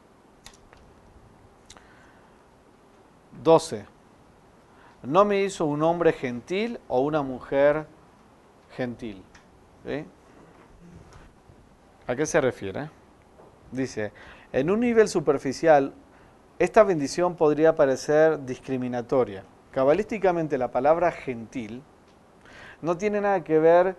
12. 3.42 3.86
No 5.02 5.24
me 5.24 5.42
hizo 5.42 5.64
un 5.64 5.82
hombre 5.82 6.12
gentil 6.12 6.80
o 6.88 7.00
una 7.00 7.22
mujer 7.22 7.86
gentil. 8.76 9.22
¿A 12.06 12.16
qué 12.16 12.26
se 12.26 12.40
refiere? 12.40 12.90
Dice, 13.70 14.12
en 14.52 14.70
un 14.70 14.80
nivel 14.80 15.08
superficial, 15.08 15.92
esta 16.58 16.82
bendición 16.82 17.36
podría 17.36 17.76
parecer 17.76 18.44
discriminatoria. 18.44 19.44
Cabalísticamente 19.70 20.58
la 20.58 20.72
palabra 20.72 21.12
gentil 21.12 21.82
no 22.82 22.96
tiene 22.96 23.20
nada 23.20 23.44
que 23.44 23.58
ver 23.58 23.96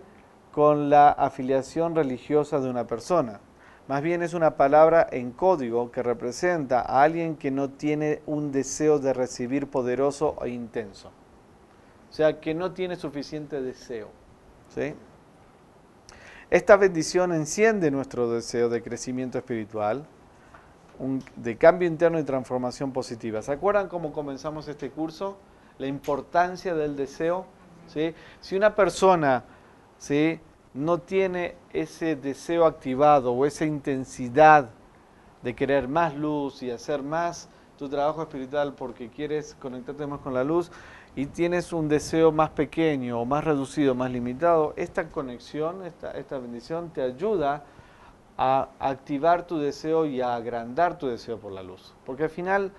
con 0.52 0.90
la 0.90 1.10
afiliación 1.10 1.94
religiosa 1.94 2.60
de 2.60 2.68
una 2.68 2.86
persona. 2.86 3.40
Más 3.88 4.02
bien 4.02 4.22
es 4.22 4.34
una 4.34 4.56
palabra 4.56 5.06
en 5.10 5.32
código 5.32 5.90
que 5.90 6.02
representa 6.02 6.80
a 6.80 7.02
alguien 7.02 7.36
que 7.36 7.50
no 7.50 7.70
tiene 7.70 8.20
un 8.26 8.52
deseo 8.52 8.98
de 8.98 9.14
recibir 9.14 9.68
poderoso 9.68 10.36
e 10.44 10.50
intenso. 10.50 11.10
O 12.10 12.12
sea, 12.12 12.40
que 12.40 12.54
no 12.54 12.72
tiene 12.72 12.96
suficiente 12.96 13.62
deseo. 13.62 14.08
Esta 16.50 16.76
bendición 16.76 17.32
enciende 17.32 17.90
nuestro 17.90 18.30
deseo 18.30 18.68
de 18.68 18.82
crecimiento 18.82 19.38
espiritual, 19.38 20.04
de 21.36 21.56
cambio 21.56 21.88
interno 21.88 22.18
y 22.18 22.24
transformación 22.24 22.92
positiva. 22.92 23.40
¿Se 23.40 23.52
acuerdan 23.52 23.88
cómo 23.88 24.12
comenzamos 24.12 24.68
este 24.68 24.90
curso? 24.90 25.38
La 25.78 25.86
importancia 25.86 26.74
del 26.74 26.94
deseo. 26.94 27.46
¿sí? 27.86 28.14
Si 28.40 28.54
una 28.54 28.74
persona 28.74 29.44
¿sí? 29.98 30.40
no 30.74 30.98
tiene 30.98 31.54
ese 31.72 32.16
deseo 32.16 32.66
activado 32.66 33.32
o 33.32 33.46
esa 33.46 33.64
intensidad 33.64 34.68
de 35.42 35.54
querer 35.54 35.88
más 35.88 36.14
luz 36.14 36.62
y 36.62 36.70
hacer 36.70 37.02
más 37.02 37.48
tu 37.78 37.88
trabajo 37.88 38.20
espiritual 38.20 38.74
porque 38.74 39.08
quieres 39.08 39.56
conectarte 39.58 40.06
más 40.06 40.20
con 40.20 40.34
la 40.34 40.44
luz 40.44 40.70
y 41.16 41.26
tienes 41.26 41.72
un 41.72 41.88
deseo 41.88 42.30
más 42.30 42.50
pequeño 42.50 43.18
o 43.18 43.24
más 43.24 43.42
reducido, 43.42 43.94
más 43.94 44.10
limitado, 44.10 44.74
esta 44.76 45.08
conexión, 45.08 45.84
esta, 45.86 46.10
esta 46.12 46.38
bendición 46.38 46.90
te 46.90 47.00
ayuda 47.00 47.64
a 48.42 48.70
activar 48.78 49.46
tu 49.46 49.58
deseo 49.58 50.06
y 50.06 50.22
a 50.22 50.34
agrandar 50.34 50.96
tu 50.96 51.06
deseo 51.08 51.38
por 51.38 51.52
la 51.52 51.62
luz. 51.62 51.94
Porque 52.06 52.22
al 52.22 52.30
final, 52.30 52.72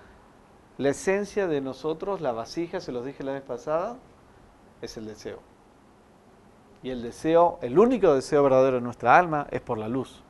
la 0.76 0.88
esencia 0.88 1.46
de 1.46 1.60
nosotros, 1.60 2.20
la 2.20 2.32
vasija, 2.32 2.80
se 2.80 2.90
los 2.90 3.04
dije 3.04 3.22
la 3.22 3.30
vez 3.30 3.42
pasada, 3.42 3.96
es 4.80 4.96
el 4.96 5.06
deseo. 5.06 5.38
Y 6.82 6.90
el 6.90 7.00
deseo, 7.00 7.60
el 7.62 7.78
único 7.78 8.12
deseo 8.12 8.42
verdadero 8.42 8.78
de 8.78 8.82
nuestra 8.82 9.16
alma 9.16 9.46
es 9.52 9.60
por 9.60 9.78
la 9.78 9.86
luz. 9.86 10.24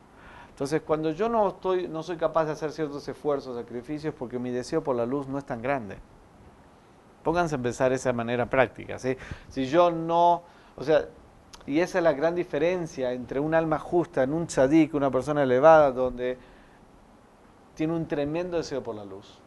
Entonces, 0.51 0.83
cuando 0.83 1.12
yo 1.12 1.30
no, 1.30 1.49
estoy, 1.49 1.89
no 1.89 2.03
soy 2.03 2.18
capaz 2.18 2.45
de 2.45 2.53
hacer 2.53 2.70
ciertos 2.70 3.09
esfuerzos, 3.09 3.57
sacrificios, 3.57 4.14
porque 4.14 4.39
mi 4.39 4.51
deseo 4.51 4.85
por 4.85 4.97
la 4.97 5.07
luz 5.07 5.28
no 5.28 5.39
es 5.39 5.47
tan 5.47 5.62
grande. 5.62 5.97
Pónganse 7.24 7.55
a 7.55 7.57
empezar 7.57 7.89
de 7.89 7.97
esa 7.97 8.12
manera 8.12 8.51
práctica. 8.51 8.99
¿sí? 8.99 9.16
Si 9.49 9.64
yo 9.64 9.91
no, 9.91 10.43
o 10.76 10.85
sea, 10.85 11.07
y 11.67 11.81
esa 11.81 11.99
es 11.99 12.05
la 12.05 12.13
gran 12.13 12.35
diferencia 12.35 13.13
entre 13.13 13.41
un 13.41 13.55
alma 13.55 13.79
justa, 13.79 14.23
en 14.23 14.33
un 14.33 14.47
tzadik, 14.47 14.95
una 14.95 15.11
persona 15.11 15.43
elevada, 15.43 15.93
donde 15.93 16.39
tiene 17.75 17.95
un 17.95 18.07
tremendo 18.07 18.57
deseo 18.57 18.83
por 18.83 18.95
la 18.95 19.05
luz 19.05 19.39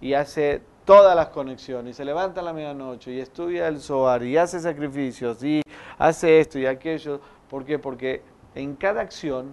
y 0.00 0.14
hace 0.14 0.62
todas 0.84 1.14
las 1.16 1.28
conexiones, 1.28 1.90
y 1.90 1.94
se 1.96 2.04
levanta 2.04 2.40
a 2.40 2.44
la 2.44 2.52
medianoche 2.52 3.12
y 3.12 3.20
estudia 3.20 3.68
el 3.68 3.80
Zohar 3.80 4.22
y 4.22 4.36
hace 4.36 4.58
sacrificios 4.60 5.42
y 5.44 5.62
hace 5.98 6.40
esto 6.40 6.58
y 6.58 6.66
aquello. 6.66 7.20
¿Por 7.50 7.64
qué? 7.64 7.78
Porque 7.78 8.22
en 8.54 8.74
cada 8.76 9.00
acción 9.02 9.52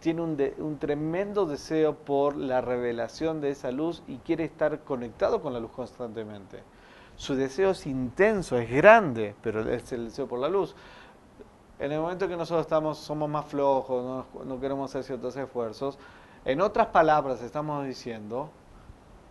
tiene 0.00 0.22
un, 0.22 0.36
de- 0.36 0.54
un 0.58 0.78
tremendo 0.78 1.46
deseo 1.46 1.94
por 1.94 2.36
la 2.36 2.60
revelación 2.60 3.40
de 3.40 3.50
esa 3.50 3.70
luz 3.70 4.02
y 4.06 4.16
quiere 4.18 4.44
estar 4.44 4.80
conectado 4.80 5.42
con 5.42 5.52
la 5.52 5.60
luz 5.60 5.70
constantemente. 5.72 6.62
Su 7.16 7.34
deseo 7.34 7.70
es 7.70 7.86
intenso, 7.86 8.58
es 8.58 8.70
grande, 8.70 9.34
pero 9.42 9.68
es 9.70 9.90
el 9.92 10.06
deseo 10.06 10.26
por 10.26 10.38
la 10.38 10.48
luz. 10.48 10.74
En 11.78 11.92
el 11.92 12.00
momento 12.00 12.28
que 12.28 12.36
nosotros 12.36 12.62
estamos, 12.66 12.98
somos 12.98 13.28
más 13.28 13.46
flojos, 13.46 14.24
no, 14.44 14.60
queremos 14.60 14.90
hacer 14.90 15.04
ciertos 15.04 15.36
esfuerzos, 15.36 15.98
en 16.44 16.60
otras 16.60 16.86
palabras 16.88 17.42
estamos 17.42 17.86
diciendo, 17.86 18.50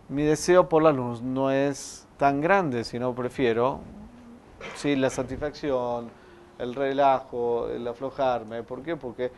mi 0.08 0.22
deseo 0.22 0.68
por 0.68 0.82
la 0.82 0.92
luz 0.92 1.22
no 1.22 1.50
es 1.50 2.06
tan 2.18 2.40
grande, 2.40 2.84
sino 2.84 3.14
prefiero 3.14 3.80
sí, 4.76 4.94
la 4.96 5.10
satisfacción, 5.10 6.08
el 6.58 6.74
relajo, 6.74 7.68
el 7.68 7.86
aflojarme. 7.88 8.62
¿Por 8.62 8.82
qué? 8.82 8.96
Porque 8.96 9.32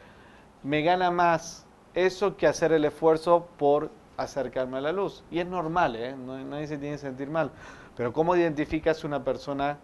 me 0.63 0.83
gana 0.83 1.11
más 1.11 1.67
eso 1.95 2.37
que 2.37 2.47
hacer 2.47 2.73
el 2.73 2.85
esfuerzo 2.85 3.47
por 3.57 3.91
acercarme 4.17 4.79
a 4.79 4.81
la 4.81 4.93
luz. 4.93 5.25
Y 5.31 5.39
es 5.39 5.47
normal, 5.47 5.97
¿eh? 5.97 6.15
No- 6.17 6.39
nadie 6.45 6.67
se 6.67 6.77
tiene 6.79 6.97
que 6.97 7.01
sentir 7.03 7.31
mal. 7.31 7.51
Pero 7.99 8.13
¿cómo 8.13 8.37
identificas 8.37 9.03
una 9.03 9.25
persona 9.25 9.77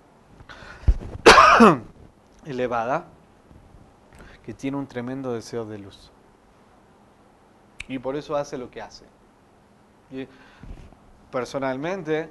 elevada 2.47 3.07
que 4.45 4.55
tiene 4.55 4.77
un 4.77 4.87
tremendo 4.87 5.33
deseo 5.33 5.65
de 5.65 5.79
luz? 5.79 6.13
Y 7.89 7.99
por 7.99 8.15
eso 8.15 8.37
hace 8.37 8.57
lo 8.57 8.71
que 8.71 8.81
hace. 8.81 9.05
Y 10.13 10.29
personalmente, 11.33 12.31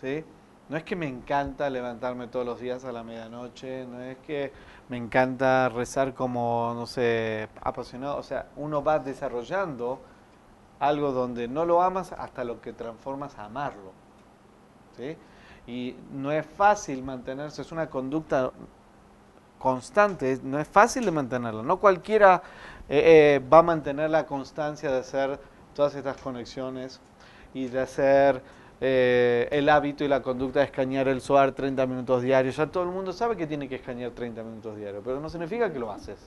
¿sí? 0.00 0.24
No 0.68 0.76
es 0.76 0.82
que 0.82 0.96
me 0.96 1.06
encanta 1.06 1.70
levantarme 1.70 2.26
todos 2.26 2.44
los 2.44 2.58
días 2.58 2.84
a 2.84 2.90
la 2.90 3.04
medianoche, 3.04 3.86
no 3.86 4.00
es 4.00 4.18
que 4.18 4.52
me 4.88 4.96
encanta 4.96 5.68
rezar 5.68 6.12
como, 6.12 6.72
no 6.74 6.86
sé, 6.86 7.48
apasionado. 7.60 8.16
O 8.16 8.24
sea, 8.24 8.48
uno 8.56 8.82
va 8.82 8.98
desarrollando 8.98 10.00
algo 10.80 11.12
donde 11.12 11.46
no 11.46 11.64
lo 11.64 11.82
amas 11.82 12.10
hasta 12.10 12.42
lo 12.42 12.60
que 12.60 12.72
transformas 12.72 13.38
a 13.38 13.44
amarlo. 13.44 13.99
Y 15.66 15.96
no 16.12 16.32
es 16.32 16.46
fácil 16.46 17.02
mantenerse, 17.02 17.62
es 17.62 17.72
una 17.72 17.88
conducta 17.88 18.50
constante, 19.58 20.40
no 20.42 20.58
es 20.58 20.66
fácil 20.66 21.04
de 21.04 21.10
mantenerla. 21.10 21.62
No 21.62 21.78
cualquiera 21.78 22.42
eh, 22.88 23.36
eh, 23.36 23.48
va 23.48 23.58
a 23.58 23.62
mantener 23.62 24.10
la 24.10 24.26
constancia 24.26 24.90
de 24.90 24.98
hacer 24.98 25.38
todas 25.74 25.94
estas 25.94 26.16
conexiones 26.20 27.00
y 27.54 27.68
de 27.68 27.80
hacer 27.80 28.42
eh, 28.80 29.46
el 29.52 29.68
hábito 29.68 30.02
y 30.02 30.08
la 30.08 30.22
conducta 30.22 30.60
de 30.60 30.64
escanear 30.64 31.06
el 31.08 31.20
SOAR 31.20 31.52
30 31.52 31.86
minutos 31.86 32.22
diarios. 32.22 32.56
Ya 32.56 32.66
todo 32.66 32.84
el 32.84 32.90
mundo 32.90 33.12
sabe 33.12 33.36
que 33.36 33.46
tiene 33.46 33.68
que 33.68 33.76
escanear 33.76 34.12
30 34.12 34.42
minutos 34.42 34.76
diarios, 34.76 35.02
pero 35.04 35.20
no 35.20 35.28
significa 35.28 35.70
que 35.70 35.78
lo 35.78 35.92
haces. 35.92 36.18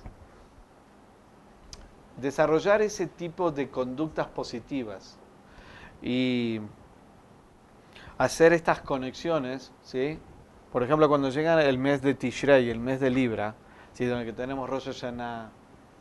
Desarrollar 2.17 2.83
ese 2.83 3.07
tipo 3.07 3.51
de 3.51 3.69
conductas 3.69 4.27
positivas 4.27 5.17
y 6.03 6.61
hacer 8.17 8.53
estas 8.53 8.81
conexiones, 8.81 9.71
¿sí? 9.81 10.19
Por 10.71 10.83
ejemplo, 10.83 11.07
cuando 11.07 11.29
llega 11.29 11.63
el 11.63 11.77
mes 11.77 12.01
de 12.01 12.15
Tishrei, 12.15 12.69
el 12.69 12.79
mes 12.79 12.99
de 12.99 13.09
Libra, 13.09 13.55
¿sí? 13.93 14.05
donde 14.05 14.25
que 14.25 14.33
tenemos 14.33 14.69
Rosh 14.69 14.85
Hashanah, 14.85 15.51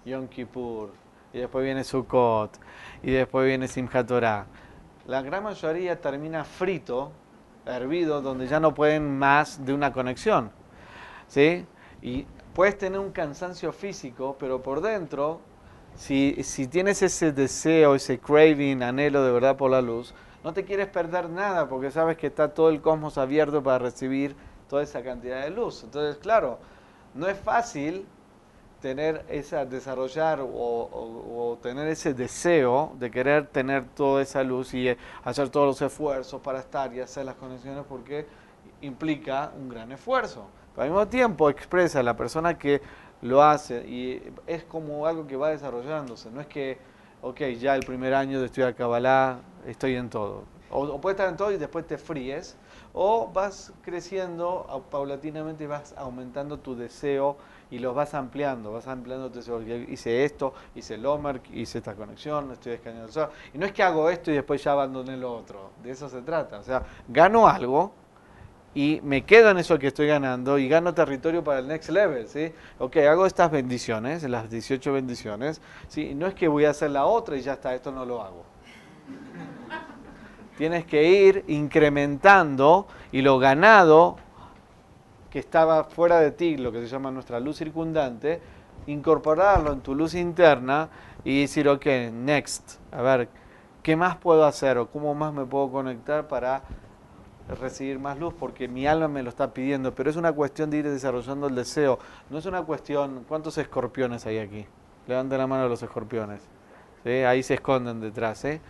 Yom 0.06 0.28
Kippur, 0.28 0.92
y 1.32 1.38
después 1.38 1.64
viene 1.64 1.84
Sukkot, 1.84 2.58
y 3.02 3.10
después 3.10 3.46
viene 3.46 3.68
Simchat 3.68 4.06
Torah, 4.06 4.46
la 5.06 5.20
gran 5.20 5.42
mayoría 5.42 6.00
termina 6.00 6.44
frito, 6.44 7.12
hervido, 7.66 8.22
donde 8.22 8.46
ya 8.46 8.60
no 8.60 8.72
pueden 8.72 9.18
más 9.18 9.64
de 9.64 9.74
una 9.74 9.92
conexión. 9.92 10.50
¿sí? 11.26 11.66
Y 12.00 12.26
puedes 12.54 12.78
tener 12.78 12.98
un 13.00 13.10
cansancio 13.10 13.72
físico, 13.72 14.36
pero 14.38 14.62
por 14.62 14.80
dentro, 14.80 15.40
si, 15.96 16.42
si 16.44 16.66
tienes 16.66 17.02
ese 17.02 17.32
deseo, 17.32 17.94
ese 17.94 18.18
craving, 18.18 18.82
anhelo 18.82 19.24
de 19.24 19.32
verdad 19.32 19.56
por 19.56 19.70
la 19.70 19.82
luz, 19.82 20.14
no 20.45 20.53
te 20.53 20.64
quieres 20.64 20.88
perder 20.88 21.28
nada 21.28 21.68
porque 21.68 21.90
sabes 21.90 22.16
que 22.16 22.26
está 22.26 22.53
todo 22.53 22.68
el 22.68 22.80
cosmos 22.80 23.18
abierto 23.18 23.62
para 23.62 23.78
recibir 23.78 24.34
toda 24.68 24.82
esa 24.82 25.03
cantidad 25.03 25.43
de 25.43 25.51
luz. 25.51 25.84
Entonces, 25.84 26.16
claro, 26.16 26.59
no 27.14 27.28
es 27.28 27.38
fácil 27.38 28.07
tener 28.80 29.24
esa, 29.28 29.64
desarrollar 29.64 30.40
o, 30.43 31.59
tener 31.62 31.86
ese 31.86 32.12
deseo 32.12 32.93
de 32.99 33.11
querer 33.11 33.47
tener 33.47 33.84
toda 33.95 34.20
esa 34.20 34.43
luz 34.43 34.74
y 34.74 34.88
eh, 34.88 34.99
hacer 35.22 35.49
todos 35.51 35.66
los 35.66 35.82
esfuerzos 35.82 36.40
para 36.40 36.59
estar 36.59 36.93
y 36.93 37.01
hacer 37.01 37.24
las 37.24 37.36
conexiones 37.36 37.84
porque 37.88 38.26
implica 38.80 39.53
un 39.57 39.68
gran 39.68 39.93
esfuerzo. 39.93 40.47
Pero 40.74 40.82
al 40.82 40.90
mismo 40.90 41.07
tiempo 41.07 41.49
expresa 41.49 42.03
la 42.03 42.16
persona 42.16 42.59
que 42.59 42.82
lo 43.22 43.43
hace 43.43 43.86
y 43.86 44.20
es 44.49 44.64
como 44.64 45.07
algo 45.07 45.26
que 45.26 45.36
va 45.36 45.51
desarrollándose. 45.51 46.30
No 46.30 46.40
es 46.40 46.49
que, 46.49 46.78
ok, 47.22 47.40
ya 47.59 47.76
el 47.76 47.84
primer 47.86 48.14
año 48.14 48.40
de 48.40 48.47
estudiar 48.47 48.74
Kabbalah 48.74 49.38
estoy 49.66 49.96
en 49.96 50.10
todo. 50.10 50.44
O, 50.70 50.82
o 50.84 51.00
puedes 51.00 51.16
estar 51.16 51.28
en 51.28 51.36
todo 51.36 51.52
y 51.52 51.58
después 51.58 51.86
te 51.86 51.98
fríes. 51.98 52.56
O 52.94 53.30
vas 53.32 53.72
creciendo 53.82 54.84
paulatinamente 54.90 55.64
y 55.64 55.66
vas 55.66 55.94
aumentando 55.96 56.58
tu 56.58 56.76
deseo 56.76 57.36
y 57.70 57.78
los 57.78 57.94
vas 57.94 58.12
ampliando, 58.12 58.72
vas 58.72 58.86
ampliando 58.86 59.30
tu 59.30 59.36
deseo. 59.36 59.62
Hice 59.62 60.24
esto, 60.24 60.52
hice 60.74 60.94
el 60.94 61.06
Omer, 61.06 61.40
hice 61.52 61.78
esta 61.78 61.94
conexión, 61.94 62.50
estoy 62.52 62.72
escaneando 62.72 63.08
el. 63.08 63.30
Y 63.54 63.58
no 63.58 63.64
es 63.64 63.72
que 63.72 63.82
hago 63.82 64.10
esto 64.10 64.30
y 64.30 64.34
después 64.34 64.62
ya 64.62 64.72
abandoné 64.72 65.16
lo 65.16 65.34
otro. 65.34 65.70
De 65.82 65.90
eso 65.90 66.08
se 66.08 66.20
trata. 66.20 66.58
O 66.58 66.62
sea, 66.62 66.82
gano 67.08 67.48
algo 67.48 67.92
y 68.74 69.00
me 69.02 69.24
quedo 69.24 69.50
en 69.50 69.58
eso 69.58 69.78
que 69.78 69.88
estoy 69.88 70.06
ganando 70.06 70.58
y 70.58 70.68
gano 70.68 70.94
territorio 70.94 71.44
para 71.44 71.58
el 71.58 71.68
next 71.68 71.90
level, 71.90 72.26
¿sí? 72.26 72.52
Ok, 72.78 72.96
hago 72.98 73.26
estas 73.26 73.50
bendiciones, 73.50 74.22
las 74.22 74.50
18 74.50 74.92
bendiciones, 74.92 75.60
¿sí? 75.88 76.14
No 76.14 76.26
es 76.26 76.34
que 76.34 76.48
voy 76.48 76.64
a 76.64 76.70
hacer 76.70 76.90
la 76.90 77.04
otra 77.04 77.36
y 77.36 77.42
ya 77.42 77.54
está, 77.54 77.74
esto 77.74 77.92
no 77.92 78.06
lo 78.06 78.22
hago. 78.22 78.44
Tienes 80.62 80.84
que 80.84 81.02
ir 81.02 81.44
incrementando 81.48 82.86
y 83.10 83.22
lo 83.22 83.40
ganado 83.40 84.14
que 85.28 85.40
estaba 85.40 85.82
fuera 85.82 86.20
de 86.20 86.30
ti, 86.30 86.56
lo 86.56 86.70
que 86.70 86.80
se 86.82 86.86
llama 86.86 87.10
nuestra 87.10 87.40
luz 87.40 87.56
circundante, 87.56 88.40
incorporarlo 88.86 89.72
en 89.72 89.80
tu 89.80 89.96
luz 89.96 90.14
interna 90.14 90.88
y 91.24 91.40
decir, 91.40 91.68
ok, 91.68 91.84
next, 92.12 92.78
a 92.92 93.02
ver, 93.02 93.28
¿qué 93.82 93.96
más 93.96 94.14
puedo 94.18 94.46
hacer 94.46 94.78
o 94.78 94.88
cómo 94.88 95.16
más 95.16 95.34
me 95.34 95.44
puedo 95.44 95.68
conectar 95.72 96.28
para 96.28 96.62
recibir 97.60 97.98
más 97.98 98.16
luz? 98.20 98.32
Porque 98.32 98.68
mi 98.68 98.86
alma 98.86 99.08
me 99.08 99.24
lo 99.24 99.30
está 99.30 99.52
pidiendo, 99.52 99.92
pero 99.96 100.10
es 100.10 100.16
una 100.16 100.30
cuestión 100.30 100.70
de 100.70 100.76
ir 100.76 100.88
desarrollando 100.88 101.48
el 101.48 101.56
deseo, 101.56 101.98
no 102.30 102.38
es 102.38 102.46
una 102.46 102.62
cuestión, 102.62 103.24
¿cuántos 103.26 103.58
escorpiones 103.58 104.26
hay 104.26 104.38
aquí? 104.38 104.64
Levanten 105.08 105.38
la 105.38 105.48
mano 105.48 105.68
los 105.68 105.82
escorpiones, 105.82 106.40
ahí 107.04 107.42
se 107.42 107.54
esconden 107.54 108.00
detrás, 108.00 108.44
¿eh? 108.44 108.60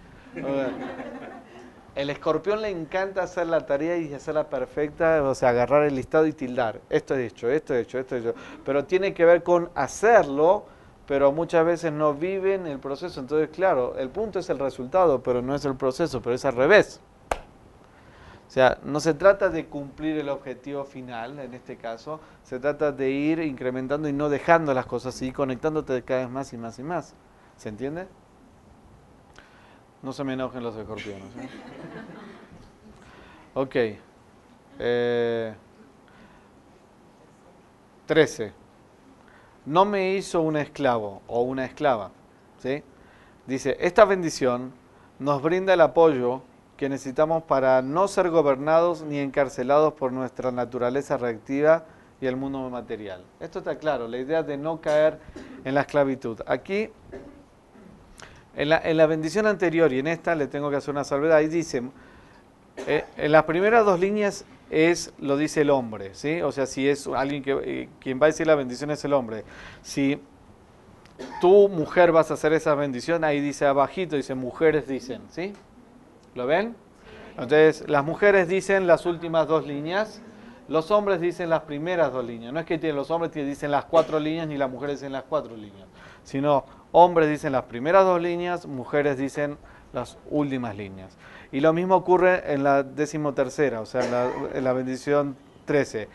El 1.95 2.09
escorpión 2.09 2.63
le 2.63 2.71
encanta 2.71 3.23
hacer 3.23 3.49
la 3.49 3.67
tarea 3.67 3.99
y 3.99 4.15
hacerla 4.15 4.49
perfecta, 4.49 5.23
o 5.23 5.35
sea, 5.35 5.51
agarrar 5.51 5.85
el 5.85 5.95
listado 5.95 6.27
y 6.27 6.33
tildar. 6.33 6.81
Esto 6.89 7.15
he 7.15 7.27
hecho, 7.27 7.51
esto 7.51 7.75
he 7.75 7.81
hecho, 7.81 7.99
esto 7.99 8.17
he 8.17 8.21
hecho. 8.21 8.35
Pero 8.65 8.85
tiene 8.87 9.13
que 9.13 9.27
ver 9.27 9.43
con 9.43 9.71
hacerlo, 9.75 10.65
pero 11.07 11.33
muchas 11.33 11.67
veces 11.67 11.93
no 11.93 12.15
viven 12.15 12.67
el 12.67 12.79
proceso. 12.79 13.21
Entonces, 13.21 13.51
claro, 13.51 13.95
el 13.99 14.09
punto 14.09 14.39
es 14.39 14.49
el 14.49 14.59
resultado, 14.59 15.23
pero 15.23 15.43
no 15.43 15.55
es 15.55 15.67
el 15.67 15.77
proceso, 15.77 16.23
pero 16.23 16.35
es 16.35 16.45
al 16.47 16.55
revés. 16.55 17.01
O 18.49 18.51
sea, 18.55 18.79
no 18.83 18.99
se 19.01 19.13
trata 19.13 19.51
de 19.51 19.67
cumplir 19.67 20.19
el 20.19 20.31
objetivo 20.31 20.85
final, 20.85 21.39
en 21.39 21.53
este 21.53 21.77
caso, 21.77 22.21
se 22.43 22.59
trata 22.59 22.93
de 22.93 23.11
ir 23.11 23.39
incrementando 23.41 24.09
y 24.09 24.13
no 24.13 24.29
dejando 24.29 24.73
las 24.73 24.87
cosas 24.87 25.21
y 25.23 25.33
conectándote 25.33 26.03
cada 26.03 26.21
vez 26.21 26.31
más 26.31 26.53
y 26.53 26.59
más 26.59 26.79
y 26.79 26.83
más. 26.83 27.15
¿Se 27.57 27.69
entiende? 27.69 28.09
No 30.03 30.13
se 30.13 30.25
me 30.25 30.33
enojen 30.33 30.63
los 30.63 30.77
escorpiones. 30.77 31.25
¿eh? 31.37 31.49
Ok. 33.55 33.77
Eh, 34.79 35.55
13. 38.07 38.53
No 39.67 39.85
me 39.85 40.15
hizo 40.15 40.41
un 40.41 40.57
esclavo 40.57 41.23
o 41.29 41.43
una 41.43 41.65
esclava. 41.65 42.11
¿sí? 42.59 42.83
Dice, 43.47 43.77
esta 43.81 44.05
bendición 44.05 44.73
nos 45.21 45.41
brinda 45.41 45.75
el 45.75 45.81
apoyo 45.81 46.43
que 46.77 46.89
necesitamos 46.89 47.45
para 47.45 47.81
no 47.81 48.09
ser 48.09 48.29
gobernados 48.29 49.03
ni 49.03 49.19
encarcelados 49.19 49.93
por 49.93 50.13
nuestra 50.13 50.51
naturaleza 50.51 51.17
reactiva 51.17 51.85
y 52.21 52.27
el 52.27 52.37
mundo 52.37 52.69
material. 52.71 53.23
Esto 53.39 53.61
está 53.61 53.77
claro, 53.79 54.09
la 54.09 54.19
idea 54.19 54.43
de 54.43 54.57
no 54.57 54.81
caer 54.81 55.21
en 55.65 55.75
la 55.75 55.83
esclavitud. 55.83 56.41
Aquí 56.47 56.91
en 58.57 58.69
la, 58.69 58.79
en 58.79 58.97
la 58.97 59.07
bendición 59.07 59.47
anterior 59.47 59.93
y 59.93 59.99
en 59.99 60.07
esta 60.07 60.35
le 60.35 60.47
tengo 60.47 60.71
que 60.71 60.77
hacer 60.77 60.91
una 60.91 61.05
salvedad. 61.05 61.39
Ahí 61.39 61.49
dice, 61.49 61.83
eh, 62.87 63.05
en 63.17 63.33
las 63.33 63.45
primeras 63.45 63.85
dos 63.85 64.01
líneas 64.01 64.45
es, 64.71 65.13
lo 65.19 65.37
dice 65.37 65.63
el 65.63 65.71
hombre, 65.71 66.15
¿sí? 66.15 66.41
O 66.43 66.53
sea, 66.53 66.67
si 66.67 66.89
es 66.89 67.07
alguien 67.07 67.43
que, 67.43 67.53
eh, 67.65 67.89
quien 68.01 68.21
va 68.21 68.27
a 68.27 68.29
decir 68.29 68.47
la 68.47 68.55
bendición 68.55 68.91
es 68.91 69.05
el 69.05 69.13
hombre. 69.13 69.45
Si 69.83 70.21
tú, 71.41 71.69
mujer, 71.69 72.13
vas 72.13 72.31
a 72.31 72.35
hacer 72.35 72.53
esa 72.53 72.75
bendición, 72.75 73.25
ahí 73.25 73.41
dice 73.41 73.67
abajito, 73.67 74.17
dice 74.17 74.35
mujeres 74.35 74.89
dicen, 74.89 75.23
¿sí? 75.31 75.53
¿Lo 76.35 76.47
ven? 76.47 76.75
Entonces, 77.33 77.89
las 77.89 78.05
mujeres 78.05 78.49
dicen 78.49 78.87
las 78.87 79.07
últimas 79.07 79.47
dos 79.47 79.67
líneas, 79.67 80.23
los 80.69 80.91
hombres 80.91 81.21
dicen 81.21 81.51
las 81.51 81.63
primeras 81.63 82.13
dos 82.13 82.25
líneas. 82.25 82.53
No 82.53 82.61
es 82.61 82.67
que 82.67 82.79
los 82.93 83.11
hombres 83.11 83.33
dicen 83.33 83.71
las 83.71 83.85
cuatro 83.85 84.19
líneas 84.19 84.49
ni 84.49 84.57
las 84.57 84.71
mujeres 84.71 85.01
dicen 85.01 85.13
las 85.13 85.25
cuatro 85.25 85.57
líneas, 85.57 85.87
sino 86.25 86.65
hombres 86.93 87.29
dicen 87.29 87.53
las 87.53 87.65
primeras 87.65 88.05
dos 88.05 88.21
líneas, 88.21 88.67
mujeres 88.67 89.19
dicen 89.19 89.57
las 89.93 90.17
últimas 90.31 90.77
líneas. 90.77 91.17
Y 91.51 91.61
lo 91.61 91.73
mismo 91.73 91.97
ocurre 91.97 92.53
en 92.55 92.63
la 92.65 92.83
decimotercera, 92.83 93.81
o 93.81 93.87
sea, 93.87 94.05
en 94.05 94.11
la, 94.11 94.31
en 94.55 94.65
la 94.65 94.73
bendición 94.73 95.37
13. 95.67 96.09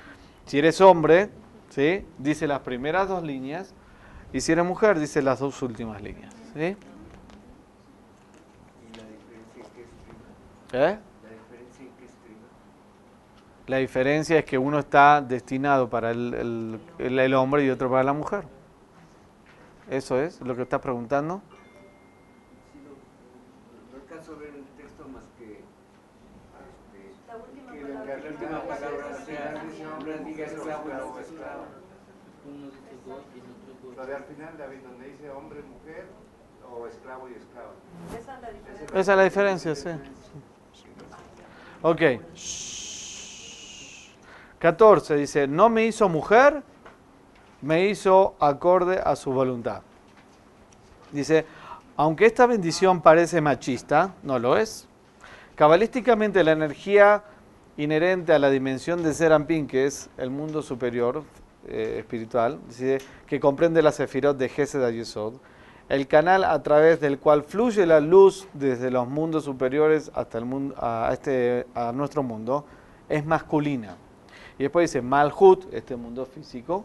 Si 0.45 0.57
eres 0.59 0.82
hombre, 0.82 1.30
¿sí? 1.69 2.05
dice 2.17 2.47
las 2.47 2.59
primeras 2.61 3.07
dos 3.07 3.23
líneas, 3.23 3.73
y 4.34 4.41
si 4.41 4.51
eres 4.51 4.65
mujer, 4.65 4.99
dice 4.99 5.21
las 5.21 5.39
dos 5.39 5.61
últimas 5.61 6.01
líneas. 6.01 6.34
¿sí? 6.53 6.59
¿Y 6.59 6.75
la 13.69 13.78
diferencia? 13.78 14.38
¿Eh? 14.38 14.39
Es 14.39 14.45
que 14.45 14.57
uno 14.57 14.80
está 14.80 15.21
destinado 15.21 15.89
para 15.89 16.11
el- 16.11 16.80
el 16.97 17.34
hombre 17.36 17.63
y 17.65 17.69
otro 17.69 17.89
para 17.89 18.03
la 18.03 18.13
mujer. 18.13 18.43
¿Eso 19.89 20.19
es 20.19 20.41
lo 20.41 20.55
que 20.55 20.63
estás 20.63 20.81
preguntando? 20.81 21.41
Sí, 22.73 22.79
no, 22.83 23.97
no 23.97 24.03
alcanzo 24.03 24.33
a 24.33 24.38
ver 24.38 24.49
el 24.55 24.65
texto 24.75 25.07
más 25.07 25.23
que 25.39 25.61
este, 25.63 27.13
La 27.27 27.38
última 27.38 27.71
que 27.71 27.81
palabra. 27.81 28.17
la 28.17 28.29
última 28.29 28.61
palabra 28.63 29.15
sea 29.25 29.63
hombre, 29.95 30.19
diga 30.25 30.45
esclavo 30.45 30.83
y 30.89 30.93
no 30.93 31.19
esclavo. 31.19 31.63
Lo 33.95 34.05
de 34.05 34.15
al 34.15 34.23
final, 34.25 34.57
David, 34.57 34.77
donde 34.83 35.07
dice 35.09 35.29
hombre, 35.31 35.61
mujer 35.63 36.05
o 36.69 36.85
esclavo 36.88 37.29
y 37.29 37.33
esclava. 37.33 37.71
Esa 38.19 38.35
es 38.35 38.41
la 38.41 38.49
diferencia. 38.51 38.99
Esa 38.99 39.11
es 39.11 39.17
la 39.17 39.23
diferencia, 39.23 39.75
sí. 39.75 39.89
Ok. 41.81 42.01
14 44.59 45.15
dice, 45.15 45.47
no 45.47 45.69
me 45.69 45.85
hizo 45.85 46.09
mujer, 46.09 46.63
me 47.62 47.88
hizo 47.88 48.36
acorde 48.39 48.99
a 49.03 49.16
su 49.16 49.32
voluntad. 49.32 49.82
Dice, 51.12 51.45
aunque 51.95 52.26
esta 52.26 52.45
bendición 52.45 53.01
parece 53.01 53.41
machista, 53.41 54.14
no 54.24 54.38
lo 54.39 54.58
es. 54.58 54.88
Cabalísticamente 55.55 56.43
la 56.43 56.51
energía 56.51 57.24
inherente 57.78 58.34
a 58.34 58.39
la 58.39 58.49
dimensión 58.49 59.03
de 59.03 59.14
Serampín, 59.14 59.68
que 59.68 59.86
es 59.86 60.10
el 60.18 60.30
mundo 60.30 60.62
superior 60.62 61.24
eh, 61.68 61.97
espiritual, 61.99 62.60
dice, 62.68 62.99
que 63.26 63.39
comprende 63.39 63.82
la 63.82 63.91
sefirot 63.91 64.38
de 64.38 64.49
Gesed 64.49 64.84
a 64.84 64.91
Yesod, 64.91 65.36
el 65.89 66.08
canal 66.08 66.43
a 66.43 66.62
través 66.62 66.99
del 66.99 67.18
cual 67.18 67.43
fluye 67.43 67.86
la 67.86 67.99
luz 67.99 68.47
desde 68.53 68.91
los 68.91 69.08
mundos 69.08 69.45
superiores 69.45 70.12
hasta 70.14 70.38
el 70.38 70.45
mundo, 70.45 70.76
a, 70.78 71.10
este, 71.14 71.66
a 71.74 71.91
nuestro 71.93 72.24
mundo, 72.24 72.66
es 73.08 73.26
masculina. 73.26 73.95
Y 74.60 74.64
después 74.64 74.91
dice, 74.91 75.01
Malhut, 75.01 75.74
este 75.74 75.95
mundo 75.95 76.26
físico, 76.26 76.84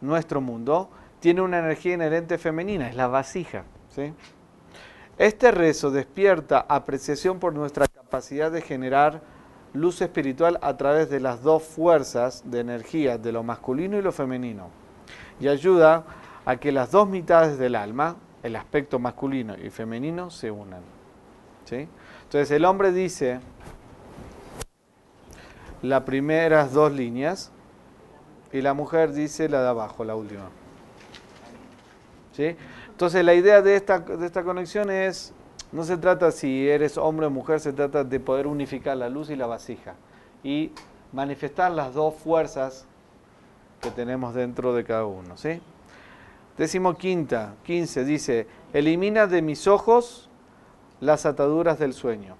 nuestro 0.00 0.40
mundo, 0.40 0.90
tiene 1.20 1.40
una 1.40 1.58
energía 1.58 1.94
inherente 1.94 2.38
femenina, 2.38 2.88
es 2.88 2.96
la 2.96 3.08
vasija. 3.08 3.64
Este 5.18 5.50
rezo 5.50 5.90
despierta 5.90 6.64
apreciación 6.68 7.38
por 7.38 7.52
nuestra 7.52 7.86
capacidad 7.88 8.52
de 8.52 8.62
generar 8.62 9.20
luz 9.72 10.00
espiritual 10.00 10.58
a 10.62 10.76
través 10.76 11.10
de 11.10 11.20
las 11.20 11.42
dos 11.42 11.62
fuerzas 11.62 12.42
de 12.44 12.60
energía, 12.60 13.18
de 13.18 13.32
lo 13.32 13.42
masculino 13.42 13.98
y 13.98 14.02
lo 14.02 14.12
femenino, 14.12 14.68
y 15.40 15.48
ayuda 15.48 16.04
a 16.44 16.56
que 16.56 16.72
las 16.72 16.90
dos 16.92 17.08
mitades 17.08 17.58
del 17.58 17.74
alma, 17.74 18.16
el 18.42 18.56
aspecto 18.56 18.98
masculino 18.98 19.56
y 19.56 19.70
femenino, 19.70 20.30
se 20.30 20.50
unan. 20.50 20.82
Entonces 21.70 22.50
el 22.50 22.64
hombre 22.64 22.92
dice 22.92 23.40
las 25.82 26.02
primeras 26.02 26.72
dos 26.72 26.92
líneas 26.92 27.52
y 28.52 28.60
la 28.60 28.74
mujer 28.74 29.12
dice 29.12 29.48
la 29.48 29.62
de 29.62 29.68
abajo, 29.68 30.04
la 30.04 30.14
última. 30.14 30.48
¿Sí? 32.32 32.56
Entonces 32.88 33.24
la 33.24 33.34
idea 33.34 33.62
de 33.62 33.76
esta, 33.76 34.00
de 34.00 34.26
esta 34.26 34.42
conexión 34.42 34.90
es, 34.90 35.32
no 35.72 35.84
se 35.84 35.96
trata 35.96 36.30
si 36.30 36.68
eres 36.68 36.96
hombre 36.96 37.26
o 37.26 37.30
mujer, 37.30 37.60
se 37.60 37.72
trata 37.72 38.04
de 38.04 38.20
poder 38.20 38.46
unificar 38.46 38.96
la 38.96 39.08
luz 39.08 39.30
y 39.30 39.36
la 39.36 39.46
vasija 39.46 39.94
y 40.42 40.72
manifestar 41.12 41.70
las 41.72 41.94
dos 41.94 42.14
fuerzas 42.14 42.86
que 43.80 43.90
tenemos 43.90 44.34
dentro 44.34 44.74
de 44.74 44.84
cada 44.84 45.04
uno. 45.04 45.36
¿sí? 45.36 45.60
Décimo 46.56 46.96
quinta, 46.96 47.54
15, 47.64 48.04
dice, 48.04 48.46
elimina 48.72 49.26
de 49.26 49.42
mis 49.42 49.66
ojos 49.66 50.28
las 51.00 51.26
ataduras 51.26 51.78
del 51.78 51.92
sueño. 51.92 52.36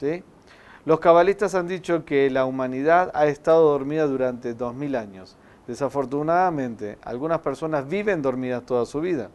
¿Sí? 0.00 0.22
Los 0.86 1.00
cabalistas 1.00 1.54
han 1.54 1.66
dicho 1.66 2.04
que 2.04 2.28
la 2.28 2.44
humanidad 2.44 3.10
ha 3.14 3.26
estado 3.26 3.70
dormida 3.70 4.06
durante 4.06 4.52
dos 4.52 4.74
mil 4.74 4.96
años. 4.96 5.36
Desafortunadamente, 5.66 6.98
algunas 7.02 7.40
personas 7.40 7.88
viven 7.88 8.20
dormidas 8.20 8.66
toda 8.66 8.84
su 8.84 9.00
vida. 9.00 9.30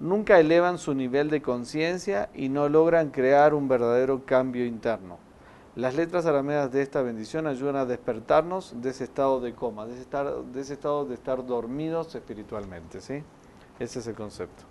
Nunca 0.00 0.38
elevan 0.38 0.76
su 0.76 0.92
nivel 0.94 1.30
de 1.30 1.40
conciencia 1.40 2.28
y 2.34 2.50
no 2.50 2.68
logran 2.68 3.10
crear 3.10 3.54
un 3.54 3.68
verdadero 3.68 4.26
cambio 4.26 4.66
interno. 4.66 5.18
Las 5.76 5.94
letras 5.94 6.26
arameas 6.26 6.70
de 6.70 6.82
esta 6.82 7.00
bendición 7.00 7.46
ayudan 7.46 7.76
a 7.76 7.86
despertarnos 7.86 8.74
de 8.82 8.90
ese 8.90 9.04
estado 9.04 9.40
de 9.40 9.54
coma, 9.54 9.86
de 9.86 9.94
ese, 9.94 10.06
de 10.52 10.60
ese 10.60 10.74
estado 10.74 11.06
de 11.06 11.14
estar 11.14 11.44
dormidos 11.46 12.14
espiritualmente. 12.14 13.00
¿sí? 13.00 13.22
Ese 13.78 14.00
es 14.00 14.06
el 14.06 14.14
concepto. 14.14 14.62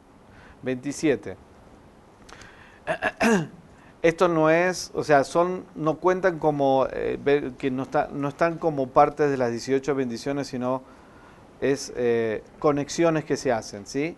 27. 0.61 1.35
Esto 4.03 4.27
no 4.27 4.49
es, 4.49 4.91
o 4.93 5.03
sea, 5.03 5.23
son, 5.23 5.63
no 5.75 5.95
cuentan 5.95 6.37
como, 6.37 6.87
eh, 6.91 7.51
que 7.57 7.71
no, 7.71 7.83
está- 7.83 8.09
no 8.11 8.27
están 8.27 8.57
como 8.57 8.87
parte 8.87 9.27
de 9.29 9.37
las 9.37 9.49
18 9.51 9.95
bendiciones, 9.95 10.47
sino 10.47 10.83
es 11.61 11.91
eh, 11.95 12.43
conexiones 12.59 13.23
que 13.23 13.37
se 13.37 13.51
hacen, 13.51 13.87
¿sí? 13.87 14.15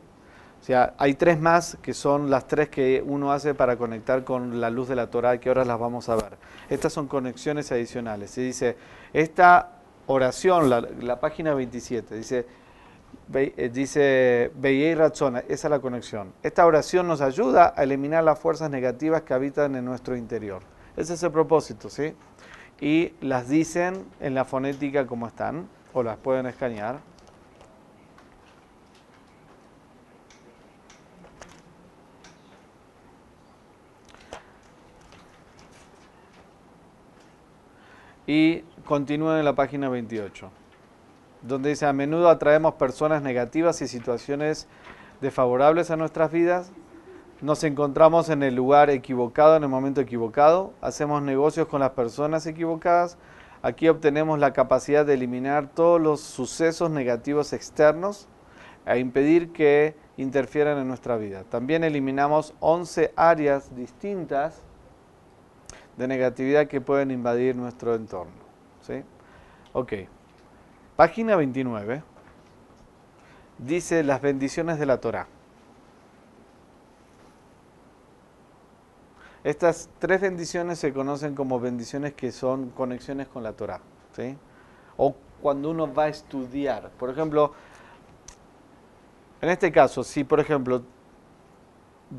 O 0.62 0.66
sea, 0.66 0.96
hay 0.98 1.14
tres 1.14 1.40
más 1.40 1.78
que 1.84 1.94
son 1.94 2.32
las 2.32 2.48
tres 2.48 2.70
que 2.70 3.04
uno 3.06 3.32
hace 3.32 3.54
para 3.54 3.78
conectar 3.78 4.24
con 4.24 4.60
la 4.60 4.72
luz 4.72 4.88
de 4.88 4.96
la 4.96 5.12
Torah, 5.12 5.40
que 5.40 5.50
ahora 5.50 5.64
las 5.64 5.80
vamos 5.80 6.10
a 6.10 6.16
ver. 6.16 6.38
Estas 6.70 6.92
son 6.92 7.08
conexiones 7.08 7.72
adicionales. 7.72 8.32
Se 8.32 8.42
dice, 8.42 8.76
esta 9.14 9.74
oración, 10.08 10.68
la 11.02 11.20
página 11.20 11.54
27, 11.54 12.16
dice, 12.16 12.48
Eh, 13.34 13.72
dice 13.74 14.52
Beyei 14.56 14.94
Ratzona, 14.94 15.40
esa 15.40 15.68
es 15.68 15.72
la 15.72 15.80
conexión. 15.80 16.32
Esta 16.44 16.66
oración 16.66 17.08
nos 17.08 17.22
ayuda 17.22 17.74
a 17.76 17.84
eliminar 17.84 18.24
las 18.24 18.40
fuerzas 18.40 18.70
negativas 18.70 19.24
que 19.24 19.34
habitan 19.34 19.76
en 19.76 19.84
nuestro 19.84 20.16
interior. 20.16 20.62
Ese 20.96 21.16
es 21.16 21.24
el 21.24 21.32
propósito, 21.32 21.90
¿sí? 21.90 22.14
Y 22.80 23.14
las 23.22 23.50
dicen 23.50 24.06
en 24.20 24.36
la 24.36 24.46
fonética 24.46 25.08
como 25.08 25.28
están, 25.28 25.68
o 25.94 26.04
las 26.04 26.18
pueden 26.18 26.46
escanear. 26.46 27.00
Y 38.28 38.62
continúan 38.86 39.40
en 39.40 39.46
la 39.46 39.54
página 39.56 39.90
28 39.90 40.65
donde 41.48 41.70
dice, 41.70 41.86
a 41.86 41.94
menudo 41.94 42.30
atraemos 42.30 42.76
personas 42.76 43.22
negativas 43.22 43.82
y 43.82 43.88
situaciones 43.88 44.68
desfavorables 45.22 45.92
a 45.92 45.98
nuestras 45.98 46.32
vidas, 46.32 46.72
nos 47.42 47.64
encontramos 47.64 48.30
en 48.30 48.44
el 48.44 48.56
lugar 48.56 48.90
equivocado, 48.90 49.56
en 49.56 49.64
el 49.64 49.70
momento 49.70 50.02
equivocado, 50.02 50.74
hacemos 50.82 51.22
negocios 51.22 51.68
con 51.68 51.82
las 51.82 51.92
personas 51.92 52.46
equivocadas, 52.48 53.18
aquí 53.62 53.88
obtenemos 53.88 54.40
la 54.40 54.54
capacidad 54.54 55.06
de 55.06 55.14
eliminar 55.14 55.68
todos 55.68 56.02
los 56.02 56.22
sucesos 56.22 56.90
negativos 56.90 57.54
externos 57.54 58.28
e 58.86 59.00
impedir 59.00 59.52
que 59.52 59.96
interfieran 60.18 60.78
en 60.78 60.88
nuestra 60.88 61.18
vida. 61.18 61.44
También 61.44 61.84
eliminamos 61.84 62.54
11 62.60 63.14
áreas 63.16 63.76
distintas 63.76 64.62
de 65.98 66.08
negatividad 66.08 66.68
que 66.68 66.82
pueden 66.82 67.12
invadir 67.12 67.56
nuestro 67.56 67.96
entorno. 67.96 68.34
¿sí? 68.82 69.04
Ok. 69.74 69.94
Página 70.96 71.36
29 71.36 72.04
dice 73.58 74.02
las 74.04 74.22
bendiciones 74.22 74.80
de 74.80 74.86
la 74.86 75.02
Torá. 75.02 75.28
Estas 79.44 79.90
tres 80.00 80.22
bendiciones 80.22 80.80
se 80.80 80.94
conocen 80.94 81.36
como 81.36 81.60
bendiciones 81.60 82.14
que 82.14 82.32
son 82.32 82.70
conexiones 82.70 83.28
con 83.28 83.44
la 83.44 83.52
Torá. 83.52 83.82
¿sí? 84.16 84.38
O 84.96 85.16
cuando 85.42 85.70
uno 85.70 85.94
va 85.94 86.06
a 86.06 86.08
estudiar. 86.08 86.90
Por 86.92 87.10
ejemplo, 87.10 87.54
en 89.42 89.50
este 89.50 89.74
caso, 89.74 90.02
si 90.02 90.24
por 90.24 90.40
ejemplo 90.40 90.82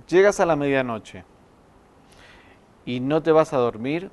llegas 0.06 0.38
a 0.38 0.44
la 0.44 0.54
medianoche 0.54 1.24
y 2.84 3.00
no 3.00 3.22
te 3.22 3.32
vas 3.32 3.54
a 3.54 3.56
dormir, 3.56 4.10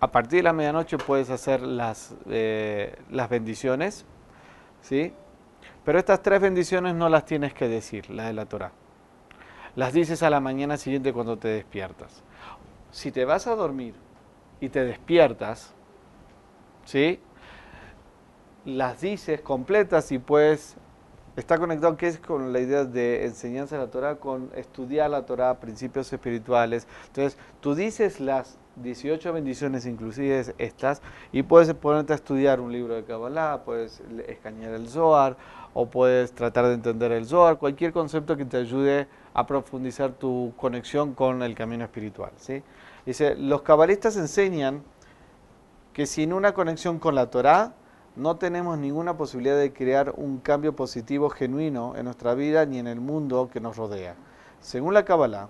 a 0.00 0.10
partir 0.10 0.38
de 0.38 0.42
la 0.44 0.52
medianoche 0.52 0.96
puedes 0.96 1.28
hacer 1.30 1.60
las, 1.60 2.14
eh, 2.26 2.96
las 3.10 3.28
bendiciones, 3.28 4.06
¿sí? 4.80 5.12
Pero 5.84 5.98
estas 5.98 6.22
tres 6.22 6.40
bendiciones 6.40 6.94
no 6.94 7.08
las 7.08 7.26
tienes 7.26 7.52
que 7.52 7.68
decir, 7.68 8.08
las 8.10 8.26
de 8.26 8.32
la 8.32 8.46
Torah. 8.46 8.72
Las 9.76 9.92
dices 9.92 10.22
a 10.22 10.30
la 10.30 10.40
mañana 10.40 10.78
siguiente 10.78 11.12
cuando 11.12 11.38
te 11.38 11.48
despiertas. 11.48 12.22
Si 12.90 13.12
te 13.12 13.24
vas 13.24 13.46
a 13.46 13.54
dormir 13.54 13.94
y 14.58 14.70
te 14.70 14.84
despiertas, 14.84 15.74
¿sí? 16.86 17.20
Las 18.64 19.00
dices 19.00 19.40
completas 19.42 20.10
y 20.12 20.18
puedes 20.18 20.76
está 21.36 21.58
conectado 21.58 21.96
que 21.96 22.08
es 22.08 22.18
con 22.18 22.52
la 22.52 22.60
idea 22.60 22.84
de 22.84 23.24
enseñanza 23.24 23.76
de 23.76 23.84
la 23.84 23.90
Torah, 23.90 24.16
con 24.16 24.50
estudiar 24.54 25.10
la 25.10 25.24
Torah, 25.24 25.58
principios 25.60 26.12
espirituales. 26.12 26.86
Entonces, 27.06 27.38
tú 27.60 27.74
dices 27.74 28.20
las 28.20 28.58
18 28.76 29.32
bendiciones, 29.32 29.86
inclusive 29.86 30.54
estas, 30.58 31.02
y 31.32 31.42
puedes 31.42 31.72
ponerte 31.74 32.12
a 32.12 32.16
estudiar 32.16 32.60
un 32.60 32.72
libro 32.72 32.94
de 32.94 33.04
Kabbalah, 33.04 33.62
puedes 33.64 34.02
escanear 34.28 34.74
el 34.74 34.88
Zohar, 34.88 35.36
o 35.74 35.86
puedes 35.86 36.32
tratar 36.32 36.66
de 36.66 36.74
entender 36.74 37.12
el 37.12 37.26
Zohar, 37.26 37.58
cualquier 37.58 37.92
concepto 37.92 38.36
que 38.36 38.44
te 38.44 38.56
ayude 38.56 39.06
a 39.34 39.46
profundizar 39.46 40.12
tu 40.12 40.52
conexión 40.56 41.14
con 41.14 41.42
el 41.42 41.54
camino 41.54 41.84
espiritual. 41.84 42.32
¿sí? 42.36 42.62
Dice, 43.06 43.36
los 43.36 43.62
cabalistas 43.62 44.16
enseñan 44.16 44.82
que 45.92 46.06
sin 46.06 46.32
una 46.32 46.52
conexión 46.54 46.98
con 46.98 47.14
la 47.14 47.30
Torah 47.30 47.74
no 48.16 48.36
tenemos 48.36 48.78
ninguna 48.78 49.16
posibilidad 49.16 49.56
de 49.56 49.72
crear 49.72 50.12
un 50.16 50.38
cambio 50.38 50.74
positivo 50.74 51.30
genuino 51.30 51.94
en 51.96 52.04
nuestra 52.04 52.34
vida 52.34 52.66
ni 52.66 52.78
en 52.78 52.86
el 52.86 53.00
mundo 53.00 53.48
que 53.52 53.60
nos 53.60 53.76
rodea. 53.76 54.16
Según 54.60 54.94
la 54.94 55.04
Kabbalah, 55.04 55.48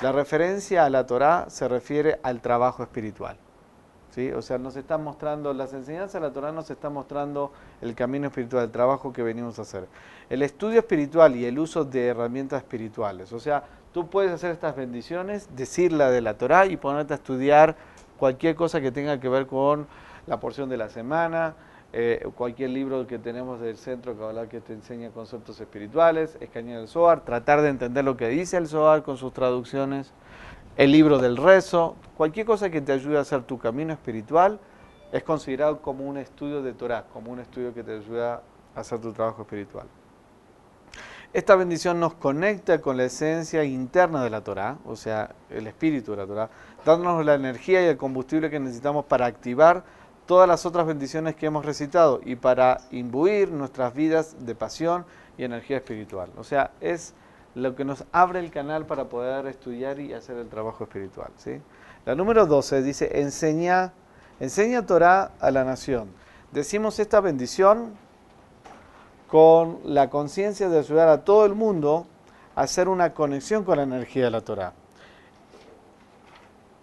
la 0.00 0.12
referencia 0.12 0.84
a 0.84 0.90
la 0.90 1.06
Torá 1.06 1.46
se 1.48 1.68
refiere 1.68 2.18
al 2.22 2.40
trabajo 2.40 2.82
espiritual. 2.82 3.36
¿sí? 4.10 4.30
O 4.32 4.42
sea, 4.42 4.58
nos 4.58 4.76
están 4.76 5.02
mostrando, 5.02 5.52
las 5.54 5.72
enseñanzas 5.72 6.14
de 6.14 6.20
la 6.20 6.32
Torá 6.32 6.52
nos 6.52 6.70
están 6.70 6.92
mostrando 6.92 7.52
el 7.80 7.94
camino 7.94 8.26
espiritual, 8.26 8.64
el 8.64 8.70
trabajo 8.70 9.12
que 9.12 9.22
venimos 9.22 9.58
a 9.58 9.62
hacer. 9.62 9.86
El 10.28 10.42
estudio 10.42 10.80
espiritual 10.80 11.36
y 11.36 11.44
el 11.44 11.58
uso 11.58 11.84
de 11.84 12.08
herramientas 12.08 12.62
espirituales. 12.62 13.32
O 13.32 13.40
sea, 13.40 13.64
tú 13.92 14.08
puedes 14.08 14.32
hacer 14.32 14.50
estas 14.50 14.76
bendiciones, 14.76 15.48
decirla 15.56 16.10
de 16.10 16.20
la 16.20 16.36
Torá 16.36 16.66
y 16.66 16.76
ponerte 16.76 17.14
a 17.14 17.16
estudiar 17.16 17.76
cualquier 18.18 18.54
cosa 18.54 18.80
que 18.80 18.90
tenga 18.90 19.20
que 19.20 19.28
ver 19.28 19.46
con 19.46 19.86
la 20.26 20.40
porción 20.40 20.68
de 20.68 20.76
la 20.76 20.88
semana, 20.88 21.54
eh, 21.98 22.28
cualquier 22.34 22.68
libro 22.68 23.06
que 23.06 23.18
tenemos 23.18 23.58
del 23.58 23.78
centro 23.78 24.14
que 24.50 24.60
te 24.60 24.74
enseña 24.74 25.08
conceptos 25.12 25.58
espirituales, 25.62 26.36
escanear 26.40 26.82
el 26.82 26.88
Zohar, 26.88 27.24
tratar 27.24 27.62
de 27.62 27.70
entender 27.70 28.04
lo 28.04 28.18
que 28.18 28.28
dice 28.28 28.58
el 28.58 28.66
Zohar 28.66 29.02
con 29.02 29.16
sus 29.16 29.32
traducciones, 29.32 30.12
el 30.76 30.92
libro 30.92 31.16
del 31.16 31.38
rezo, 31.38 31.96
cualquier 32.18 32.44
cosa 32.44 32.68
que 32.68 32.82
te 32.82 32.92
ayude 32.92 33.16
a 33.16 33.22
hacer 33.22 33.44
tu 33.44 33.56
camino 33.56 33.94
espiritual 33.94 34.60
es 35.10 35.22
considerado 35.22 35.80
como 35.80 36.04
un 36.04 36.18
estudio 36.18 36.60
de 36.60 36.74
Torah, 36.74 37.06
como 37.14 37.32
un 37.32 37.38
estudio 37.40 37.72
que 37.72 37.82
te 37.82 37.96
ayuda 37.96 38.42
a 38.74 38.80
hacer 38.80 38.98
tu 38.98 39.14
trabajo 39.14 39.40
espiritual. 39.40 39.86
Esta 41.32 41.56
bendición 41.56 41.98
nos 41.98 42.12
conecta 42.12 42.78
con 42.82 42.98
la 42.98 43.04
esencia 43.04 43.64
interna 43.64 44.22
de 44.22 44.28
la 44.28 44.42
Torah, 44.42 44.76
o 44.84 44.96
sea, 44.96 45.34
el 45.48 45.66
espíritu 45.66 46.10
de 46.10 46.18
la 46.18 46.26
Torah, 46.26 46.50
dándonos 46.84 47.24
la 47.24 47.36
energía 47.36 47.82
y 47.82 47.86
el 47.86 47.96
combustible 47.96 48.50
que 48.50 48.60
necesitamos 48.60 49.06
para 49.06 49.24
activar 49.24 49.82
todas 50.26 50.48
las 50.48 50.66
otras 50.66 50.86
bendiciones 50.86 51.36
que 51.36 51.46
hemos 51.46 51.64
recitado 51.64 52.20
y 52.24 52.36
para 52.36 52.78
imbuir 52.90 53.50
nuestras 53.50 53.94
vidas 53.94 54.36
de 54.40 54.54
pasión 54.54 55.06
y 55.38 55.44
energía 55.44 55.78
espiritual. 55.78 56.30
O 56.36 56.44
sea, 56.44 56.72
es 56.80 57.14
lo 57.54 57.74
que 57.74 57.84
nos 57.84 58.04
abre 58.12 58.40
el 58.40 58.50
canal 58.50 58.86
para 58.86 59.04
poder 59.04 59.46
estudiar 59.46 59.98
y 59.98 60.12
hacer 60.12 60.36
el 60.36 60.48
trabajo 60.48 60.84
espiritual. 60.84 61.30
¿sí? 61.36 61.60
La 62.04 62.14
número 62.14 62.46
12 62.46 62.82
dice, 62.82 63.20
enseña, 63.20 63.92
enseña 64.40 64.84
Torah 64.84 65.32
a 65.40 65.50
la 65.50 65.64
nación. 65.64 66.08
Decimos 66.52 66.98
esta 66.98 67.20
bendición 67.20 67.94
con 69.28 69.80
la 69.84 70.10
conciencia 70.10 70.68
de 70.68 70.78
ayudar 70.78 71.08
a 71.08 71.24
todo 71.24 71.46
el 71.46 71.54
mundo 71.54 72.06
a 72.54 72.62
hacer 72.62 72.88
una 72.88 73.14
conexión 73.14 73.64
con 73.64 73.76
la 73.76 73.84
energía 73.84 74.24
de 74.24 74.30
la 74.30 74.40
Torah. 74.40 74.72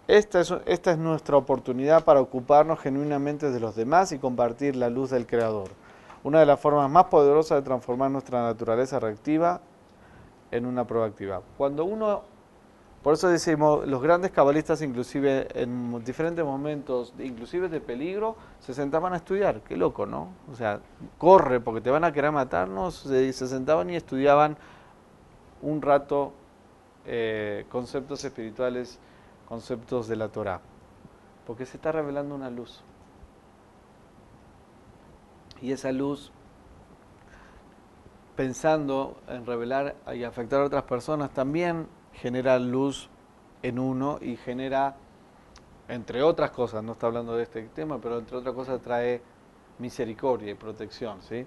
Esta 0.07 0.41
es, 0.41 0.97
nuestra 0.97 1.37
oportunidad 1.37 2.03
para 2.03 2.19
ocuparnos 2.19 2.79
genuinamente 2.79 3.51
de 3.51 3.59
los 3.61 3.73
demás 3.73 4.11
y 4.11 4.19
compartir 4.19 4.75
la 4.75 4.89
luz 4.89 5.11
del 5.11 5.25
Creador. 5.25 5.69
Una 6.25 6.41
de 6.41 6.45
las 6.45 6.59
formas 6.59 6.89
más 6.89 7.05
poderosas 7.05 7.59
de 7.59 7.61
transformar 7.61 8.11
nuestra 8.11 8.43
naturaleza 8.43 8.99
reactiva 8.99 9.61
en 10.51 10.65
una 10.65 10.85
proactiva. 10.85 11.41
Cuando 11.57 11.85
uno, 11.85 12.23
por 13.01 13.13
eso 13.13 13.29
decimos, 13.29 13.87
los 13.87 14.01
grandes 14.01 14.31
cabalistas 14.31 14.81
inclusive 14.81 15.47
en 15.53 16.03
diferentes 16.03 16.43
momentos, 16.43 17.13
inclusive 17.19 17.69
de 17.69 17.79
peligro, 17.79 18.35
se 18.59 18.73
sentaban 18.73 19.13
a 19.13 19.17
estudiar. 19.17 19.61
Qué 19.61 19.77
loco, 19.77 20.05
¿no? 20.05 20.33
O 20.51 20.55
sea, 20.55 20.81
corre 21.17 21.61
porque 21.61 21.79
te 21.79 21.89
van 21.89 22.03
a 22.03 22.11
querer 22.11 22.33
matarnos, 22.33 22.95
se, 22.95 23.31
se 23.31 23.47
sentaban 23.47 23.89
y 23.89 23.95
estudiaban 23.95 24.57
un 25.61 25.81
rato 25.81 26.33
eh, 27.05 27.65
conceptos 27.69 28.25
espirituales 28.25 28.99
conceptos 29.53 30.07
de 30.07 30.15
la 30.15 30.29
Torah, 30.29 30.61
porque 31.45 31.67
se 31.67 31.77
está 31.77 31.91
revelando 31.91 32.33
una 32.33 32.49
luz. 32.49 32.81
Y 35.61 35.71
esa 35.71 35.91
luz, 35.91 36.31
pensando 38.35 39.15
en 39.27 39.45
revelar 39.45 39.95
y 40.11 40.23
afectar 40.23 40.59
a 40.59 40.65
otras 40.65 40.85
personas, 40.85 41.29
también 41.35 41.87
genera 42.13 42.57
luz 42.57 43.09
en 43.61 43.77
uno 43.77 44.17
y 44.21 44.37
genera, 44.37 44.95
entre 45.87 46.23
otras 46.23 46.49
cosas, 46.49 46.83
no 46.83 46.93
está 46.93 47.05
hablando 47.05 47.35
de 47.35 47.43
este 47.43 47.61
tema, 47.61 47.99
pero 48.01 48.17
entre 48.17 48.37
otras 48.37 48.55
cosas 48.55 48.81
trae 48.81 49.21
misericordia 49.77 50.49
y 50.49 50.55
protección, 50.55 51.21
¿sí? 51.21 51.45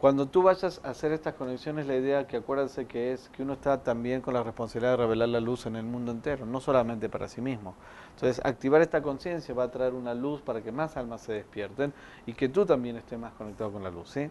Cuando 0.00 0.24
tú 0.24 0.42
vayas 0.42 0.80
a 0.82 0.90
hacer 0.90 1.12
estas 1.12 1.34
conexiones, 1.34 1.86
la 1.86 1.94
idea 1.94 2.26
que 2.26 2.38
acuérdense 2.38 2.86
que 2.86 3.12
es 3.12 3.28
que 3.28 3.42
uno 3.42 3.52
está 3.52 3.82
también 3.82 4.22
con 4.22 4.32
la 4.32 4.42
responsabilidad 4.42 4.92
de 4.92 4.96
revelar 4.96 5.28
la 5.28 5.40
luz 5.40 5.66
en 5.66 5.76
el 5.76 5.82
mundo 5.82 6.10
entero, 6.10 6.46
no 6.46 6.58
solamente 6.58 7.10
para 7.10 7.28
sí 7.28 7.42
mismo. 7.42 7.74
Entonces, 8.14 8.40
activar 8.42 8.80
esta 8.80 9.02
conciencia 9.02 9.54
va 9.54 9.64
a 9.64 9.70
traer 9.70 9.92
una 9.92 10.14
luz 10.14 10.40
para 10.40 10.62
que 10.62 10.72
más 10.72 10.96
almas 10.96 11.20
se 11.20 11.34
despierten 11.34 11.92
y 12.24 12.32
que 12.32 12.48
tú 12.48 12.64
también 12.64 12.96
estés 12.96 13.18
más 13.18 13.34
conectado 13.34 13.72
con 13.72 13.82
la 13.82 13.90
luz, 13.90 14.08
¿sí? 14.08 14.30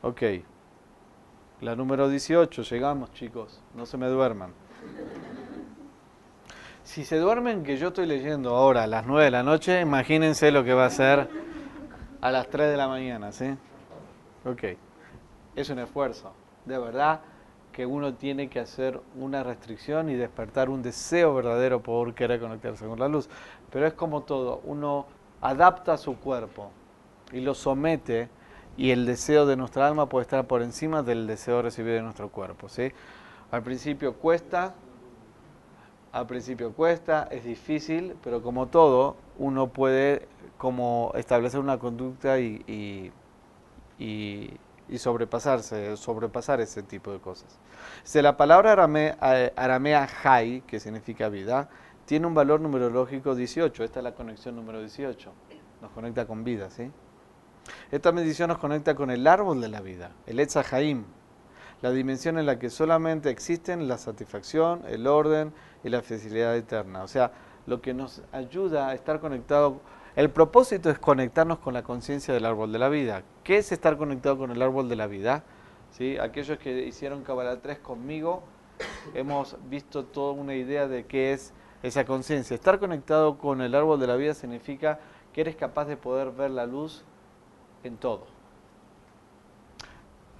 Ok. 0.00 0.22
La 1.60 1.76
número 1.76 2.08
18, 2.08 2.62
llegamos 2.62 3.12
chicos, 3.12 3.60
no 3.74 3.84
se 3.84 3.98
me 3.98 4.06
duerman. 4.06 4.54
Si 6.84 7.04
se 7.04 7.18
duermen 7.18 7.64
que 7.64 7.76
yo 7.76 7.88
estoy 7.88 8.06
leyendo 8.06 8.56
ahora 8.56 8.84
a 8.84 8.86
las 8.86 9.04
9 9.04 9.24
de 9.24 9.30
la 9.30 9.42
noche, 9.42 9.82
imagínense 9.82 10.50
lo 10.50 10.64
que 10.64 10.72
va 10.72 10.86
a 10.86 10.90
ser 10.90 11.28
a 12.22 12.30
las 12.30 12.48
3 12.48 12.70
de 12.70 12.76
la 12.78 12.88
mañana, 12.88 13.30
¿sí? 13.30 13.54
Ok, 14.48 14.64
es 15.56 15.68
un 15.68 15.78
esfuerzo. 15.78 16.32
De 16.64 16.78
verdad 16.78 17.20
que 17.72 17.84
uno 17.84 18.14
tiene 18.14 18.48
que 18.48 18.60
hacer 18.60 19.00
una 19.14 19.42
restricción 19.42 20.08
y 20.08 20.14
despertar 20.14 20.70
un 20.70 20.82
deseo 20.82 21.34
verdadero 21.34 21.82
por 21.82 22.14
querer 22.14 22.40
conectarse 22.40 22.86
con 22.86 22.98
la 22.98 23.08
luz. 23.08 23.28
Pero 23.70 23.86
es 23.86 23.92
como 23.92 24.22
todo, 24.22 24.62
uno 24.64 25.06
adapta 25.42 25.98
su 25.98 26.16
cuerpo 26.18 26.70
y 27.30 27.40
lo 27.40 27.54
somete 27.54 28.30
y 28.78 28.90
el 28.90 29.04
deseo 29.04 29.44
de 29.44 29.56
nuestra 29.56 29.86
alma 29.86 30.08
puede 30.08 30.22
estar 30.22 30.46
por 30.46 30.62
encima 30.62 31.02
del 31.02 31.26
deseo 31.26 31.60
recibido 31.60 31.96
de 31.96 32.02
nuestro 32.02 32.30
cuerpo. 32.30 32.70
¿sí? 32.70 32.90
Al 33.50 33.62
principio 33.62 34.14
cuesta, 34.14 34.74
al 36.12 36.26
principio 36.26 36.72
cuesta, 36.72 37.28
es 37.30 37.44
difícil, 37.44 38.16
pero 38.24 38.42
como 38.42 38.68
todo, 38.68 39.16
uno 39.36 39.68
puede 39.68 40.26
como 40.56 41.12
establecer 41.14 41.60
una 41.60 41.78
conducta 41.78 42.40
y 42.40 42.64
y, 42.66 43.12
sobrepasarse, 44.96 45.96
sobrepasar 45.96 46.60
ese 46.60 46.82
tipo 46.82 47.12
de 47.12 47.20
cosas. 47.20 47.58
Si 48.04 48.20
la 48.22 48.36
palabra 48.36 48.72
aramea, 48.72 49.16
eh, 49.20 49.52
aramea 49.56 50.08
que 50.66 50.80
significa 50.80 51.28
vida, 51.28 51.68
tiene 52.06 52.26
un 52.26 52.34
valor 52.34 52.60
numerológico 52.60 53.34
18. 53.34 53.84
Esta 53.84 54.00
es 54.00 54.04
la 54.04 54.14
conexión 54.14 54.56
número 54.56 54.80
18. 54.80 55.32
Nos 55.82 55.90
conecta 55.92 56.26
con 56.26 56.42
vida, 56.42 56.70
¿sí? 56.70 56.90
Esta 57.90 58.12
medición 58.12 58.48
nos 58.48 58.58
conecta 58.58 58.94
con 58.94 59.10
el 59.10 59.26
árbol 59.26 59.60
de 59.60 59.68
la 59.68 59.80
vida, 59.80 60.12
el 60.26 60.40
Etzahaim, 60.40 61.04
la 61.82 61.90
dimensión 61.90 62.38
en 62.38 62.46
la 62.46 62.58
que 62.58 62.70
solamente 62.70 63.30
existen 63.30 63.88
la 63.88 63.98
satisfacción, 63.98 64.82
el 64.88 65.06
orden 65.06 65.52
y 65.84 65.90
la 65.90 66.00
felicidad 66.02 66.56
eterna. 66.56 67.02
O 67.02 67.08
sea, 67.08 67.30
lo 67.66 67.82
que 67.82 67.92
nos 67.92 68.22
ayuda 68.32 68.88
a 68.88 68.94
estar 68.94 69.20
conectado 69.20 69.80
el 70.18 70.30
propósito 70.30 70.90
es 70.90 70.98
conectarnos 70.98 71.60
con 71.60 71.74
la 71.74 71.84
conciencia 71.84 72.34
del 72.34 72.44
árbol 72.44 72.72
de 72.72 72.80
la 72.80 72.88
vida. 72.88 73.22
¿Qué 73.44 73.58
es 73.58 73.70
estar 73.70 73.96
conectado 73.96 74.36
con 74.36 74.50
el 74.50 74.60
árbol 74.60 74.88
de 74.88 74.96
la 74.96 75.06
vida? 75.06 75.44
¿Sí? 75.92 76.18
Aquellos 76.18 76.58
que 76.58 76.86
hicieron 76.88 77.22
Kabbalah 77.22 77.60
3 77.60 77.78
conmigo, 77.78 78.42
hemos 79.14 79.56
visto 79.70 80.06
toda 80.06 80.32
una 80.32 80.56
idea 80.56 80.88
de 80.88 81.06
qué 81.06 81.34
es 81.34 81.54
esa 81.84 82.04
conciencia. 82.04 82.56
Estar 82.56 82.80
conectado 82.80 83.38
con 83.38 83.60
el 83.60 83.76
árbol 83.76 84.00
de 84.00 84.08
la 84.08 84.16
vida 84.16 84.34
significa 84.34 84.98
que 85.32 85.42
eres 85.42 85.54
capaz 85.54 85.84
de 85.84 85.96
poder 85.96 86.32
ver 86.32 86.50
la 86.50 86.66
luz 86.66 87.04
en 87.84 87.96
todo. 87.96 88.26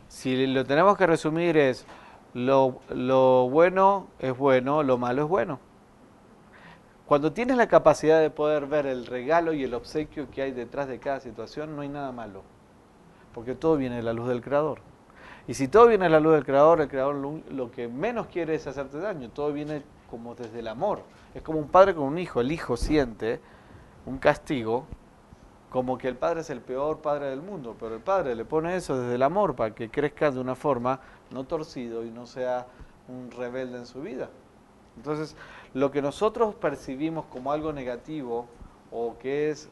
Si 0.09 0.45
lo 0.49 0.65
tenemos 0.65 0.99
que 0.99 1.07
resumir 1.07 1.57
es, 1.57 1.87
lo, 2.35 2.81
lo 2.89 3.49
bueno 3.49 4.09
es 4.19 4.37
bueno, 4.37 4.83
lo 4.83 4.99
malo 4.99 5.23
es 5.23 5.29
bueno. 5.29 5.68
Cuando 7.09 7.33
tienes 7.33 7.57
la 7.57 7.69
capacidad 7.69 8.21
de 8.21 8.29
poder 8.29 8.67
ver 8.67 8.85
el 8.85 9.07
regalo 9.07 9.55
y 9.55 9.65
el 9.65 9.73
obsequio 9.73 10.31
que 10.31 10.43
hay 10.43 10.53
detrás 10.53 10.89
de 10.89 10.99
cada 10.99 11.21
situación, 11.21 11.75
no 11.75 11.81
hay 11.81 11.89
nada 11.89 12.13
malo, 12.13 12.43
porque 13.33 13.55
todo 13.55 13.79
viene 13.79 13.97
de 13.97 14.03
la 14.03 14.13
luz 14.13 14.29
del 14.29 14.43
Creador. 14.43 14.81
Y 15.47 15.55
si 15.55 15.69
todo 15.69 15.87
viene 15.87 16.05
de 16.05 16.11
la 16.11 16.21
luz 16.21 16.35
del 16.35 16.45
Creador, 16.45 16.83
el 16.83 16.89
Creador 16.89 17.15
lo, 17.15 17.71
que 17.71 17.89
menos 17.89 18.27
quiere 18.27 18.55
es 18.55 18.67
hacerte 18.67 18.99
daño, 18.99 19.31
todo 19.31 19.55
viene 19.55 19.85
como 20.11 20.35
desde 20.35 20.59
el 20.59 20.69
amor. 20.69 21.01
Es 21.35 21.41
como 21.41 21.59
un 21.59 21.69
padre 21.69 21.95
con 21.95 22.05
un 22.05 22.19
hijo, 22.19 22.43
el 22.43 22.53
hijo 22.53 22.77
siente 22.77 23.41
un 24.05 24.19
castigo 24.19 24.85
como 25.71 25.97
que 25.97 26.09
el 26.09 26.17
padre 26.17 26.43
es 26.43 26.51
el 26.51 26.61
peor 26.61 26.99
padre 26.99 27.31
del 27.31 27.41
mundo, 27.41 27.75
pero 27.81 27.95
el 27.95 28.03
padre 28.03 28.35
le 28.35 28.45
pone 28.45 28.77
eso 28.77 29.01
desde 29.01 29.15
el 29.15 29.23
amor 29.23 29.57
para 29.57 29.75
que 29.75 29.89
crezca 29.89 30.31
de 30.31 30.41
una 30.41 30.55
forma 30.55 31.01
no 31.31 31.45
torcido 31.45 32.05
y 32.05 32.11
no 32.11 32.27
sea 32.27 32.67
un 33.09 33.31
rebelde 33.31 33.79
en 33.79 33.87
su 33.87 34.03
vida. 34.03 34.29
Entonces, 34.99 35.37
lo 35.75 35.91
que 35.91 36.03
nosotros 36.03 36.55
percibimos 36.55 37.27
como 37.27 37.53
algo 37.53 37.73
negativo 37.73 38.47
o 38.91 39.17
que 39.19 39.51
es 39.51 39.69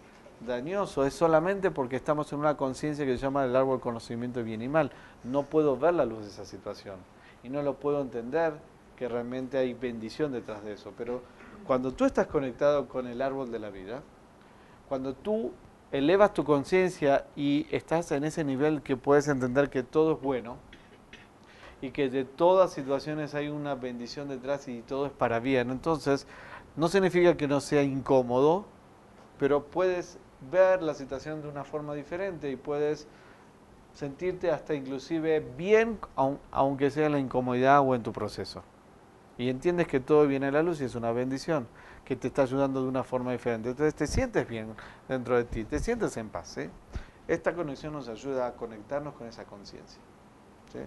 dañoso 0.47 1.07
es 1.07 1.15
solamente 1.15 1.71
porque 1.71 1.97
estamos 1.97 2.33
en 2.33 2.41
una 2.41 2.57
conciencia 2.57 3.07
que 3.07 3.17
se 3.17 3.23
llama 3.23 3.45
el 3.45 3.57
árbol 3.57 3.81
conocimiento 3.81 4.41
de 4.41 4.45
bien 4.45 4.63
y 4.63 4.69
mal. 4.69 4.91
No 5.25 5.45
puedo 5.45 5.77
ver 5.77 5.95
la 5.95 6.05
luz 6.05 6.21
de 6.21 6.29
esa 6.29 6.45
situación 6.45 6.97
y 7.43 7.49
no 7.49 7.63
lo 7.63 7.75
puedo 7.75 8.01
entender 8.01 8.55
que 8.97 9.09
realmente 9.09 9.59
hay 9.59 9.75
bendición 9.75 10.33
detrás 10.33 10.63
de 10.65 10.73
eso. 10.73 10.93
Pero 10.97 11.23
cuando 11.67 11.93
tú 11.93 12.05
estás 12.05 12.27
conectado 12.27 12.89
con 12.89 13.07
el 13.07 13.23
árbol 13.23 13.51
de 13.51 13.59
la 13.59 13.71
vida, 13.71 14.03
cuando 14.89 15.15
tú 15.15 15.53
elevas 15.93 16.35
tu 16.35 16.45
conciencia 16.45 17.27
y 17.37 17.67
estás 17.71 18.11
en 18.13 18.25
ese 18.25 18.45
nivel 18.45 18.83
que 18.83 18.97
puedes 18.97 19.29
entender 19.29 19.71
que 19.71 19.83
todo 19.83 20.15
es 20.15 20.21
bueno 20.21 20.57
y 21.83 21.91
que 21.91 22.09
de 22.09 22.25
todas 22.25 22.73
situaciones 22.73 23.35
hay 23.35 23.49
una 23.49 23.75
bendición 23.75 24.29
detrás 24.29 24.67
y 24.69 24.81
todo 24.83 25.07
es 25.07 25.13
para 25.13 25.41
bien. 25.41 25.71
Entonces, 25.71 26.27
no 26.77 26.89
significa 26.89 27.37
que 27.37 27.49
no 27.49 27.61
sea 27.61 27.83
incómodo, 27.83 28.65
pero 29.39 29.65
puedes 29.65 30.19
ver 30.51 30.83
la 30.83 30.95
situación 30.95 31.43
de 31.43 31.49
una 31.49 31.65
forma 31.65 31.95
diferente 31.95 32.51
y 32.51 32.57
puedes 32.57 33.07
sentirte 33.95 34.51
hasta 34.51 34.75
inclusive 34.75 35.41
bien, 35.57 35.99
aun- 36.17 36.39
aunque 36.51 36.91
sea 36.91 37.09
la 37.09 37.19
incomodidad 37.19 37.81
o 37.81 37.95
en 37.95 38.03
tu 38.03 38.13
proceso. 38.13 38.63
Y 39.39 39.51
entiendes 39.51 39.87
que 39.87 40.01
todo 40.01 40.27
viene 40.27 40.47
a 40.47 40.51
la 40.51 40.63
luz 40.63 40.81
y 40.81 40.85
es 40.85 40.95
una 40.95 41.13
bendición, 41.13 41.67
que 42.05 42.17
te 42.17 42.29
está 42.29 42.43
ayudando 42.43 42.83
de 42.83 42.89
una 42.89 43.05
forma 43.05 43.33
diferente. 43.33 43.71
Entonces 43.71 43.95
te 43.95 44.07
sientes 44.07 44.49
bien 44.49 44.69
dentro 45.09 45.37
de 45.37 45.45
ti, 45.45 45.65
te 45.65 45.79
sientes 45.79 46.17
en 46.17 46.29
paz. 46.31 46.59
Esta 47.29 47.55
conexión 47.55 47.93
nos 47.93 48.09
ayuda 48.09 48.47
a 48.47 48.53
conectarnos 48.53 49.15
con 49.15 49.27
esa 49.27 49.45
conciencia. 49.45 50.01
¿sí? 50.73 50.79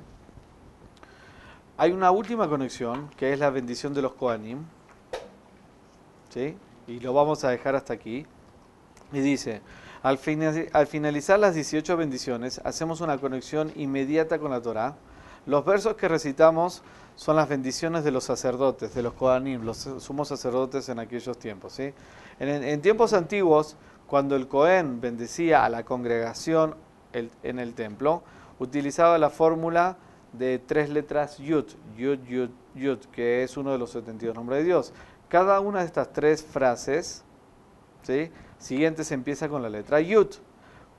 Hay 1.80 1.94
una 1.94 2.12
última 2.12 2.50
conexión, 2.50 3.10
que 3.16 3.32
es 3.32 3.40
la 3.40 3.50
bendición 3.52 3.94
de 3.94 4.02
los 4.02 4.12
Kohanim. 4.12 4.66
¿sí? 6.28 6.58
Y 6.88 7.00
lo 7.00 7.14
vamos 7.14 7.46
a 7.46 7.52
dejar 7.52 7.74
hasta 7.78 7.94
aquí. 7.94 8.26
Y 9.14 9.22
dice, 9.22 9.62
al, 10.04 10.18
fina- 10.18 10.54
al 10.74 10.88
finalizar 10.88 11.40
las 11.40 11.56
18 11.56 11.96
bendiciones, 11.96 12.60
hacemos 12.66 13.00
una 13.00 13.18
conexión 13.18 13.72
inmediata 13.78 14.40
con 14.40 14.52
la 14.52 14.62
Torah. 14.62 14.96
Los 15.46 15.64
versos 15.64 15.96
que 15.96 16.10
recitamos 16.10 16.84
son 17.16 17.38
las 17.38 17.48
bendiciones 17.48 18.04
de 18.04 18.12
los 18.12 18.26
sacerdotes, 18.26 18.94
de 18.94 19.02
los 19.02 19.14
Kohanim, 19.14 19.64
los 19.64 19.78
sumos 19.78 20.28
sacerdotes 20.28 20.90
en 20.90 21.00
aquellos 21.00 21.40
tiempos. 21.40 21.72
¿sí? 21.72 21.94
En, 22.42 22.82
tiempos 22.82 23.14
antiguos, 23.14 23.78
cuando 24.06 24.36
el 24.36 24.50
Cohen 24.50 25.00
bendecía 25.00 25.64
a 25.64 25.70
la 25.70 25.86
congregación 25.86 26.76
en 27.14 27.60
el 27.60 27.74
templo, 27.74 28.22
utilizaba 28.60 29.18
la 29.18 29.30
fórmula 29.30 29.96
de 30.34 30.60
tres 30.60 30.90
letras 30.90 31.38
Yud, 31.38 31.66
Yud, 31.98 32.20
Yud, 32.24 32.50
Yud, 32.76 33.00
que 33.12 33.44
es 33.44 33.58
uno 33.58 33.72
de 33.72 33.78
los 33.78 33.92
72 33.92 34.36
nombres 34.36 34.60
de 34.60 34.66
Dios. 34.66 34.94
Cada 35.28 35.60
una 35.60 35.80
de 35.80 35.86
estas 35.86 36.12
tres 36.14 36.44
frases 36.44 37.24
¿sí? 38.04 38.32
siguientes 38.58 39.12
empieza 39.12 39.50
con 39.50 39.62
la 39.62 39.70
letra 39.70 40.02
Yud. 40.02 40.28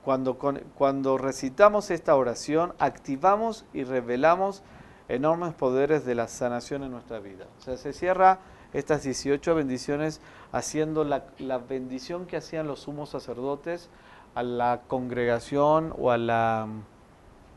Cuando, 0.03 0.37
cuando 0.37 1.17
recitamos 1.17 1.91
esta 1.91 2.15
oración, 2.15 2.73
activamos 2.79 3.65
y 3.71 3.83
revelamos 3.83 4.63
enormes 5.09 5.53
poderes 5.53 6.05
de 6.05 6.15
la 6.15 6.27
sanación 6.27 6.83
en 6.83 6.91
nuestra 6.91 7.19
vida. 7.19 7.45
O 7.59 7.61
sea, 7.61 7.77
se 7.77 7.93
cierra 7.93 8.39
estas 8.73 9.03
18 9.03 9.53
bendiciones 9.53 10.21
haciendo 10.51 11.03
la, 11.03 11.25
la 11.37 11.59
bendición 11.59 12.25
que 12.25 12.37
hacían 12.37 12.67
los 12.67 12.79
sumos 12.79 13.09
sacerdotes 13.09 13.89
a 14.33 14.43
la 14.43 14.81
congregación 14.87 15.93
o 15.97 16.11
a 16.11 16.17
la 16.17 16.67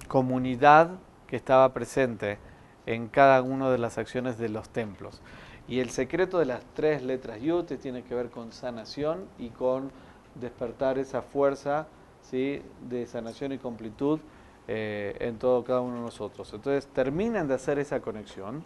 comunidad 0.08 0.90
que 1.34 1.38
estaba 1.38 1.74
presente 1.74 2.38
en 2.86 3.08
cada 3.08 3.42
una 3.42 3.68
de 3.68 3.76
las 3.76 3.98
acciones 3.98 4.38
de 4.38 4.48
los 4.48 4.68
templos. 4.68 5.20
Y 5.66 5.80
el 5.80 5.90
secreto 5.90 6.38
de 6.38 6.44
las 6.44 6.62
tres 6.74 7.02
letras 7.02 7.42
Yud 7.42 7.64
tiene 7.64 8.04
que 8.04 8.14
ver 8.14 8.30
con 8.30 8.52
sanación 8.52 9.24
y 9.36 9.48
con 9.48 9.90
despertar 10.36 10.96
esa 10.96 11.22
fuerza 11.22 11.88
¿sí? 12.22 12.62
de 12.88 13.04
sanación 13.06 13.50
y 13.50 13.58
completud 13.58 14.20
eh, 14.68 15.16
en 15.18 15.36
todo 15.40 15.64
cada 15.64 15.80
uno 15.80 15.96
de 15.96 16.02
nosotros. 16.02 16.52
Entonces 16.54 16.86
terminan 16.86 17.48
de 17.48 17.54
hacer 17.54 17.80
esa 17.80 17.98
conexión 17.98 18.62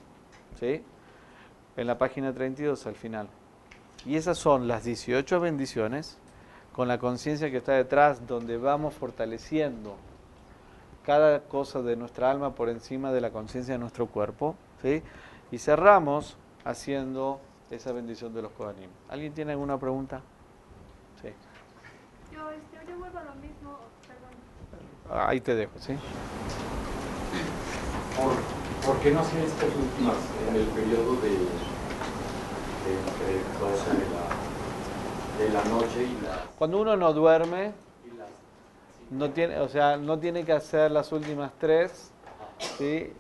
¿sí? 0.60 0.82
en 1.74 1.86
la 1.86 1.96
página 1.96 2.34
32 2.34 2.86
al 2.86 2.96
final. 2.96 3.28
Y 4.04 4.16
esas 4.16 4.36
son 4.36 4.68
las 4.68 4.84
18 4.84 5.40
bendiciones 5.40 6.18
con 6.74 6.86
la 6.86 6.98
conciencia 6.98 7.50
que 7.50 7.56
está 7.56 7.72
detrás, 7.72 8.26
donde 8.26 8.58
vamos 8.58 8.92
fortaleciendo 8.92 9.96
cada 11.08 11.40
cosa 11.40 11.80
de 11.80 11.96
nuestra 11.96 12.30
alma 12.30 12.54
por 12.54 12.68
encima 12.68 13.12
de 13.12 13.22
la 13.22 13.30
conciencia 13.30 13.72
de 13.72 13.78
nuestro 13.78 14.08
cuerpo. 14.08 14.56
¿sí? 14.82 15.02
Y 15.50 15.56
cerramos 15.56 16.36
haciendo 16.66 17.40
esa 17.70 17.92
bendición 17.92 18.34
de 18.34 18.42
los 18.42 18.52
Kohanim. 18.52 18.90
¿Alguien 19.08 19.32
tiene 19.32 19.52
alguna 19.52 19.78
pregunta? 19.78 20.20
Sí. 21.22 21.30
Yo, 22.30 22.50
este, 22.50 22.86
yo 22.86 22.98
vuelvo 22.98 23.18
a 23.20 23.24
lo 23.24 23.34
mismo, 23.36 23.78
perdón. 24.06 25.26
Ahí 25.26 25.40
te 25.40 25.54
dejo, 25.54 25.72
¿sí? 25.78 25.94
¿Por, 28.14 28.92
por 28.92 29.02
qué 29.02 29.10
no 29.10 29.20
hacer 29.20 29.44
estas 29.44 29.74
últimas 29.74 30.16
en 30.50 30.56
el 30.56 30.66
periodo 30.66 31.14
de, 31.22 31.30
de 31.30 32.98
entre 32.98 33.32
12 33.58 33.90
de 33.94 34.06
la, 34.12 34.28
de 35.38 35.48
la 35.54 35.64
noche 35.70 36.02
y 36.02 36.20
las... 36.22 36.40
Cuando 36.58 36.82
uno 36.82 36.98
no 36.98 37.14
duerme, 37.14 37.72
no 39.10 39.30
tiene, 39.30 39.58
o 39.60 39.68
sea, 39.68 39.96
no 39.96 40.18
tiene 40.18 40.44
que 40.44 40.52
hacer 40.52 40.90
las 40.90 41.12
últimas 41.12 41.52
tres, 41.58 42.12
¿sí? 42.58 43.12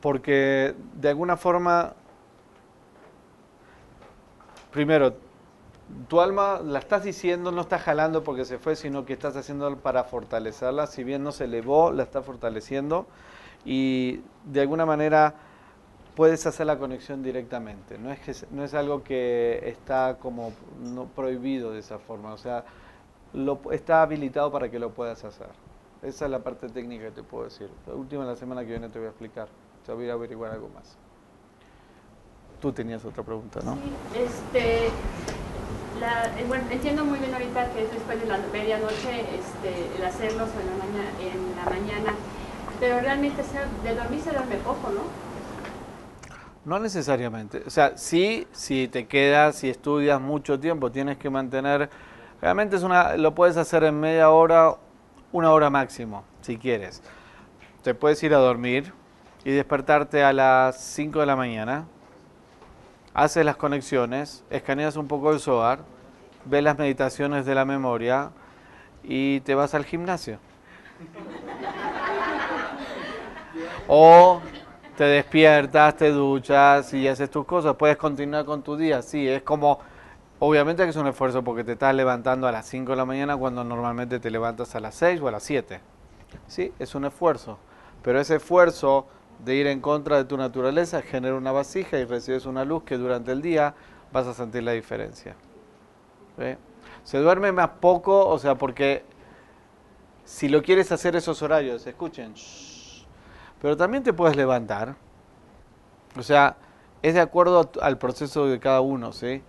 Porque 0.00 0.74
de 0.94 1.08
alguna 1.08 1.36
forma, 1.36 1.94
primero, 4.70 5.14
tu 6.08 6.20
alma 6.20 6.60
la 6.64 6.78
estás 6.78 7.04
diciendo, 7.04 7.52
no 7.52 7.62
estás 7.62 7.82
jalando 7.82 8.24
porque 8.24 8.44
se 8.44 8.58
fue, 8.58 8.76
sino 8.76 9.04
que 9.04 9.12
estás 9.12 9.36
haciendo 9.36 9.76
para 9.78 10.04
fortalecerla. 10.04 10.86
Si 10.86 11.04
bien 11.04 11.22
no 11.22 11.32
se 11.32 11.44
elevó, 11.44 11.92
la 11.92 12.02
está 12.02 12.22
fortaleciendo. 12.22 13.06
Y 13.64 14.20
de 14.44 14.62
alguna 14.62 14.86
manera 14.86 15.34
puedes 16.16 16.46
hacer 16.46 16.66
la 16.66 16.78
conexión 16.78 17.22
directamente. 17.22 17.98
No 17.98 18.10
es, 18.10 18.20
que, 18.20 18.34
no 18.50 18.64
es 18.64 18.74
algo 18.74 19.02
que 19.02 19.62
está 19.66 20.16
como 20.18 20.52
no, 20.80 21.06
prohibido 21.06 21.72
de 21.72 21.80
esa 21.80 21.98
forma. 21.98 22.32
O 22.32 22.38
sea, 22.38 22.64
lo, 23.34 23.60
está 23.70 24.02
habilitado 24.02 24.50
para 24.52 24.70
que 24.70 24.78
lo 24.78 24.90
puedas 24.90 25.24
hacer. 25.24 25.48
Esa 26.02 26.24
es 26.24 26.30
la 26.30 26.40
parte 26.40 26.68
técnica 26.68 27.04
que 27.04 27.10
te 27.12 27.22
puedo 27.22 27.44
decir. 27.44 27.68
La 27.86 27.94
última, 27.94 28.24
la 28.24 28.36
semana 28.36 28.62
que 28.62 28.68
viene 28.68 28.88
te 28.88 28.98
voy 28.98 29.06
a 29.06 29.10
explicar. 29.10 29.48
Te 29.86 29.92
voy 29.92 30.08
a 30.10 30.14
averiguar 30.14 30.50
algo 30.52 30.68
más. 30.74 30.96
Tú 32.60 32.72
tenías 32.72 33.04
otra 33.04 33.22
pregunta, 33.22 33.60
¿no? 33.64 33.74
Sí, 33.74 33.80
este, 34.18 34.88
la, 36.00 36.26
eh, 36.38 36.44
bueno, 36.46 36.64
entiendo 36.70 37.04
muy 37.04 37.18
bien 37.18 37.32
ahorita 37.32 37.70
que 37.72 37.84
es 37.84 37.92
después 37.92 38.20
de 38.20 38.26
la 38.26 38.38
medianoche 38.52 39.20
este, 39.36 39.96
el 39.96 40.04
hacerlos 40.04 40.48
en 40.60 40.66
la, 40.70 40.84
mañana, 40.84 41.10
en 41.20 41.56
la 41.56 41.64
mañana, 41.64 42.14
pero 42.78 43.00
realmente 43.00 43.42
se- 43.42 43.88
de 43.88 43.94
dormir 43.96 44.20
se 44.20 44.30
duerme 44.30 44.56
poco, 44.56 44.90
¿no? 44.90 45.02
No 46.64 46.78
necesariamente. 46.78 47.62
O 47.66 47.70
sea, 47.70 47.96
sí, 47.96 48.46
si 48.52 48.86
te 48.86 49.06
quedas, 49.08 49.56
si 49.56 49.68
estudias 49.68 50.20
mucho 50.20 50.60
tiempo, 50.60 50.92
tienes 50.92 51.18
que 51.18 51.28
mantener. 51.30 51.90
Realmente 52.42 52.74
es 52.74 52.82
una, 52.82 53.16
lo 53.16 53.36
puedes 53.36 53.56
hacer 53.56 53.84
en 53.84 54.00
media 54.00 54.30
hora, 54.30 54.74
una 55.30 55.52
hora 55.52 55.70
máximo, 55.70 56.24
si 56.40 56.58
quieres. 56.58 57.00
Te 57.84 57.94
puedes 57.94 58.20
ir 58.24 58.34
a 58.34 58.38
dormir 58.38 58.92
y 59.44 59.52
despertarte 59.52 60.24
a 60.24 60.32
las 60.32 60.76
5 60.76 61.20
de 61.20 61.26
la 61.26 61.36
mañana. 61.36 61.86
Haces 63.14 63.44
las 63.44 63.54
conexiones, 63.54 64.42
escaneas 64.50 64.96
un 64.96 65.06
poco 65.06 65.30
el 65.30 65.38
SOAR, 65.38 65.84
ves 66.44 66.64
las 66.64 66.76
meditaciones 66.76 67.46
de 67.46 67.54
la 67.54 67.64
memoria 67.64 68.32
y 69.04 69.38
te 69.42 69.54
vas 69.54 69.74
al 69.74 69.84
gimnasio. 69.84 70.38
O 73.86 74.40
te 74.96 75.04
despiertas, 75.04 75.96
te 75.96 76.10
duchas 76.10 76.94
y 76.94 77.06
haces 77.06 77.30
tus 77.30 77.44
cosas, 77.44 77.76
puedes 77.76 77.96
continuar 77.96 78.44
con 78.44 78.62
tu 78.62 78.76
día. 78.76 79.02
Sí, 79.02 79.28
es 79.28 79.42
como, 79.42 79.80
obviamente 80.44 80.82
que 80.82 80.90
es 80.90 80.96
un 80.96 81.06
esfuerzo 81.06 81.44
porque 81.44 81.62
te 81.62 81.72
estás 81.72 81.94
levantando 81.94 82.48
a 82.48 82.52
las 82.52 82.66
5 82.66 82.90
de 82.90 82.96
la 82.96 83.04
mañana 83.04 83.36
cuando 83.36 83.62
normalmente 83.62 84.18
te 84.18 84.28
levantas 84.28 84.74
a 84.74 84.80
las 84.80 84.96
6 84.96 85.20
o 85.20 85.28
a 85.28 85.30
las 85.30 85.44
7. 85.44 85.80
Sí, 86.48 86.72
es 86.80 86.96
un 86.96 87.04
esfuerzo, 87.04 87.58
pero 88.02 88.18
ese 88.18 88.36
esfuerzo 88.36 89.06
de 89.44 89.54
ir 89.54 89.68
en 89.68 89.80
contra 89.80 90.16
de 90.16 90.24
tu 90.24 90.36
naturaleza 90.36 91.00
genera 91.00 91.36
una 91.36 91.52
vasija 91.52 91.96
y 91.96 92.04
recibes 92.06 92.44
una 92.44 92.64
luz 92.64 92.82
que 92.82 92.98
durante 92.98 93.30
el 93.30 93.40
día 93.40 93.74
vas 94.12 94.26
a 94.26 94.34
sentir 94.34 94.64
la 94.64 94.72
diferencia. 94.72 95.36
Se 97.04 97.18
duerme 97.18 97.52
más 97.52 97.68
poco, 97.80 98.26
o 98.26 98.36
sea, 98.36 98.56
porque 98.56 99.04
si 100.24 100.48
lo 100.48 100.60
quieres 100.60 100.90
hacer 100.90 101.14
esos 101.14 101.40
horarios, 101.42 101.86
escuchen, 101.86 102.34
shh, 102.34 103.06
pero 103.60 103.76
también 103.76 104.02
te 104.02 104.12
puedes 104.12 104.36
levantar. 104.36 104.96
O 106.18 106.22
sea, 106.24 106.56
es 107.00 107.14
de 107.14 107.20
acuerdo 107.20 107.70
al 107.80 107.98
proceso 107.98 108.48
de 108.48 108.58
cada 108.58 108.80
uno, 108.80 109.12
¿sí? 109.12 109.40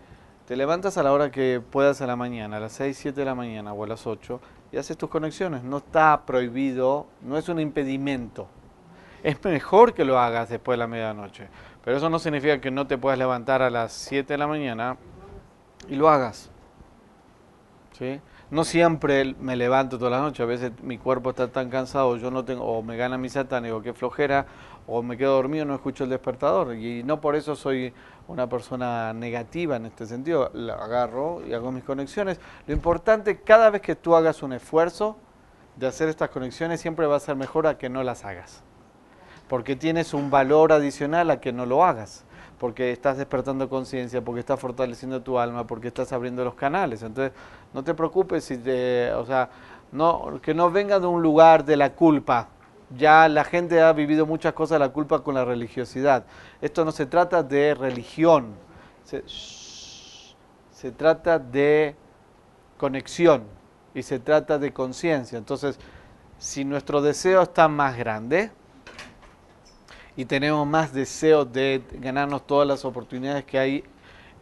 Te 0.48 0.58
levantas 0.58 0.98
a 0.98 1.04
la 1.04 1.14
hora 1.14 1.32
que 1.32 1.62
puedas 1.62 2.02
a 2.02 2.08
la 2.08 2.18
mañana, 2.18 2.58
a 2.58 2.60
las 2.60 2.74
6, 2.74 2.98
7 2.98 3.18
de 3.22 3.26
la 3.26 3.34
mañana 3.34 3.72
o 3.72 3.82
a 3.86 3.88
las 3.88 4.06
8, 4.06 4.42
y 4.74 4.78
haces 4.78 4.98
tus 4.98 5.10
conexiones. 5.10 5.64
No 5.64 5.78
está 5.78 6.26
prohibido, 6.26 7.08
no 7.22 7.38
es 7.38 7.48
un 7.48 7.62
impedimento. 7.62 8.48
Es 9.24 9.42
mejor 9.46 9.94
que 9.94 10.04
lo 10.04 10.20
hagas 10.20 10.50
después 10.50 10.74
de 10.74 10.80
la 10.80 10.88
medianoche. 10.88 11.48
Pero 11.86 11.96
eso 11.96 12.10
no 12.10 12.20
significa 12.20 12.60
que 12.60 12.72
no 12.72 12.88
te 12.88 12.98
puedas 12.98 13.18
levantar 13.18 13.62
a 13.62 13.70
las 13.70 13.94
7 13.94 14.34
de 14.34 14.38
la 14.38 14.48
mañana 14.48 14.98
y 15.88 15.96
lo 15.96 16.10
hagas. 16.10 16.50
¿Sí? 17.94 18.20
No 18.52 18.66
siempre 18.66 19.36
me 19.40 19.56
levanto 19.56 19.98
toda 19.98 20.12
la 20.12 20.20
noche, 20.20 20.44
a 20.44 20.46
veces 20.46 20.74
mi 20.82 20.98
cuerpo 20.98 21.30
está 21.30 21.48
tan 21.48 21.70
cansado, 21.70 22.18
yo 22.18 22.30
no 22.30 22.44
tengo, 22.44 22.66
o 22.66 22.84
me 22.84 22.98
gana 22.98 23.18
mi 23.18 23.30
satánico, 23.30 23.82
qué 23.82 23.94
flojera, 23.94 24.46
o 24.86 25.02
me 25.02 25.18
quedo 25.18 25.34
dormido, 25.36 25.66
no 25.66 25.74
escucho 25.74 26.04
el 26.04 26.10
despertador. 26.10 26.76
Y 26.76 27.04
no 27.04 27.22
por 27.22 27.36
eso 27.36 27.56
soy 27.56 27.94
una 28.28 28.48
persona 28.48 29.14
negativa 29.14 29.76
en 29.76 29.86
este 29.86 30.06
sentido. 30.06 30.50
La 30.54 30.76
agarro 30.76 31.46
y 31.46 31.54
hago 31.54 31.72
mis 31.72 31.84
conexiones. 31.84 32.40
Lo 32.68 32.74
importante, 32.74 33.42
cada 33.42 33.70
vez 33.70 33.82
que 33.82 33.96
tú 33.96 34.16
hagas 34.16 34.44
un 34.44 34.54
esfuerzo 34.54 35.18
de 35.76 35.88
hacer 35.88 36.10
estas 36.10 36.30
conexiones, 36.30 36.80
siempre 36.82 37.06
va 37.06 37.18
a 37.18 37.20
ser 37.20 37.36
mejor 37.36 37.68
a 37.68 37.78
que 37.78 37.90
no 37.90 38.04
las 38.04 38.26
hagas. 38.26 38.64
Porque 39.48 39.76
tienes 39.76 40.14
un 40.14 40.30
valor 40.30 40.72
adicional 40.72 41.30
a 41.32 41.40
que 41.40 41.52
no 41.52 41.66
lo 41.66 41.84
hagas. 41.84 42.24
Porque 42.60 42.92
estás 42.92 43.18
despertando 43.18 43.68
conciencia, 43.68 44.24
porque 44.24 44.40
estás 44.40 44.60
fortaleciendo 44.60 45.22
tu 45.22 45.38
alma, 45.38 45.68
porque 45.68 45.90
estás 45.90 46.14
abriendo 46.14 46.46
los 46.46 46.56
canales. 46.56 47.04
Entonces, 47.04 47.34
no 47.74 47.84
te 47.84 47.94
preocupes 47.94 48.46
si 48.46 48.58
te, 48.58 49.12
o 49.14 49.26
sea, 49.26 49.50
no, 49.92 50.40
que 50.42 50.54
no 50.54 50.72
venga 50.72 51.00
de 51.00 51.08
un 51.08 51.22
lugar 51.22 51.66
de 51.66 51.76
la 51.76 51.94
culpa. 51.94 52.48
Ya 52.98 53.28
la 53.28 53.44
gente 53.44 53.82
ha 53.82 53.94
vivido 53.94 54.26
muchas 54.26 54.54
cosas 54.54 54.80
la 54.80 54.90
culpa 54.90 55.24
con 55.24 55.36
la 55.36 55.46
religiosidad. 55.46 56.26
Esto 56.62 56.86
no 56.86 56.92
se 56.92 57.06
trata 57.06 57.42
de 57.42 57.74
religión, 57.74 58.54
se, 59.04 59.24
se 60.72 60.92
trata 60.92 61.40
de 61.40 61.96
conexión 62.78 63.44
y 63.94 64.04
se 64.04 64.20
trata 64.20 64.60
de 64.60 64.74
conciencia. 64.74 65.38
Entonces, 65.38 65.80
si 66.38 66.66
nuestro 66.66 67.02
deseo 67.02 67.42
está 67.42 67.68
más 67.68 67.98
grande 67.98 68.52
y 70.16 70.26
tenemos 70.26 70.68
más 70.68 70.94
deseo 70.94 71.46
de 71.46 71.82
ganarnos 71.94 72.46
todas 72.46 72.68
las 72.68 72.86
oportunidades 72.86 73.46
que 73.46 73.58
hay 73.58 73.84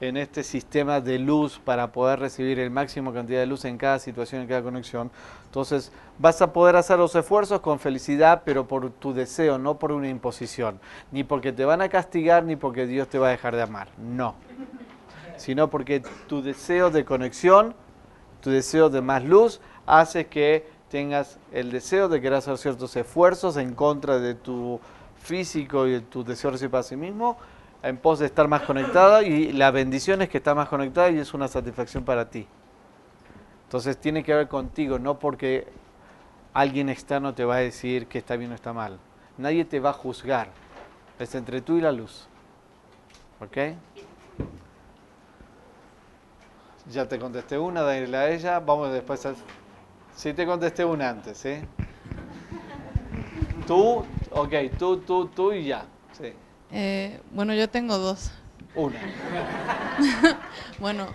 en 0.01 0.17
este 0.17 0.43
sistema 0.43 0.99
de 0.99 1.19
luz 1.19 1.61
para 1.63 1.91
poder 1.91 2.19
recibir 2.19 2.59
el 2.59 2.71
máximo 2.71 3.13
cantidad 3.13 3.39
de 3.39 3.45
luz 3.45 3.65
en 3.65 3.77
cada 3.77 3.99
situación, 3.99 4.41
en 4.41 4.47
cada 4.47 4.63
conexión. 4.63 5.11
Entonces 5.45 5.91
vas 6.17 6.41
a 6.41 6.51
poder 6.51 6.75
hacer 6.75 6.97
los 6.97 7.15
esfuerzos 7.15 7.61
con 7.61 7.79
felicidad, 7.79 8.41
pero 8.43 8.67
por 8.67 8.89
tu 8.89 9.13
deseo, 9.13 9.59
no 9.59 9.77
por 9.77 9.91
una 9.91 10.09
imposición. 10.09 10.79
Ni 11.11 11.23
porque 11.23 11.53
te 11.53 11.65
van 11.65 11.81
a 11.81 11.89
castigar, 11.89 12.43
ni 12.43 12.55
porque 12.55 12.87
Dios 12.87 13.07
te 13.09 13.19
va 13.19 13.27
a 13.27 13.31
dejar 13.31 13.55
de 13.55 13.61
amar. 13.61 13.89
No. 13.99 14.33
Sino 15.37 15.69
porque 15.69 16.01
tu 16.27 16.41
deseo 16.41 16.89
de 16.89 17.05
conexión, 17.05 17.75
tu 18.41 18.49
deseo 18.49 18.89
de 18.89 19.01
más 19.01 19.23
luz, 19.23 19.61
hace 19.85 20.25
que 20.25 20.65
tengas 20.89 21.37
el 21.51 21.71
deseo 21.71 22.09
de 22.09 22.19
querer 22.19 22.39
hacer 22.39 22.57
ciertos 22.57 22.95
esfuerzos 22.95 23.55
en 23.55 23.75
contra 23.75 24.19
de 24.19 24.33
tu 24.33 24.79
físico 25.21 25.85
y 25.85 25.91
de 25.91 26.01
tu 26.01 26.23
deseo 26.23 26.51
de 26.51 26.69
para 26.69 26.83
sí 26.83 26.95
mismo, 26.95 27.37
en 27.83 27.97
pos 27.97 28.19
de 28.19 28.27
estar 28.27 28.47
más 28.47 28.61
conectada 28.61 29.23
y 29.23 29.51
la 29.51 29.71
bendición 29.71 30.21
es 30.21 30.29
que 30.29 30.37
está 30.37 30.53
más 30.53 30.69
conectada 30.69 31.09
y 31.09 31.17
es 31.17 31.33
una 31.33 31.47
satisfacción 31.47 32.03
para 32.03 32.29
ti. 32.29 32.47
Entonces 33.63 33.97
tiene 33.97 34.23
que 34.23 34.33
ver 34.33 34.47
contigo, 34.47 34.99
no 34.99 35.17
porque 35.17 35.67
alguien 36.53 36.89
externo 36.89 37.33
te 37.33 37.45
va 37.45 37.55
a 37.55 37.59
decir 37.59 38.07
que 38.07 38.19
está 38.19 38.35
bien 38.35 38.51
o 38.51 38.55
está 38.55 38.73
mal. 38.73 38.99
Nadie 39.37 39.65
te 39.65 39.79
va 39.79 39.91
a 39.91 39.93
juzgar. 39.93 40.49
Es 41.17 41.33
entre 41.35 41.61
tú 41.61 41.77
y 41.77 41.81
la 41.81 41.91
luz. 41.91 42.27
¿Ok? 43.39 43.57
Ya 46.91 47.07
te 47.07 47.17
contesté 47.17 47.57
una, 47.57 47.81
dale 47.81 48.17
a 48.17 48.29
ella. 48.29 48.59
Vamos 48.59 48.91
después 48.91 49.25
a... 49.25 49.33
Sí 50.15 50.33
te 50.33 50.45
contesté 50.45 50.83
una 50.83 51.09
antes, 51.09 51.37
¿sí? 51.37 51.61
Tú, 53.65 54.03
ok, 54.31 54.53
tú, 54.77 54.97
tú, 54.97 55.27
tú 55.27 55.53
y 55.53 55.65
ya. 55.65 55.85
Sí. 56.11 56.33
Eh, 56.71 57.19
bueno, 57.31 57.53
yo 57.53 57.69
tengo 57.69 57.97
dos. 57.97 58.31
Una. 58.75 58.99
bueno, 60.79 61.07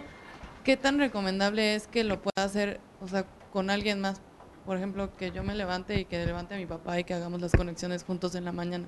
¿qué 0.65 0.77
tan 0.77 0.99
recomendable 0.99 1.75
es 1.75 1.87
que 1.87 2.05
lo 2.05 2.21
pueda 2.21 2.45
hacer, 2.45 2.81
o 3.01 3.09
sea, 3.09 3.25
con 3.53 3.71
alguien 3.71 4.01
más? 4.01 4.21
Por 4.67 4.77
ejemplo, 4.77 5.15
que 5.17 5.31
yo 5.31 5.43
me 5.45 5.55
levante 5.55 5.99
y 6.01 6.05
que 6.05 6.25
levante 6.27 6.55
a 6.55 6.59
mi 6.59 6.67
papá 6.67 6.99
y 6.99 7.05
que 7.05 7.15
hagamos 7.15 7.41
las 7.41 7.53
conexiones 7.53 8.05
juntos 8.05 8.35
en 8.35 8.45
la 8.45 8.53
mañana. 8.53 8.87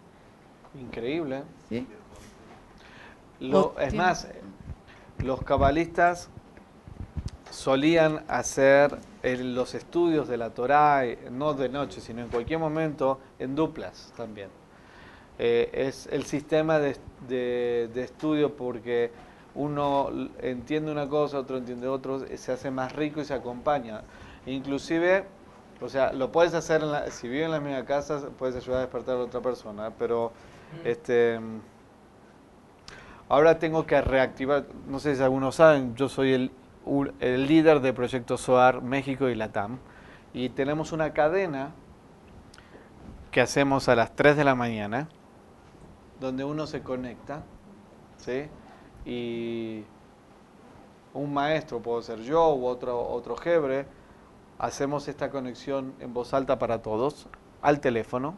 Increíble. 0.79 1.45
¿Sí? 1.69 1.87
Lo- 3.41 3.79
es 3.79 3.95
más, 3.95 4.27
los 5.19 5.43
cabalistas 5.45 6.29
solían 7.51 8.25
hacer 8.29 8.99
el- 9.23 9.55
los 9.55 9.75
estudios 9.75 10.29
de 10.29 10.37
la 10.37 10.51
Torá, 10.51 11.07
eh, 11.07 11.29
no 11.31 11.55
de 11.55 11.69
noche, 11.69 12.01
sino 12.01 12.21
en 12.23 12.29
cualquier 12.29 12.59
momento, 12.59 13.21
en 13.39 13.55
duplas 13.55 14.13
también. 14.17 14.49
Eh, 15.39 15.71
es 15.73 16.09
el 16.11 16.25
sistema 16.25 16.79
de, 16.79 16.97
de- 17.29 17.89
de 17.95 18.03
estudio 18.03 18.57
porque 18.57 19.11
uno 19.55 20.11
entiende 20.41 20.91
una 20.93 21.09
cosa, 21.09 21.39
otro 21.39 21.57
entiende 21.59 21.87
otro, 21.89 22.21
se 22.37 22.53
hace 22.53 22.71
más 22.71 22.95
rico 22.95 23.21
y 23.21 23.25
se 23.25 23.35
acompaña. 23.35 24.03
Inclusive, 24.47 25.25
o 25.81 25.89
sea, 25.89 26.13
lo 26.13 26.31
puedes 26.33 26.55
hacer, 26.55 26.83
en 26.83 26.93
la- 26.93 27.11
si 27.11 27.29
vives 27.29 27.47
en 27.47 27.53
la 27.53 27.61
misma 27.61 27.85
casa, 27.85 28.21
puedes 28.39 28.57
ayudar 28.57 28.79
a 28.79 28.81
despertar 28.83 29.17
a 29.17 29.21
otra 29.21 29.41
persona, 29.41 29.91
pero 29.99 30.33
este... 30.85 31.39
Ahora 33.31 33.59
tengo 33.59 33.85
que 33.85 34.01
reactivar, 34.01 34.65
no 34.89 34.99
sé 35.01 35.15
si 35.15 35.23
algunos 35.23 35.57
saben, 35.57 35.95
yo 35.97 36.09
soy 36.09 36.33
el, 36.33 36.51
el 37.21 37.47
líder 37.47 37.81
de 37.81 37.93
Proyecto 37.93 38.39
SOAR 38.39 38.81
México 38.81 39.29
y 39.29 39.35
Latam 39.35 39.79
y 40.33 40.49
tenemos 40.49 40.93
una 40.93 41.13
cadena 41.13 41.73
que 43.31 43.43
hacemos 43.43 43.89
a 43.91 43.95
las 43.97 44.17
3 44.17 44.35
de 44.37 44.45
la 44.45 44.55
mañana 44.55 45.09
donde 46.21 46.45
uno 46.45 46.67
se 46.67 46.83
conecta, 46.83 47.43
¿sí? 48.19 48.47
Y 49.05 49.85
un 51.15 51.33
maestro, 51.33 51.81
puedo 51.81 52.03
ser 52.03 52.21
yo 52.21 52.55
u 52.55 52.67
otro, 52.67 53.01
otro 53.09 53.37
jebre, 53.37 53.87
hacemos 54.59 55.09
esta 55.09 55.31
conexión 55.31 55.95
en 56.01 56.13
voz 56.13 56.35
alta 56.35 56.59
para 56.59 56.83
todos 56.83 57.29
al 57.63 57.81
teléfono. 57.81 58.35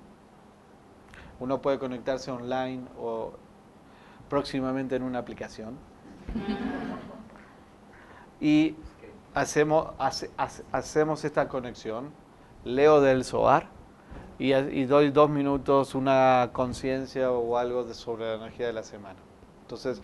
Uno 1.41 1.61
puede 1.63 1.79
conectarse 1.79 2.31
online 2.31 2.85
o 2.99 3.33
próximamente 4.29 4.97
en 4.97 5.03
una 5.03 5.19
aplicación. 5.19 5.77
Y 8.41 8.75
hacemos, 9.35 9.89
hace- 9.99 10.31
hace- 10.39 10.65
hacemos 10.73 11.25
esta 11.25 11.49
conexión, 11.49 12.11
leo 12.65 13.01
del 13.03 13.25
SOAR 13.25 13.67
y, 14.41 14.53
y 14.55 14.87
doy 14.87 15.11
dos 15.11 15.31
minutos 15.31 15.95
una 15.95 16.51
conciencia 16.53 17.31
o 17.31 17.57
algo 17.57 17.85
de, 17.85 17.95
sobre 17.95 18.25
la 18.25 18.35
energía 18.35 18.67
de 18.67 18.73
la 18.73 18.83
semana. 18.83 19.19
Entonces, 19.63 20.03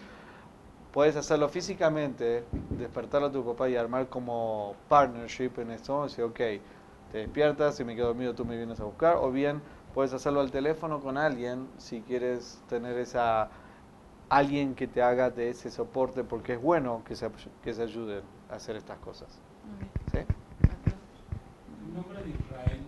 puedes 0.93 1.17
hacerlo 1.17 1.49
físicamente, 1.49 2.45
despertar 2.79 3.23
a 3.25 3.33
tu 3.33 3.45
papá 3.45 3.69
y 3.69 3.77
armar 3.77 4.09
como 4.09 4.75
partnership 4.89 5.53
en 5.59 5.71
esto, 5.73 6.05
decir, 6.05 6.23
ok, 6.25 6.41
te 7.13 7.19
despiertas, 7.19 7.77
si 7.77 7.85
me 7.85 7.95
quedo 7.97 8.09
dormido 8.09 8.35
tú 8.35 8.45
me 8.45 8.57
vienes 8.57 8.79
a 8.81 8.85
buscar, 8.85 9.17
o 9.17 9.31
bien 9.33 9.61
puedes 9.95 10.13
hacerlo 10.13 10.41
al 10.41 10.51
teléfono 10.51 11.01
con 11.01 11.17
alguien 11.17 11.69
si 11.79 12.03
quieres 12.03 12.61
tener 12.69 12.99
esa 12.99 13.49
alguien 14.29 14.75
que 14.75 14.87
te 14.89 15.03
haga 15.03 15.31
de 15.31 15.51
ese 15.51 15.71
soporte 15.71 16.25
porque 16.25 16.55
es 16.55 16.61
bueno 16.61 17.03
que 17.07 17.15
se, 17.15 17.31
que 17.63 17.73
se 17.73 17.83
ayuden 17.83 18.23
a 18.51 18.57
hacer 18.57 18.75
estas 18.77 18.99
cosas. 18.99 19.29
¿Sí? 20.11 20.19
El 20.19 21.95
nombre 21.95 22.23
de 22.25 22.31
Israel 22.31 22.83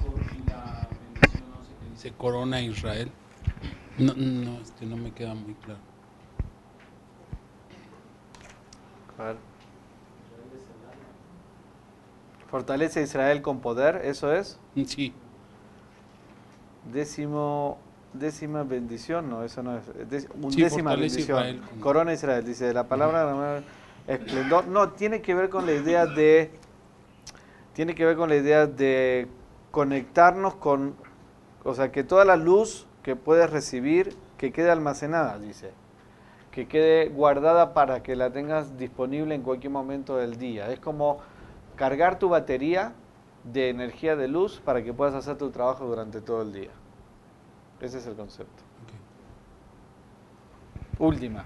cor- 0.00 0.18
y 0.34 0.48
la 0.48 0.88
bendición, 0.90 1.50
no 1.50 1.62
sé 1.62 1.72
qué 1.78 1.85
dice, 1.96 2.12
Corona 2.16 2.60
Israel. 2.60 3.10
No, 3.98 4.12
no, 4.14 4.60
este 4.60 4.84
no 4.86 4.96
me 4.96 5.12
queda 5.12 5.34
muy 5.34 5.54
claro. 5.54 5.80
Claro. 9.16 9.38
Fortalece 12.50 13.00
a 13.00 13.02
Israel 13.02 13.42
con 13.42 13.60
poder, 13.60 14.02
eso 14.04 14.32
es. 14.32 14.58
Sí. 14.86 15.12
Décimo, 16.92 17.78
décima 18.12 18.62
bendición, 18.62 19.28
no, 19.28 19.42
eso 19.42 19.62
no 19.62 19.76
es. 19.78 19.84
dec- 20.08 20.20
Sí, 20.20 20.28
undécima 20.40 20.90
fortalece 20.90 21.16
bendición. 21.16 21.38
Israel 21.38 21.62
Corona 21.80 22.12
Israel, 22.12 22.44
dice 22.44 22.72
la 22.72 22.84
palabra 22.84 23.62
esplendor. 24.06 24.68
No, 24.68 24.90
tiene 24.90 25.20
que 25.22 25.34
ver 25.34 25.48
con 25.48 25.66
la 25.66 25.72
idea 25.72 26.06
de. 26.06 26.50
Tiene 27.72 27.94
que 27.94 28.04
ver 28.06 28.16
con 28.16 28.28
la 28.28 28.36
idea 28.36 28.66
de 28.66 29.26
conectarnos 29.70 30.54
con. 30.54 30.94
O 31.66 31.74
sea, 31.74 31.90
que 31.90 32.04
toda 32.04 32.24
la 32.24 32.36
luz 32.36 32.86
que 33.02 33.16
puedes 33.16 33.50
recibir, 33.50 34.16
que 34.38 34.52
quede 34.52 34.70
almacenada, 34.70 35.36
dice. 35.40 35.72
Que 36.52 36.68
quede 36.68 37.08
guardada 37.08 37.74
para 37.74 38.04
que 38.04 38.14
la 38.14 38.30
tengas 38.30 38.78
disponible 38.78 39.34
en 39.34 39.42
cualquier 39.42 39.72
momento 39.72 40.16
del 40.16 40.38
día. 40.38 40.70
Es 40.70 40.78
como 40.78 41.18
cargar 41.74 42.20
tu 42.20 42.28
batería 42.28 42.92
de 43.42 43.68
energía 43.68 44.14
de 44.14 44.28
luz 44.28 44.62
para 44.64 44.84
que 44.84 44.92
puedas 44.92 45.14
hacer 45.14 45.38
tu 45.38 45.50
trabajo 45.50 45.86
durante 45.86 46.20
todo 46.20 46.42
el 46.42 46.52
día. 46.52 46.70
Ese 47.80 47.98
es 47.98 48.06
el 48.06 48.14
concepto. 48.14 48.62
Última. 51.00 51.44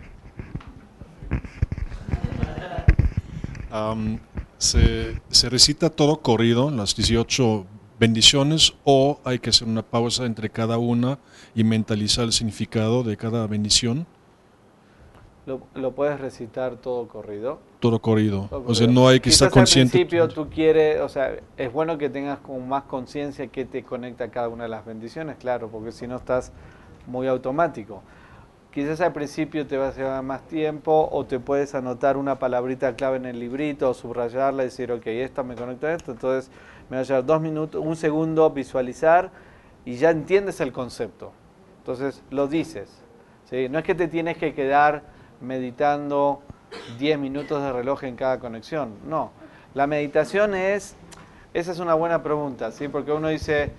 Se, 4.59 5.19
se 5.31 5.49
recita 5.49 5.89
todo 5.89 6.21
corrido, 6.21 6.71
las 6.71 6.95
18 6.95 7.65
bendiciones, 8.01 8.75
o 8.85 9.21
hay 9.25 9.39
que 9.39 9.51
hacer 9.51 9.69
una 9.69 9.83
pausa 9.83 10.25
entre 10.25 10.51
cada 10.51 10.79
una 10.79 11.19
y 11.55 11.63
mentalizar 11.63 12.25
el 12.25 12.33
significado 12.33 13.05
de 13.05 13.17
cada 13.17 13.47
bendición, 13.47 14.07
Lo, 15.47 15.61
lo 15.75 15.93
puedes 15.93 16.19
recitar 16.19 16.77
todo 16.77 17.07
corrido. 17.09 17.59
todo 17.79 17.99
corrido. 18.01 18.47
Todo 18.51 18.65
O 18.67 18.75
sea, 18.75 18.87
no 18.87 19.07
hay 19.09 19.21
que 19.21 19.31
Quizás 19.31 19.43
estar 19.43 19.51
consciente. 19.51 19.99
Al 19.99 20.07
principio 20.07 20.29
tú 20.29 20.49
quieres, 20.49 21.01
o 21.01 21.09
sea, 21.09 21.37
es 21.57 21.73
bueno 21.73 21.99
que 21.99 22.09
tengas 22.09 22.39
como 22.39 22.61
más 22.61 22.85
conciencia 22.85 23.47
que 23.49 23.65
te 23.65 23.83
conecta 23.83 24.25
a 24.25 24.29
cada 24.31 24.49
una 24.49 24.65
de 24.65 24.71
las 24.71 24.85
bendiciones, 24.85 25.37
claro, 25.37 25.69
porque 25.69 25.93
si 25.93 26.07
no 26.07 26.17
estás 26.17 26.53
muy 27.07 27.27
automático. 27.27 28.03
Quizás 28.73 29.01
al 29.01 29.13
principio 29.13 29.67
te 29.67 29.77
va 29.77 29.89
a 29.89 29.93
llevar 29.93 30.23
más 30.23 30.47
tiempo 30.47 31.09
o 31.11 31.25
te 31.27 31.41
puedes 31.41 31.75
anotar 31.75 32.17
una 32.17 32.39
palabrita 32.39 32.95
clave 32.95 33.17
en 33.17 33.27
el 33.27 33.41
librito 33.41 33.91
o 33.91 33.95
subrayarla 33.95 34.63
y 34.63 34.67
decir, 34.67 34.93
ok, 34.93 35.07
esta 35.07 35.43
me 35.43 35.57
conecta 35.57 35.89
a 35.89 35.95
esto, 35.95 36.13
entonces 36.13 36.53
me 36.89 36.97
va 36.97 37.01
a 37.01 37.05
llevar 37.05 37.27
dos 37.27 37.41
minutos, 37.41 37.85
un 37.85 37.97
segundo 37.97 38.49
visualizar 38.51 39.33
y 39.85 39.97
ya 39.97 40.11
entiendes 40.11 40.61
el 40.61 40.73
concepto. 40.73 41.33
Entonces 41.79 42.23
lo 42.31 42.47
dices. 42.47 43.03
¿sí? 43.49 43.69
No 43.69 43.81
es 43.81 43.85
que 43.85 43.97
te 43.97 44.07
tienes 44.07 44.39
que 44.39 44.55
quedar 44.55 45.03
meditando 45.41 46.41
10 47.01 47.19
minutos 47.19 47.61
de 47.61 47.73
reloj 47.73 48.05
en 48.05 48.15
cada 48.15 48.39
conexión, 48.39 48.95
no. 49.05 49.33
La 49.75 49.89
meditación 49.89 50.55
es, 50.55 50.95
esa 51.55 51.73
es 51.73 51.81
una 51.81 51.95
buena 51.95 52.23
pregunta, 52.23 52.71
¿sí? 52.71 52.87
porque 52.87 53.11
uno 53.11 53.29
dice, 53.29 53.73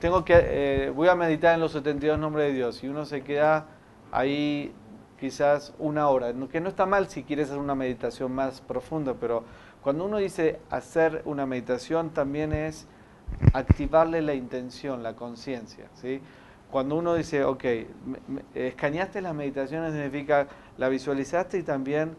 tengo 0.00 0.22
que, 0.22 0.34
eh, 0.36 0.92
voy 0.94 1.08
a 1.08 1.14
meditar 1.14 1.54
en 1.54 1.60
los 1.60 1.72
72 1.72 2.18
nombres 2.18 2.48
de 2.48 2.52
Dios 2.52 2.84
y 2.84 2.88
uno 2.88 3.06
se 3.06 3.22
queda 3.22 3.66
ahí 4.14 4.72
quizás 5.18 5.74
una 5.78 6.08
hora, 6.08 6.32
que 6.50 6.60
no 6.60 6.68
está 6.68 6.86
mal 6.86 7.08
si 7.08 7.24
quieres 7.24 7.48
hacer 7.48 7.58
una 7.58 7.74
meditación 7.74 8.32
más 8.32 8.60
profunda, 8.60 9.14
pero 9.14 9.42
cuando 9.82 10.04
uno 10.04 10.18
dice 10.18 10.60
hacer 10.70 11.22
una 11.24 11.46
meditación 11.46 12.10
también 12.10 12.52
es 12.52 12.86
activarle 13.52 14.22
la 14.22 14.34
intención, 14.34 15.02
la 15.02 15.14
conciencia, 15.16 15.88
¿sí? 15.94 16.20
Cuando 16.70 16.96
uno 16.96 17.14
dice, 17.14 17.44
ok, 17.44 17.64
escaneaste 18.54 19.20
las 19.20 19.34
meditaciones 19.34 19.92
significa 19.92 20.46
la 20.78 20.88
visualizaste 20.88 21.58
y 21.58 21.62
también 21.62 22.16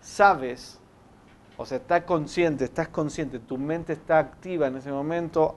sabes, 0.00 0.80
o 1.56 1.66
sea, 1.66 1.78
estás 1.78 2.04
consciente, 2.04 2.64
estás 2.64 2.88
consciente, 2.88 3.38
tu 3.38 3.58
mente 3.58 3.92
está 3.92 4.18
activa 4.18 4.66
en 4.68 4.76
ese 4.76 4.90
momento, 4.90 5.56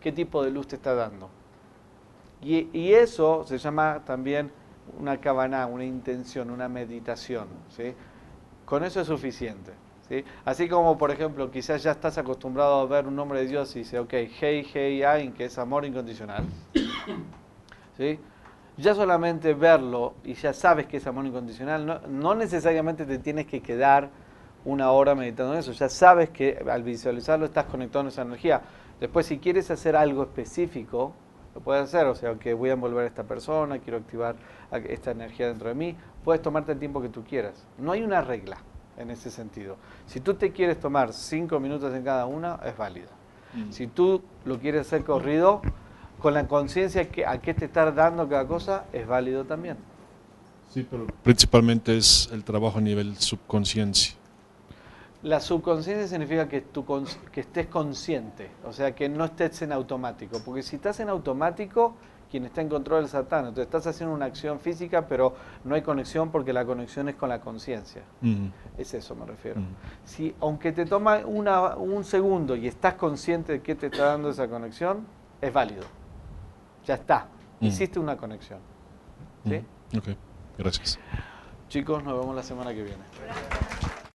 qué 0.00 0.10
tipo 0.12 0.42
de 0.42 0.50
luz 0.50 0.68
te 0.68 0.76
está 0.76 0.94
dando. 0.94 1.28
Y 2.40 2.92
eso 2.92 3.44
se 3.44 3.58
llama 3.58 4.02
también 4.04 4.52
una 4.98 5.20
cabana, 5.20 5.66
una 5.66 5.84
intención, 5.84 6.50
una 6.50 6.68
meditación. 6.68 7.48
¿sí? 7.68 7.94
Con 8.64 8.84
eso 8.84 9.00
es 9.00 9.06
suficiente. 9.06 9.72
¿sí? 10.08 10.24
Así 10.44 10.68
como, 10.68 10.96
por 10.96 11.10
ejemplo, 11.10 11.50
quizás 11.50 11.82
ya 11.82 11.92
estás 11.92 12.18
acostumbrado 12.18 12.80
a 12.80 12.86
ver 12.86 13.06
un 13.06 13.16
nombre 13.16 13.40
de 13.40 13.46
Dios 13.46 13.74
y 13.76 13.80
dice, 13.80 13.98
ok, 13.98 14.12
Hey, 14.40 14.66
Hey, 14.72 15.02
Ain, 15.02 15.32
que 15.32 15.46
es 15.46 15.58
amor 15.58 15.84
incondicional. 15.84 16.44
¿sí? 17.96 18.18
Ya 18.76 18.94
solamente 18.94 19.54
verlo 19.54 20.14
y 20.24 20.34
ya 20.34 20.52
sabes 20.52 20.86
que 20.86 20.98
es 20.98 21.06
amor 21.06 21.26
incondicional, 21.26 21.84
no, 21.84 22.00
no 22.06 22.34
necesariamente 22.34 23.04
te 23.06 23.18
tienes 23.18 23.46
que 23.46 23.60
quedar 23.60 24.10
una 24.64 24.90
hora 24.92 25.14
meditando 25.14 25.54
en 25.54 25.60
eso, 25.60 25.72
ya 25.72 25.88
sabes 25.88 26.30
que 26.30 26.62
al 26.70 26.82
visualizarlo 26.82 27.46
estás 27.46 27.64
conectado 27.64 28.04
a 28.04 28.08
esa 28.08 28.22
energía. 28.22 28.60
Después, 29.00 29.26
si 29.26 29.38
quieres 29.38 29.70
hacer 29.70 29.96
algo 29.96 30.24
específico, 30.24 31.14
lo 31.58 31.64
puedes 31.64 31.82
hacer, 31.82 32.06
o 32.06 32.14
sea, 32.14 32.36
que 32.36 32.54
voy 32.54 32.70
a 32.70 32.74
envolver 32.74 33.02
a 33.02 33.08
esta 33.08 33.24
persona, 33.24 33.80
quiero 33.80 33.98
activar 33.98 34.36
esta 34.88 35.10
energía 35.10 35.48
dentro 35.48 35.68
de 35.68 35.74
mí, 35.74 35.96
puedes 36.22 36.40
tomarte 36.40 36.70
el 36.70 36.78
tiempo 36.78 37.02
que 37.02 37.08
tú 37.08 37.24
quieras. 37.24 37.66
No 37.78 37.90
hay 37.90 38.02
una 38.04 38.20
regla 38.20 38.58
en 38.96 39.10
ese 39.10 39.28
sentido. 39.28 39.76
Si 40.06 40.20
tú 40.20 40.34
te 40.34 40.52
quieres 40.52 40.78
tomar 40.78 41.12
cinco 41.12 41.58
minutos 41.58 41.92
en 41.94 42.04
cada 42.04 42.26
una, 42.26 42.60
es 42.64 42.76
válido. 42.76 43.08
Mm. 43.54 43.72
Si 43.72 43.88
tú 43.88 44.22
lo 44.44 44.60
quieres 44.60 44.82
hacer 44.82 45.02
corrido, 45.02 45.60
con 46.20 46.32
la 46.32 46.46
conciencia 46.46 47.08
que 47.08 47.26
a 47.26 47.40
qué 47.40 47.54
te 47.54 47.64
está 47.64 47.90
dando 47.90 48.28
cada 48.28 48.46
cosa, 48.46 48.84
es 48.92 49.04
válido 49.08 49.44
también. 49.44 49.78
Sí, 50.72 50.86
pero 50.88 51.08
principalmente 51.24 51.96
es 51.96 52.28
el 52.32 52.44
trabajo 52.44 52.78
a 52.78 52.80
nivel 52.80 53.16
subconsciencia. 53.16 54.14
La 55.22 55.40
subconsciencia 55.40 56.06
significa 56.06 56.48
que, 56.48 56.60
tú, 56.60 56.84
que 57.32 57.40
estés 57.40 57.66
consciente, 57.66 58.50
o 58.64 58.72
sea, 58.72 58.94
que 58.94 59.08
no 59.08 59.24
estés 59.24 59.62
en 59.62 59.72
automático, 59.72 60.40
porque 60.44 60.62
si 60.62 60.76
estás 60.76 61.00
en 61.00 61.08
automático, 61.08 61.96
quien 62.30 62.44
está 62.44 62.60
en 62.60 62.68
control 62.68 63.04
es 63.04 63.10
Satán, 63.10 63.40
entonces 63.46 63.64
estás 63.64 63.86
haciendo 63.86 64.14
una 64.14 64.26
acción 64.26 64.60
física, 64.60 65.08
pero 65.08 65.34
no 65.64 65.74
hay 65.74 65.82
conexión 65.82 66.30
porque 66.30 66.52
la 66.52 66.64
conexión 66.64 67.08
es 67.08 67.16
con 67.16 67.30
la 67.30 67.40
conciencia. 67.40 68.02
Es 68.76 68.94
eso 68.94 69.16
me 69.16 69.26
refiero. 69.26 69.60
Si 70.04 70.34
aunque 70.40 70.72
te 70.72 70.86
toma 70.86 71.18
una, 71.24 71.76
un 71.76 72.04
segundo 72.04 72.54
y 72.54 72.68
estás 72.68 72.94
consciente 72.94 73.54
de 73.54 73.62
que 73.62 73.74
te 73.74 73.86
está 73.86 74.06
dando 74.06 74.30
esa 74.30 74.46
conexión, 74.46 75.06
es 75.40 75.52
válido. 75.52 75.84
Ya 76.84 76.94
está, 76.94 77.26
hiciste 77.60 77.98
una 77.98 78.16
conexión. 78.16 78.60
¿Sí? 79.46 79.64
Ok, 79.96 80.08
gracias. 80.58 80.98
Chicos, 81.68 82.04
nos 82.04 82.18
vemos 82.20 82.36
la 82.36 82.42
semana 82.42 82.72
que 82.72 82.82
viene. 82.82 83.02